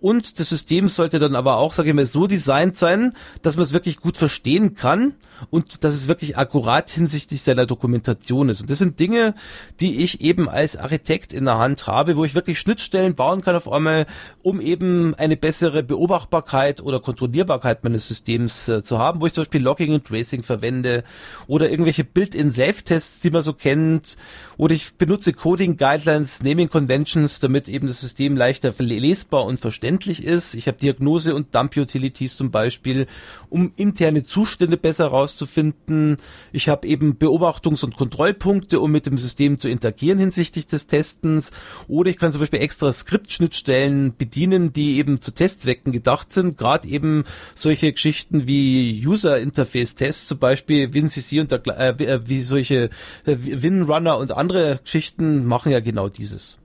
Und 0.00 0.38
das 0.38 0.48
System 0.48 0.88
sollte 0.88 1.18
dann 1.18 1.34
aber 1.34 1.56
auch, 1.56 1.72
sage 1.72 1.88
ich 1.88 1.94
mal, 1.94 2.06
so 2.06 2.26
designt 2.26 2.78
sein, 2.78 3.12
dass 3.42 3.56
man 3.56 3.64
es 3.64 3.72
wirklich 3.72 3.98
gut 3.98 4.16
verstehen 4.16 4.74
kann 4.74 5.14
und 5.50 5.84
dass 5.84 5.94
es 5.98 6.08
wirklich 6.08 6.36
akkurat 6.36 6.90
hinsichtlich 6.90 7.42
seiner 7.42 7.66
Dokumentation 7.66 8.48
ist. 8.48 8.60
Und 8.60 8.70
das 8.70 8.78
sind 8.78 8.98
Dinge, 9.00 9.34
die 9.80 10.02
ich 10.02 10.20
eben 10.20 10.48
als 10.48 10.76
Architekt 10.76 11.32
in 11.32 11.44
der 11.44 11.58
Hand 11.58 11.86
habe, 11.86 12.16
wo 12.16 12.24
ich 12.24 12.34
wirklich 12.34 12.58
Schnittstellen 12.58 13.14
bauen 13.14 13.42
kann 13.42 13.56
auf 13.56 13.70
einmal, 13.70 14.06
um 14.42 14.60
eben 14.60 15.14
eine 15.14 15.36
bessere 15.36 15.82
Beobachtbarkeit 15.82 16.80
oder 16.80 17.00
Kontrollierbarkeit 17.00 17.84
meines 17.84 18.08
Systems 18.08 18.68
äh, 18.68 18.82
zu 18.82 18.98
haben, 18.98 19.20
wo 19.20 19.26
ich 19.26 19.32
zum 19.32 19.42
Beispiel 19.42 19.62
Logging 19.62 19.92
und 19.92 20.06
Tracing 20.06 20.42
verwende 20.42 21.04
oder 21.46 21.70
irgendwelche 21.70 22.04
Build-in-Self-Tests, 22.04 23.20
die 23.20 23.30
man 23.30 23.42
so 23.42 23.52
kennt, 23.52 24.16
oder 24.56 24.74
ich 24.74 24.94
benutze 24.94 25.32
Coding 25.32 25.76
Guidelines, 25.76 26.42
Naming 26.42 26.68
Conventions, 26.68 27.38
damit 27.40 27.68
eben 27.68 27.86
das 27.86 28.00
System 28.00 28.36
leichter 28.36 28.74
lesbar 28.78 29.44
und 29.44 29.60
verständlich 29.60 30.24
ist. 30.24 30.54
Ich 30.54 30.66
habe 30.66 30.78
Diagnose 30.78 31.34
und 31.34 31.54
Dump 31.54 31.76
Utilities 31.76 32.36
zum 32.36 32.50
Beispiel, 32.50 33.06
um 33.50 33.72
interne 33.76 34.24
Zustände 34.24 34.76
besser 34.76 35.06
rauszufinden. 35.08 35.87
Ich 36.52 36.68
habe 36.68 36.86
eben 36.86 37.14
Beobachtungs- 37.18 37.84
und 37.84 37.96
Kontrollpunkte, 37.96 38.80
um 38.80 38.90
mit 38.90 39.06
dem 39.06 39.18
System 39.18 39.58
zu 39.58 39.68
interagieren 39.68 40.18
hinsichtlich 40.18 40.66
des 40.66 40.86
Testens. 40.86 41.50
Oder 41.86 42.10
ich 42.10 42.16
kann 42.18 42.32
zum 42.32 42.40
Beispiel 42.40 42.60
extra 42.60 42.92
Skriptschnittstellen 42.92 44.16
bedienen, 44.16 44.72
die 44.72 44.98
eben 44.98 45.20
zu 45.20 45.30
Testzwecken 45.32 45.92
gedacht 45.92 46.32
sind. 46.32 46.58
Gerade 46.58 46.88
eben 46.88 47.24
solche 47.54 47.92
Geschichten 47.92 48.46
wie 48.46 49.02
User 49.06 49.38
Interface 49.38 49.94
Tests, 49.94 50.26
zum 50.26 50.38
Beispiel 50.38 50.92
WinCC 50.92 51.40
und 51.40 51.50
der, 51.50 51.66
äh, 51.66 51.98
wie- 51.98 52.06
äh, 52.06 52.20
wie 52.28 52.42
solche 52.42 52.90
äh, 53.24 53.36
WinRunner 53.38 54.18
und 54.18 54.32
andere 54.32 54.80
Geschichten 54.82 55.44
machen 55.44 55.72
ja 55.72 55.80
genau 55.80 56.08
dieses. 56.08 56.58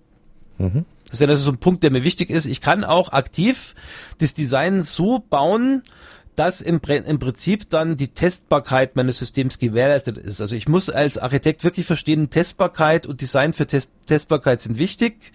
Das 1.09 1.19
wäre 1.19 1.31
also 1.31 1.43
so 1.45 1.51
ein 1.51 1.57
Punkt, 1.57 1.83
der 1.83 1.91
mir 1.91 2.03
wichtig 2.03 2.29
ist. 2.29 2.45
Ich 2.45 2.61
kann 2.61 2.83
auch 2.83 3.11
aktiv 3.11 3.75
das 4.19 4.33
Design 4.33 4.81
so 4.83 5.19
bauen, 5.19 5.83
dass 6.35 6.61
im, 6.61 6.79
im 6.87 7.19
Prinzip 7.19 7.69
dann 7.69 7.97
die 7.97 8.09
Testbarkeit 8.09 8.95
meines 8.95 9.19
Systems 9.19 9.59
gewährleistet 9.59 10.17
ist. 10.17 10.41
Also 10.41 10.55
ich 10.55 10.67
muss 10.67 10.89
als 10.89 11.17
Architekt 11.17 11.63
wirklich 11.63 11.85
verstehen, 11.85 12.29
Testbarkeit 12.29 13.05
und 13.05 13.21
Design 13.21 13.53
für 13.53 13.67
Test 13.67 13.91
Testbarkeit 14.05 14.59
sind 14.59 14.77
wichtig. 14.77 15.31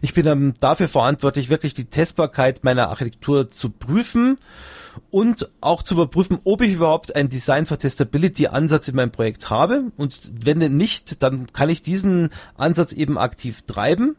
Ich 0.00 0.12
bin 0.12 0.24
dann 0.24 0.54
dafür 0.58 0.88
verantwortlich, 0.88 1.50
wirklich 1.50 1.72
die 1.72 1.84
Testbarkeit 1.84 2.64
meiner 2.64 2.88
Architektur 2.88 3.48
zu 3.48 3.70
prüfen 3.70 4.38
und 5.10 5.48
auch 5.60 5.82
zu 5.82 5.94
überprüfen, 5.94 6.38
ob 6.44 6.62
ich 6.62 6.74
überhaupt 6.74 7.14
einen 7.14 7.28
Design 7.28 7.66
for 7.66 7.78
Testability 7.78 8.48
Ansatz 8.48 8.88
in 8.88 8.96
meinem 8.96 9.12
Projekt 9.12 9.50
habe. 9.50 9.92
Und 9.96 10.32
wenn 10.44 10.58
nicht, 10.76 11.22
dann 11.22 11.52
kann 11.52 11.68
ich 11.68 11.82
diesen 11.82 12.30
Ansatz 12.56 12.92
eben 12.92 13.18
aktiv 13.18 13.62
treiben. 13.62 14.16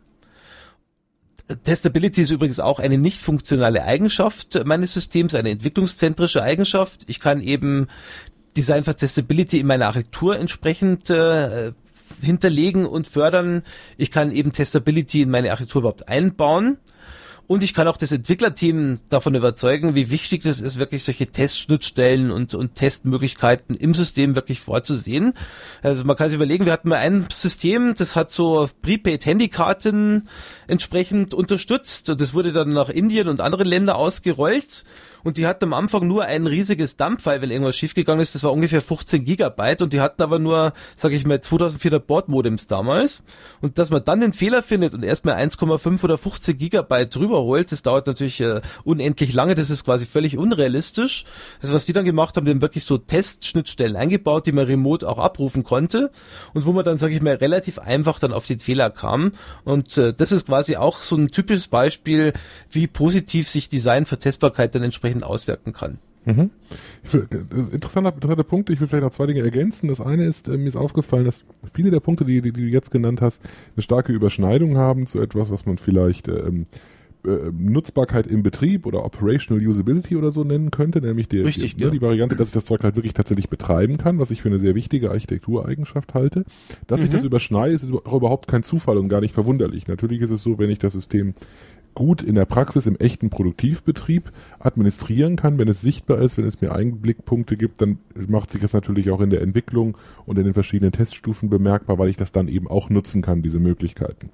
Testability 1.64 2.22
ist 2.22 2.32
übrigens 2.32 2.60
auch 2.60 2.80
eine 2.80 2.98
nicht 2.98 3.18
funktionale 3.18 3.84
Eigenschaft 3.84 4.66
meines 4.66 4.94
Systems, 4.94 5.34
eine 5.34 5.50
entwicklungszentrische 5.50 6.44
Eigenschaft. 6.44 7.04
Ich 7.08 7.20
kann 7.20 7.42
eben 7.42 7.88
Design 8.56 8.84
for 8.84 8.96
Testability 8.96 9.60
in 9.60 9.68
meiner 9.68 9.88
Architektur 9.88 10.38
entsprechend 10.38 11.10
äh, 11.10 11.72
hinterlegen 12.22 12.86
und 12.86 13.08
fördern. 13.08 13.64
Ich 13.98 14.12
kann 14.12 14.32
eben 14.32 14.52
Testability 14.52 15.24
in 15.24 15.30
meine 15.30 15.52
Architektur 15.52 15.82
überhaupt 15.82 16.08
einbauen. 16.08 16.78
Und 17.50 17.64
ich 17.64 17.74
kann 17.74 17.88
auch 17.88 17.98
das 17.98 18.12
Entwicklerteam 18.12 19.00
davon 19.10 19.34
überzeugen, 19.34 19.96
wie 19.96 20.12
wichtig 20.12 20.46
es 20.46 20.62
ist, 20.62 20.78
wirklich 20.78 21.04
solche 21.04 21.26
Testschnittstellen 21.26 22.30
und, 22.30 22.54
und 22.54 22.76
Testmöglichkeiten 22.76 23.76
im 23.76 23.96
System 23.96 24.36
wirklich 24.36 24.60
vorzusehen. 24.60 25.34
Also 25.82 26.04
man 26.04 26.16
kann 26.16 26.30
sich 26.30 26.36
überlegen, 26.36 26.66
wir 26.66 26.74
hatten 26.74 26.90
mal 26.90 27.00
ein 27.00 27.26
System, 27.34 27.96
das 27.98 28.16
hat 28.16 28.32
so 28.32 28.70
Prepaid-Handykarten 28.84 30.30
entsprechend 30.68 31.34
unterstützt. 31.34 32.12
Und 32.12 32.22
das 32.22 32.36
wurde 32.36 32.54
dann 32.54 32.72
nach 32.72 32.90
Indien 32.90 33.28
und 33.28 33.42
andere 33.42 33.64
Länder 33.64 33.96
ausgerollt. 33.96 34.84
Und 35.24 35.38
die 35.38 35.48
hatten 35.48 35.66
am 35.66 35.74
Anfang 35.74 36.08
nur 36.08 36.26
ein 36.26 36.46
riesiges 36.46 36.98
Dump-File, 36.98 37.42
wenn 37.42 37.52
irgendwas 37.52 37.78
schiefgegangen 37.78 38.22
ist. 38.22 38.36
Das 38.36 38.44
war 38.44 38.54
ungefähr 38.54 38.82
15 38.82 39.24
Gigabyte 39.24 39.82
und 39.82 39.94
die 39.94 40.02
hatten 40.02 40.22
aber 40.22 40.40
nur, 40.40 40.74
sage 40.96 41.16
ich 41.16 41.26
mal, 41.26 41.42
2400 41.42 42.06
Bordmodems 42.06 42.68
damals. 42.68 43.24
Und 43.62 43.78
dass 43.78 43.90
man 43.90 44.04
dann 44.06 44.22
den 44.22 44.34
Fehler 44.34 44.62
findet 44.62 44.94
und 44.94 45.04
erstmal 45.04 45.36
1,5 45.36 46.04
oder 46.04 46.18
15 46.18 46.58
Gigabyte 46.58 47.16
drüber 47.16 47.40
überholt. 47.40 47.72
Das 47.72 47.82
dauert 47.82 48.08
natürlich 48.08 48.42
äh, 48.42 48.62
unendlich 48.84 49.34
lange, 49.34 49.56
das 49.56 49.70
ist 49.70 49.86
quasi 49.86 50.06
völlig 50.06 50.38
unrealistisch. 50.38 51.26
Also 51.62 51.74
was 51.74 51.86
die 51.86 51.94
dann 51.94 52.06
gemacht 52.06 52.36
haben, 52.36 52.46
die 52.46 52.52
haben 52.52 52.62
wirklich 52.62 52.84
so 52.84 52.98
Testschnittstellen 52.98 53.96
eingebaut, 53.96 54.46
die 54.46 54.52
man 54.52 54.66
remote 54.66 55.08
auch 55.08 55.20
abrufen 55.20 55.64
konnte 55.64 56.12
und 56.54 56.66
wo 56.66 56.74
man 56.74 56.86
dann, 56.86 56.98
sage 56.98 57.16
ich 57.16 57.22
mal, 57.22 57.36
relativ 57.36 57.80
einfach 57.80 58.20
dann 58.20 58.34
auf 58.34 58.46
den 58.46 58.60
Fehler 58.60 58.90
kam. 58.90 59.34
Und 59.64 59.98
äh, 59.98 60.14
das 60.14 60.32
ist 60.32 60.48
quasi 60.48 60.76
auch 60.76 61.02
so 61.02 61.16
ein 61.16 61.30
typisches 61.30 61.68
Beispiel, 61.68 62.34
wie 62.70 62.88
positiv 62.88 63.48
sich 63.50 63.70
Design 63.70 64.06
für 64.06 64.18
Testbarkeit 64.18 64.76
dann 64.76 64.84
entsprechend 64.84 65.09
auswirken 65.24 65.74
kann. 65.74 66.00
Mhm. 66.26 66.50
Will, 67.12 67.28
interessanter, 67.72 68.14
interessanter 68.14 68.44
Punkt. 68.44 68.70
Ich 68.70 68.80
will 68.80 68.88
vielleicht 68.88 69.04
noch 69.04 69.12
zwei 69.12 69.26
Dinge 69.26 69.42
ergänzen. 69.42 69.88
Das 69.88 70.02
eine 70.02 70.26
ist, 70.26 70.48
äh, 70.48 70.58
mir 70.58 70.68
ist 70.68 70.76
aufgefallen, 70.76 71.26
dass 71.26 71.44
viele 71.74 71.92
der 71.92 72.02
Punkte, 72.02 72.26
die, 72.26 72.42
die, 72.42 72.52
die, 72.52 72.62
du 72.62 72.68
jetzt 72.68 72.92
genannt 72.92 73.22
hast, 73.22 73.42
eine 73.76 73.84
starke 73.84 74.12
Überschneidung 74.12 74.78
haben 74.78 75.08
zu 75.08 75.20
etwas, 75.22 75.50
was 75.50 75.66
man 75.66 75.78
vielleicht 75.78 76.28
ähm, 76.28 76.66
äh, 77.26 77.52
Nutzbarkeit 77.52 78.28
im 78.28 78.44
Betrieb 78.44 78.86
oder 78.86 79.04
Operational 79.04 79.66
Usability 79.66 80.16
oder 80.16 80.32
so 80.32 80.44
nennen 80.44 80.72
könnte, 80.72 81.02
nämlich 81.02 81.28
die, 81.28 81.40
Richtig, 81.40 81.76
die, 81.76 81.82
ja. 81.82 81.88
ne, 81.88 81.92
die 81.94 82.02
Variante, 82.02 82.36
dass 82.36 82.48
ich 82.48 82.54
das 82.54 82.64
Zeug 82.66 82.84
halt 82.84 82.96
wirklich 82.96 83.14
tatsächlich 83.14 83.50
betreiben 83.50 83.98
kann, 83.98 84.20
was 84.20 84.32
ich 84.32 84.42
für 84.42 84.48
eine 84.48 84.60
sehr 84.60 84.74
wichtige 84.76 85.10
Architektureigenschaft 85.12 86.14
halte. 86.14 86.46
Dass 86.88 87.02
sich 87.02 87.10
Mhm. 87.10 87.14
das 87.16 87.24
überschneidet, 87.26 87.84
ist 87.84 87.92
auch 87.92 88.14
überhaupt 88.14 88.48
kein 88.48 88.64
Zufall 88.64 88.98
und 88.98 89.10
gar 89.10 89.20
nicht 89.20 89.34
verwunderlich. 89.34 89.88
Natürlich 89.88 90.22
ist 90.22 90.30
es 90.30 90.44
so, 90.44 90.60
wenn 90.60 90.70
ich 90.70 90.80
das 90.80 90.94
System 90.94 91.34
gut 91.96 92.22
in 92.22 92.36
der 92.36 92.46
Praxis 92.46 92.86
im 92.86 92.96
echten 92.96 93.30
Produktivbetrieb 93.30 94.32
administrieren 94.60 95.36
kann, 95.36 95.58
wenn 95.58 95.68
es 95.68 95.82
sichtbar 95.82 96.20
ist, 96.20 96.38
wenn 96.38 96.46
es 96.46 96.62
mir 96.62 96.74
Einblickpunkte 96.74 97.56
gibt, 97.56 97.82
dann 97.82 98.00
macht 98.28 98.52
sich 98.52 98.62
das 98.62 98.74
natürlich 98.74 99.10
auch 99.12 99.22
in 99.22 99.30
der 99.30 99.42
Entwicklung 99.42 99.98
und 100.26 100.38
in 100.38 100.46
den 100.46 100.54
verschiedenen 100.54 100.92
Teststufen 100.92 101.50
bemerkbar, 101.50 101.98
weil 101.98 102.10
ich 102.10 102.18
das 102.18 102.32
dann 102.32 102.48
eben 102.48 102.68
auch 102.68 102.90
nutzen 102.90 103.22
kann, 103.22 103.42
diese 103.42 103.60
Möglichkeiten. 103.60 104.30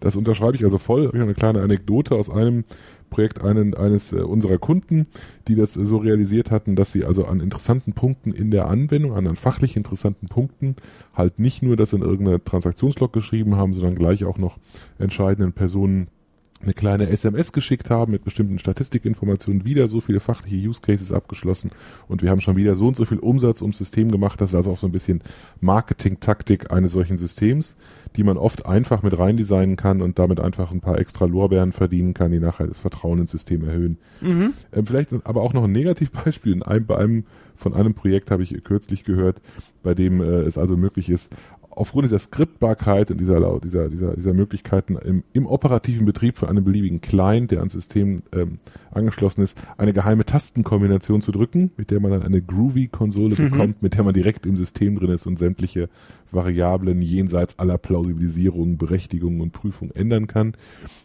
Das 0.00 0.16
unterschreibe 0.16 0.56
ich 0.56 0.64
also 0.64 0.78
voll. 0.78 1.02
Ich 1.04 1.08
habe 1.08 1.22
eine 1.22 1.34
kleine 1.34 1.62
Anekdote 1.62 2.14
aus 2.14 2.30
einem 2.30 2.64
Projekt 3.10 3.42
einen, 3.42 3.74
eines 3.74 4.12
äh, 4.12 4.20
unserer 4.20 4.56
Kunden, 4.56 5.06
die 5.48 5.56
das 5.56 5.76
äh, 5.76 5.84
so 5.84 5.98
realisiert 5.98 6.50
hatten, 6.50 6.76
dass 6.76 6.92
sie 6.92 7.04
also 7.04 7.26
an 7.26 7.40
interessanten 7.40 7.92
Punkten 7.92 8.32
in 8.32 8.50
der 8.50 8.66
Anwendung, 8.68 9.12
an, 9.12 9.26
an 9.26 9.36
fachlich 9.36 9.76
interessanten 9.76 10.28
Punkten, 10.28 10.76
halt 11.12 11.38
nicht 11.38 11.62
nur 11.62 11.76
das 11.76 11.92
in 11.92 12.02
irgendeiner 12.02 12.42
Transaktionslog 12.42 13.12
geschrieben 13.12 13.56
haben, 13.56 13.74
sondern 13.74 13.96
gleich 13.96 14.24
auch 14.24 14.38
noch 14.38 14.56
entscheidenden 14.98 15.52
Personen 15.52 16.08
eine 16.62 16.74
kleine 16.74 17.08
SMS 17.08 17.52
geschickt 17.52 17.88
haben 17.88 18.12
mit 18.12 18.24
bestimmten 18.24 18.58
Statistikinformationen, 18.58 19.64
wieder 19.64 19.88
so 19.88 20.00
viele 20.00 20.20
fachliche 20.20 20.68
Use 20.68 20.80
Cases 20.80 21.10
abgeschlossen 21.10 21.70
und 22.06 22.22
wir 22.22 22.30
haben 22.30 22.40
schon 22.40 22.56
wieder 22.56 22.76
so 22.76 22.86
und 22.88 22.96
so 22.96 23.06
viel 23.06 23.18
Umsatz 23.18 23.62
ums 23.62 23.78
System 23.78 24.10
gemacht. 24.10 24.40
Das 24.40 24.50
ist 24.50 24.54
also 24.54 24.72
auch 24.72 24.78
so 24.78 24.86
ein 24.86 24.92
bisschen 24.92 25.22
Marketing-Taktik 25.60 26.70
eines 26.70 26.92
solchen 26.92 27.16
Systems, 27.16 27.76
die 28.16 28.24
man 28.24 28.36
oft 28.36 28.66
einfach 28.66 29.02
mit 29.02 29.18
rein 29.18 29.36
designen 29.36 29.76
kann 29.76 30.02
und 30.02 30.18
damit 30.18 30.40
einfach 30.40 30.70
ein 30.70 30.80
paar 30.80 30.98
extra 30.98 31.24
Lorbeeren 31.24 31.72
verdienen 31.72 32.12
kann, 32.12 32.30
die 32.30 32.40
nachher 32.40 32.66
das 32.66 32.78
Vertrauen 32.78 33.20
ins 33.20 33.30
System 33.30 33.64
erhöhen. 33.64 33.98
Mhm. 34.20 34.52
Ähm, 34.72 34.86
vielleicht 34.86 35.14
aber 35.24 35.42
auch 35.42 35.54
noch 35.54 35.64
ein 35.64 35.72
Negativbeispiel. 35.72 36.52
In 36.52 36.62
einem, 36.62 36.84
bei 36.84 36.98
einem, 36.98 37.24
von 37.56 37.72
einem 37.72 37.94
Projekt 37.94 38.30
habe 38.30 38.42
ich 38.42 38.62
kürzlich 38.64 39.04
gehört, 39.04 39.40
bei 39.82 39.94
dem 39.94 40.20
äh, 40.20 40.42
es 40.42 40.58
also 40.58 40.76
möglich 40.76 41.08
ist, 41.08 41.30
aufgrund 41.80 42.04
dieser 42.04 42.18
Skriptbarkeit 42.18 43.10
und 43.10 43.18
dieser, 43.18 43.58
dieser, 43.60 43.88
dieser, 43.88 44.14
dieser 44.14 44.34
Möglichkeiten 44.34 44.96
im, 44.96 45.24
im 45.32 45.46
operativen 45.46 46.04
Betrieb 46.04 46.36
für 46.36 46.48
einen 46.48 46.62
beliebigen 46.62 47.00
Client, 47.00 47.50
der 47.50 47.60
ans 47.60 47.72
System 47.72 48.22
ähm, 48.32 48.58
angeschlossen 48.90 49.42
ist, 49.42 49.60
eine 49.78 49.92
geheime 49.94 50.26
Tastenkombination 50.26 51.22
zu 51.22 51.32
drücken, 51.32 51.70
mit 51.78 51.90
der 51.90 52.00
man 52.00 52.10
dann 52.10 52.22
eine 52.22 52.42
Groovy-Konsole 52.42 53.30
Mhm. 53.30 53.50
bekommt, 53.50 53.82
mit 53.82 53.94
der 53.94 54.04
man 54.04 54.12
direkt 54.12 54.44
im 54.44 54.56
System 54.56 54.98
drin 54.98 55.10
ist 55.10 55.26
und 55.26 55.38
sämtliche 55.38 55.88
Variablen 56.32 57.02
jenseits 57.02 57.58
aller 57.58 57.78
Plausibilisierung, 57.78 58.76
Berechtigung 58.76 59.40
und 59.40 59.52
Prüfung 59.52 59.90
ändern 59.92 60.26
kann. 60.26 60.54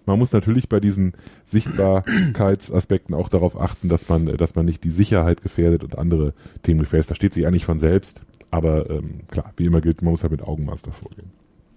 Man 0.05 0.19
muss 0.19 0.33
natürlich 0.33 0.69
bei 0.69 0.79
diesen 0.79 1.13
Sichtbarkeitsaspekten 1.45 3.15
auch 3.15 3.29
darauf 3.29 3.59
achten, 3.59 3.89
dass 3.89 4.09
man, 4.09 4.27
äh, 4.27 4.37
dass 4.37 4.55
man 4.55 4.65
nicht 4.65 4.83
die 4.83 4.91
Sicherheit 4.91 5.41
gefährdet 5.41 5.83
und 5.83 5.97
andere 5.97 6.33
Themen 6.63 6.81
gefährdet. 6.81 7.07
Versteht 7.07 7.33
sich 7.33 7.47
eigentlich 7.47 7.65
von 7.65 7.79
selbst. 7.79 8.21
Aber 8.55 8.89
ähm, 8.89 9.27
klar, 9.29 9.51
wie 9.57 9.65
immer 9.65 9.81
gilt, 9.81 10.01
man 10.01 10.11
muss 10.11 10.23
halt 10.23 10.31
mit 10.31 10.41
Augenmaß 10.41 10.83
davor 10.83 11.09
gehen. 11.09 11.29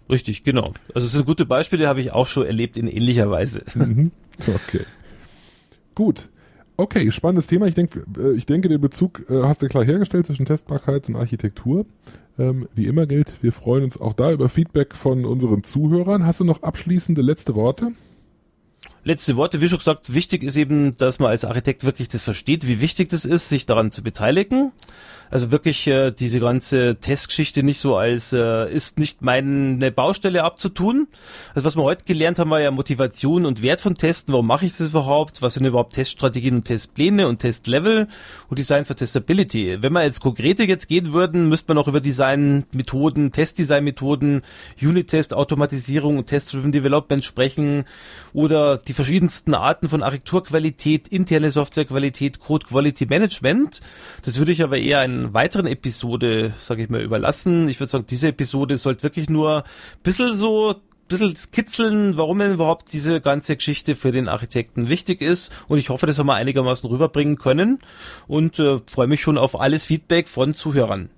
Richtig, 0.08 0.44
genau. 0.44 0.74
Also 0.94 1.08
es 1.08 1.12
sind 1.12 1.26
gute 1.26 1.44
Beispiele, 1.44 1.88
habe 1.88 2.00
ich 2.00 2.12
auch 2.12 2.28
schon 2.28 2.46
erlebt 2.46 2.76
in 2.76 2.86
ähnlicher 2.86 3.28
Weise. 3.30 3.62
Mhm. 3.74 4.12
Okay. 4.38 4.82
Gut. 5.96 6.28
Okay, 6.76 7.10
spannendes 7.10 7.48
Thema. 7.48 7.66
Ich 7.66 7.74
denke, 7.74 8.04
äh, 8.16 8.32
ich 8.34 8.46
denke, 8.46 8.68
den 8.68 8.80
Bezug 8.80 9.28
äh, 9.28 9.42
hast 9.42 9.60
du 9.60 9.66
klar 9.66 9.84
hergestellt 9.84 10.26
zwischen 10.26 10.46
Testbarkeit 10.46 11.08
und 11.08 11.16
Architektur. 11.16 11.84
Ähm, 12.38 12.68
wie 12.76 12.86
immer 12.86 13.06
gilt, 13.06 13.42
wir 13.42 13.50
freuen 13.50 13.82
uns 13.82 14.00
auch 14.00 14.12
da 14.12 14.30
über 14.30 14.48
Feedback 14.48 14.94
von 14.94 15.24
unseren 15.24 15.64
Zuhörern. 15.64 16.24
Hast 16.24 16.38
du 16.38 16.44
noch 16.44 16.62
abschließende 16.62 17.20
letzte 17.20 17.56
Worte? 17.56 17.90
Letzte 19.08 19.38
Worte, 19.38 19.62
wie 19.62 19.68
schon 19.70 19.78
gesagt, 19.78 20.12
wichtig 20.12 20.42
ist 20.42 20.58
eben, 20.58 20.94
dass 20.98 21.18
man 21.18 21.30
als 21.30 21.46
Architekt 21.46 21.82
wirklich 21.82 22.08
das 22.08 22.20
versteht, 22.20 22.68
wie 22.68 22.82
wichtig 22.82 23.08
das 23.08 23.24
ist, 23.24 23.48
sich 23.48 23.64
daran 23.64 23.90
zu 23.90 24.02
beteiligen. 24.02 24.70
Also 25.30 25.50
wirklich 25.50 25.86
äh, 25.86 26.10
diese 26.10 26.40
ganze 26.40 26.96
Testgeschichte 26.96 27.62
nicht 27.62 27.80
so 27.80 27.96
als 27.96 28.32
äh, 28.32 28.72
ist 28.72 28.98
nicht 28.98 29.20
meine 29.20 29.90
Baustelle 29.90 30.42
abzutun. 30.42 31.06
Also 31.54 31.66
was 31.66 31.76
wir 31.76 31.82
heute 31.82 32.04
gelernt 32.04 32.38
haben, 32.38 32.50
war 32.50 32.60
ja 32.60 32.70
Motivation 32.70 33.44
und 33.44 33.60
Wert 33.60 33.80
von 33.80 33.94
Testen. 33.94 34.32
Warum 34.32 34.46
mache 34.46 34.64
ich 34.64 34.76
das 34.76 34.88
überhaupt? 34.88 35.42
Was 35.42 35.54
sind 35.54 35.66
überhaupt 35.66 35.94
Teststrategien 35.94 36.56
und 36.56 36.64
Testpläne 36.64 37.28
und 37.28 37.40
Testlevel 37.40 38.08
und 38.48 38.58
Design 38.58 38.86
for 38.86 38.96
Testability? 38.96 39.82
Wenn 39.82 39.92
wir 39.92 40.02
jetzt 40.02 40.20
konkrete 40.20 40.64
jetzt 40.64 40.88
gehen 40.88 41.12
würden, 41.12 41.48
müsste 41.48 41.74
man 41.74 41.82
auch 41.82 41.88
über 41.88 42.00
Designmethoden, 42.00 43.30
Testdesignmethoden, 43.30 44.42
Unit-Test, 44.80 45.34
Automatisierung 45.34 46.16
und 46.16 46.26
Test-Driven 46.26 46.72
Development 46.72 47.22
sprechen 47.22 47.84
oder 48.32 48.78
die 48.78 48.94
verschiedensten 48.98 49.54
Arten 49.54 49.88
von 49.88 50.02
Architekturqualität, 50.02 51.06
interne 51.06 51.52
Softwarequalität, 51.52 52.40
Code 52.40 52.66
Quality 52.66 53.06
Management. 53.06 53.80
Das 54.24 54.40
würde 54.40 54.50
ich 54.50 54.64
aber 54.64 54.76
eher 54.76 54.98
einer 54.98 55.32
weiteren 55.32 55.68
Episode, 55.68 56.52
sage 56.58 56.82
ich 56.82 56.90
mal, 56.90 57.00
überlassen. 57.00 57.68
Ich 57.68 57.78
würde 57.78 57.92
sagen, 57.92 58.06
diese 58.10 58.26
Episode 58.26 58.76
sollte 58.76 59.04
wirklich 59.04 59.30
nur 59.30 59.58
ein 59.58 60.02
bisschen 60.02 60.34
so 60.34 60.74
bisschen 61.06 61.36
skizzeln, 61.36 62.16
warum 62.16 62.40
denn 62.40 62.54
überhaupt 62.54 62.92
diese 62.92 63.20
ganze 63.20 63.54
Geschichte 63.54 63.94
für 63.94 64.10
den 64.10 64.26
Architekten 64.26 64.88
wichtig 64.88 65.22
ist. 65.22 65.52
Und 65.68 65.78
ich 65.78 65.90
hoffe, 65.90 66.06
das 66.06 66.18
haben 66.18 66.26
wir 66.26 66.34
einigermaßen 66.34 66.90
rüberbringen 66.90 67.38
können 67.38 67.78
und 68.26 68.58
äh, 68.58 68.80
freue 68.90 69.06
mich 69.06 69.22
schon 69.22 69.38
auf 69.38 69.60
alles 69.60 69.86
Feedback 69.86 70.28
von 70.28 70.54
Zuhörern. 70.54 71.08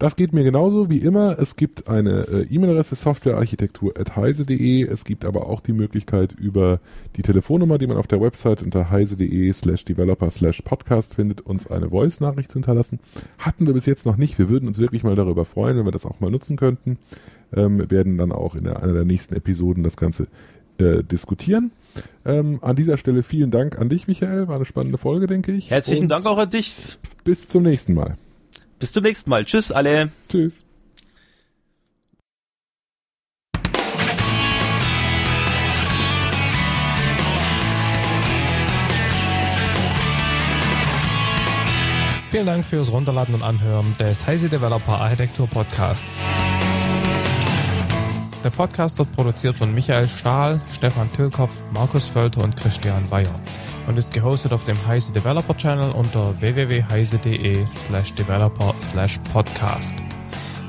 Das 0.00 0.16
geht 0.16 0.32
mir 0.32 0.44
genauso 0.44 0.88
wie 0.88 0.96
immer. 0.96 1.38
Es 1.38 1.56
gibt 1.56 1.86
eine 1.86 2.26
äh, 2.26 2.46
E-Mail-Adresse 2.50 2.94
softwarearchitektur.heise.de. 2.94 4.84
Es 4.84 5.04
gibt 5.04 5.26
aber 5.26 5.46
auch 5.46 5.60
die 5.60 5.74
Möglichkeit 5.74 6.32
über 6.32 6.80
die 7.16 7.22
Telefonnummer, 7.22 7.76
die 7.76 7.86
man 7.86 7.98
auf 7.98 8.06
der 8.06 8.18
Website 8.18 8.62
unter 8.62 8.90
heise.de 8.90 9.52
slash 9.52 9.84
developer 9.84 10.30
slash 10.30 10.62
podcast 10.62 11.16
findet, 11.16 11.42
uns 11.42 11.70
eine 11.70 11.90
Voice-Nachricht 11.90 12.50
zu 12.50 12.54
hinterlassen. 12.54 12.98
Hatten 13.36 13.66
wir 13.66 13.74
bis 13.74 13.84
jetzt 13.84 14.06
noch 14.06 14.16
nicht. 14.16 14.38
Wir 14.38 14.48
würden 14.48 14.68
uns 14.68 14.78
wirklich 14.78 15.04
mal 15.04 15.16
darüber 15.16 15.44
freuen, 15.44 15.76
wenn 15.76 15.84
wir 15.84 15.92
das 15.92 16.06
auch 16.06 16.18
mal 16.18 16.30
nutzen 16.30 16.56
könnten. 16.56 16.96
Ähm, 17.54 17.78
wir 17.78 17.90
werden 17.90 18.16
dann 18.16 18.32
auch 18.32 18.54
in 18.54 18.66
einer 18.68 18.94
der 18.94 19.04
nächsten 19.04 19.36
Episoden 19.36 19.84
das 19.84 19.98
Ganze 19.98 20.28
äh, 20.78 21.04
diskutieren. 21.04 21.72
Ähm, 22.24 22.58
an 22.62 22.74
dieser 22.74 22.96
Stelle 22.96 23.22
vielen 23.22 23.50
Dank 23.50 23.78
an 23.78 23.90
dich, 23.90 24.08
Michael. 24.08 24.48
War 24.48 24.56
eine 24.56 24.64
spannende 24.64 24.96
Folge, 24.96 25.26
denke 25.26 25.52
ich. 25.52 25.70
Herzlichen 25.70 26.04
Und 26.04 26.08
Dank 26.08 26.24
auch 26.24 26.38
an 26.38 26.48
dich. 26.48 26.74
Bis 27.22 27.48
zum 27.48 27.64
nächsten 27.64 27.92
Mal. 27.92 28.16
Bis 28.80 28.92
zum 28.92 29.02
nächsten 29.02 29.28
Mal. 29.28 29.44
Tschüss 29.44 29.70
alle. 29.70 30.10
Tschüss. 30.30 30.64
Vielen 42.30 42.46
Dank 42.46 42.64
fürs 42.64 42.90
Runterladen 42.90 43.34
und 43.34 43.42
Anhören 43.42 43.94
des 43.98 44.26
Heise 44.26 44.48
Developer 44.48 45.00
Architektur 45.00 45.46
Podcasts. 45.46 46.06
Der 48.42 48.50
Podcast 48.50 48.98
wird 48.98 49.12
produziert 49.12 49.58
von 49.58 49.74
Michael 49.74 50.08
Stahl, 50.08 50.62
Stefan 50.72 51.12
Tilkoff, 51.12 51.54
Markus 51.74 52.08
Völter 52.08 52.42
und 52.42 52.56
Christian 52.56 53.06
Bayer 53.10 53.38
und 53.90 53.98
ist 53.98 54.12
gehostet 54.12 54.52
auf 54.52 54.62
dem 54.62 54.86
Heise 54.86 55.10
Developer 55.10 55.56
Channel 55.56 55.90
unter 55.90 56.40
www.heise.de 56.40 57.66
slash 57.76 58.14
developer 58.14 58.72
slash 58.84 59.18
podcast. 59.32 59.94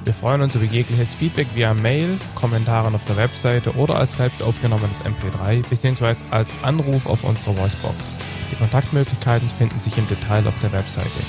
Wir 0.04 0.14
freuen 0.14 0.42
uns 0.42 0.56
über 0.56 0.66
jegliches 0.66 1.14
Feedback 1.14 1.46
via 1.54 1.76
Mail, 1.76 2.18
Kommentaren 2.34 2.96
auf 2.96 3.06
der 3.06 3.18
Webseite 3.18 3.76
oder 3.76 3.98
als 3.98 4.16
selbst 4.16 4.42
aufgenommenes 4.42 5.04
MP3 5.04 5.62
bzw. 5.70 6.26
als 6.32 6.52
Anruf 6.64 7.06
auf 7.06 7.24
unserer 7.24 7.56
Voicebox. 7.58 8.16
Die 8.52 8.56
Kontaktmöglichkeiten 8.56 9.50
finden 9.50 9.80
sich 9.80 9.96
im 10.00 10.08
Detail 10.08 10.48
auf 10.48 10.58
der 10.58 10.72
Webseite. 10.72 11.22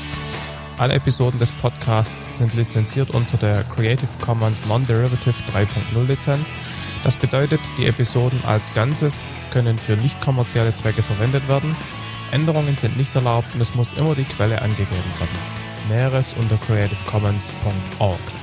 Alle 0.78 0.95
Episoden 0.95 1.38
des 1.38 1.53
Podcasts 1.53 2.38
sind 2.38 2.55
lizenziert 2.55 3.11
unter 3.11 3.36
der 3.36 3.64
Creative 3.64 4.09
Commons 4.24 4.64
Non-Derivative 4.64 5.34
3.0 5.53 6.07
Lizenz. 6.07 6.49
Das 7.05 7.16
bedeutet, 7.16 7.61
die 7.76 7.86
Episoden 7.86 8.40
als 8.46 8.72
Ganzes 8.74 9.26
können 9.50 9.78
für 9.78 9.96
nicht 9.96 10.20
kommerzielle 10.20 10.74
Zwecke 10.74 11.03
verwendet 11.03 11.48
werden. 11.48 11.74
Änderungen 12.30 12.76
sind 12.76 12.96
nicht 12.96 13.14
erlaubt 13.14 13.55
und 13.55 13.61
es 13.61 13.74
muss 13.74 13.92
immer 13.92 14.14
die 14.14 14.24
Quelle 14.24 14.62
angegeben 14.62 15.12
werden. 15.18 15.38
Näheres 15.88 16.34
unter 16.38 16.57
creativecommons.org. 16.57 18.41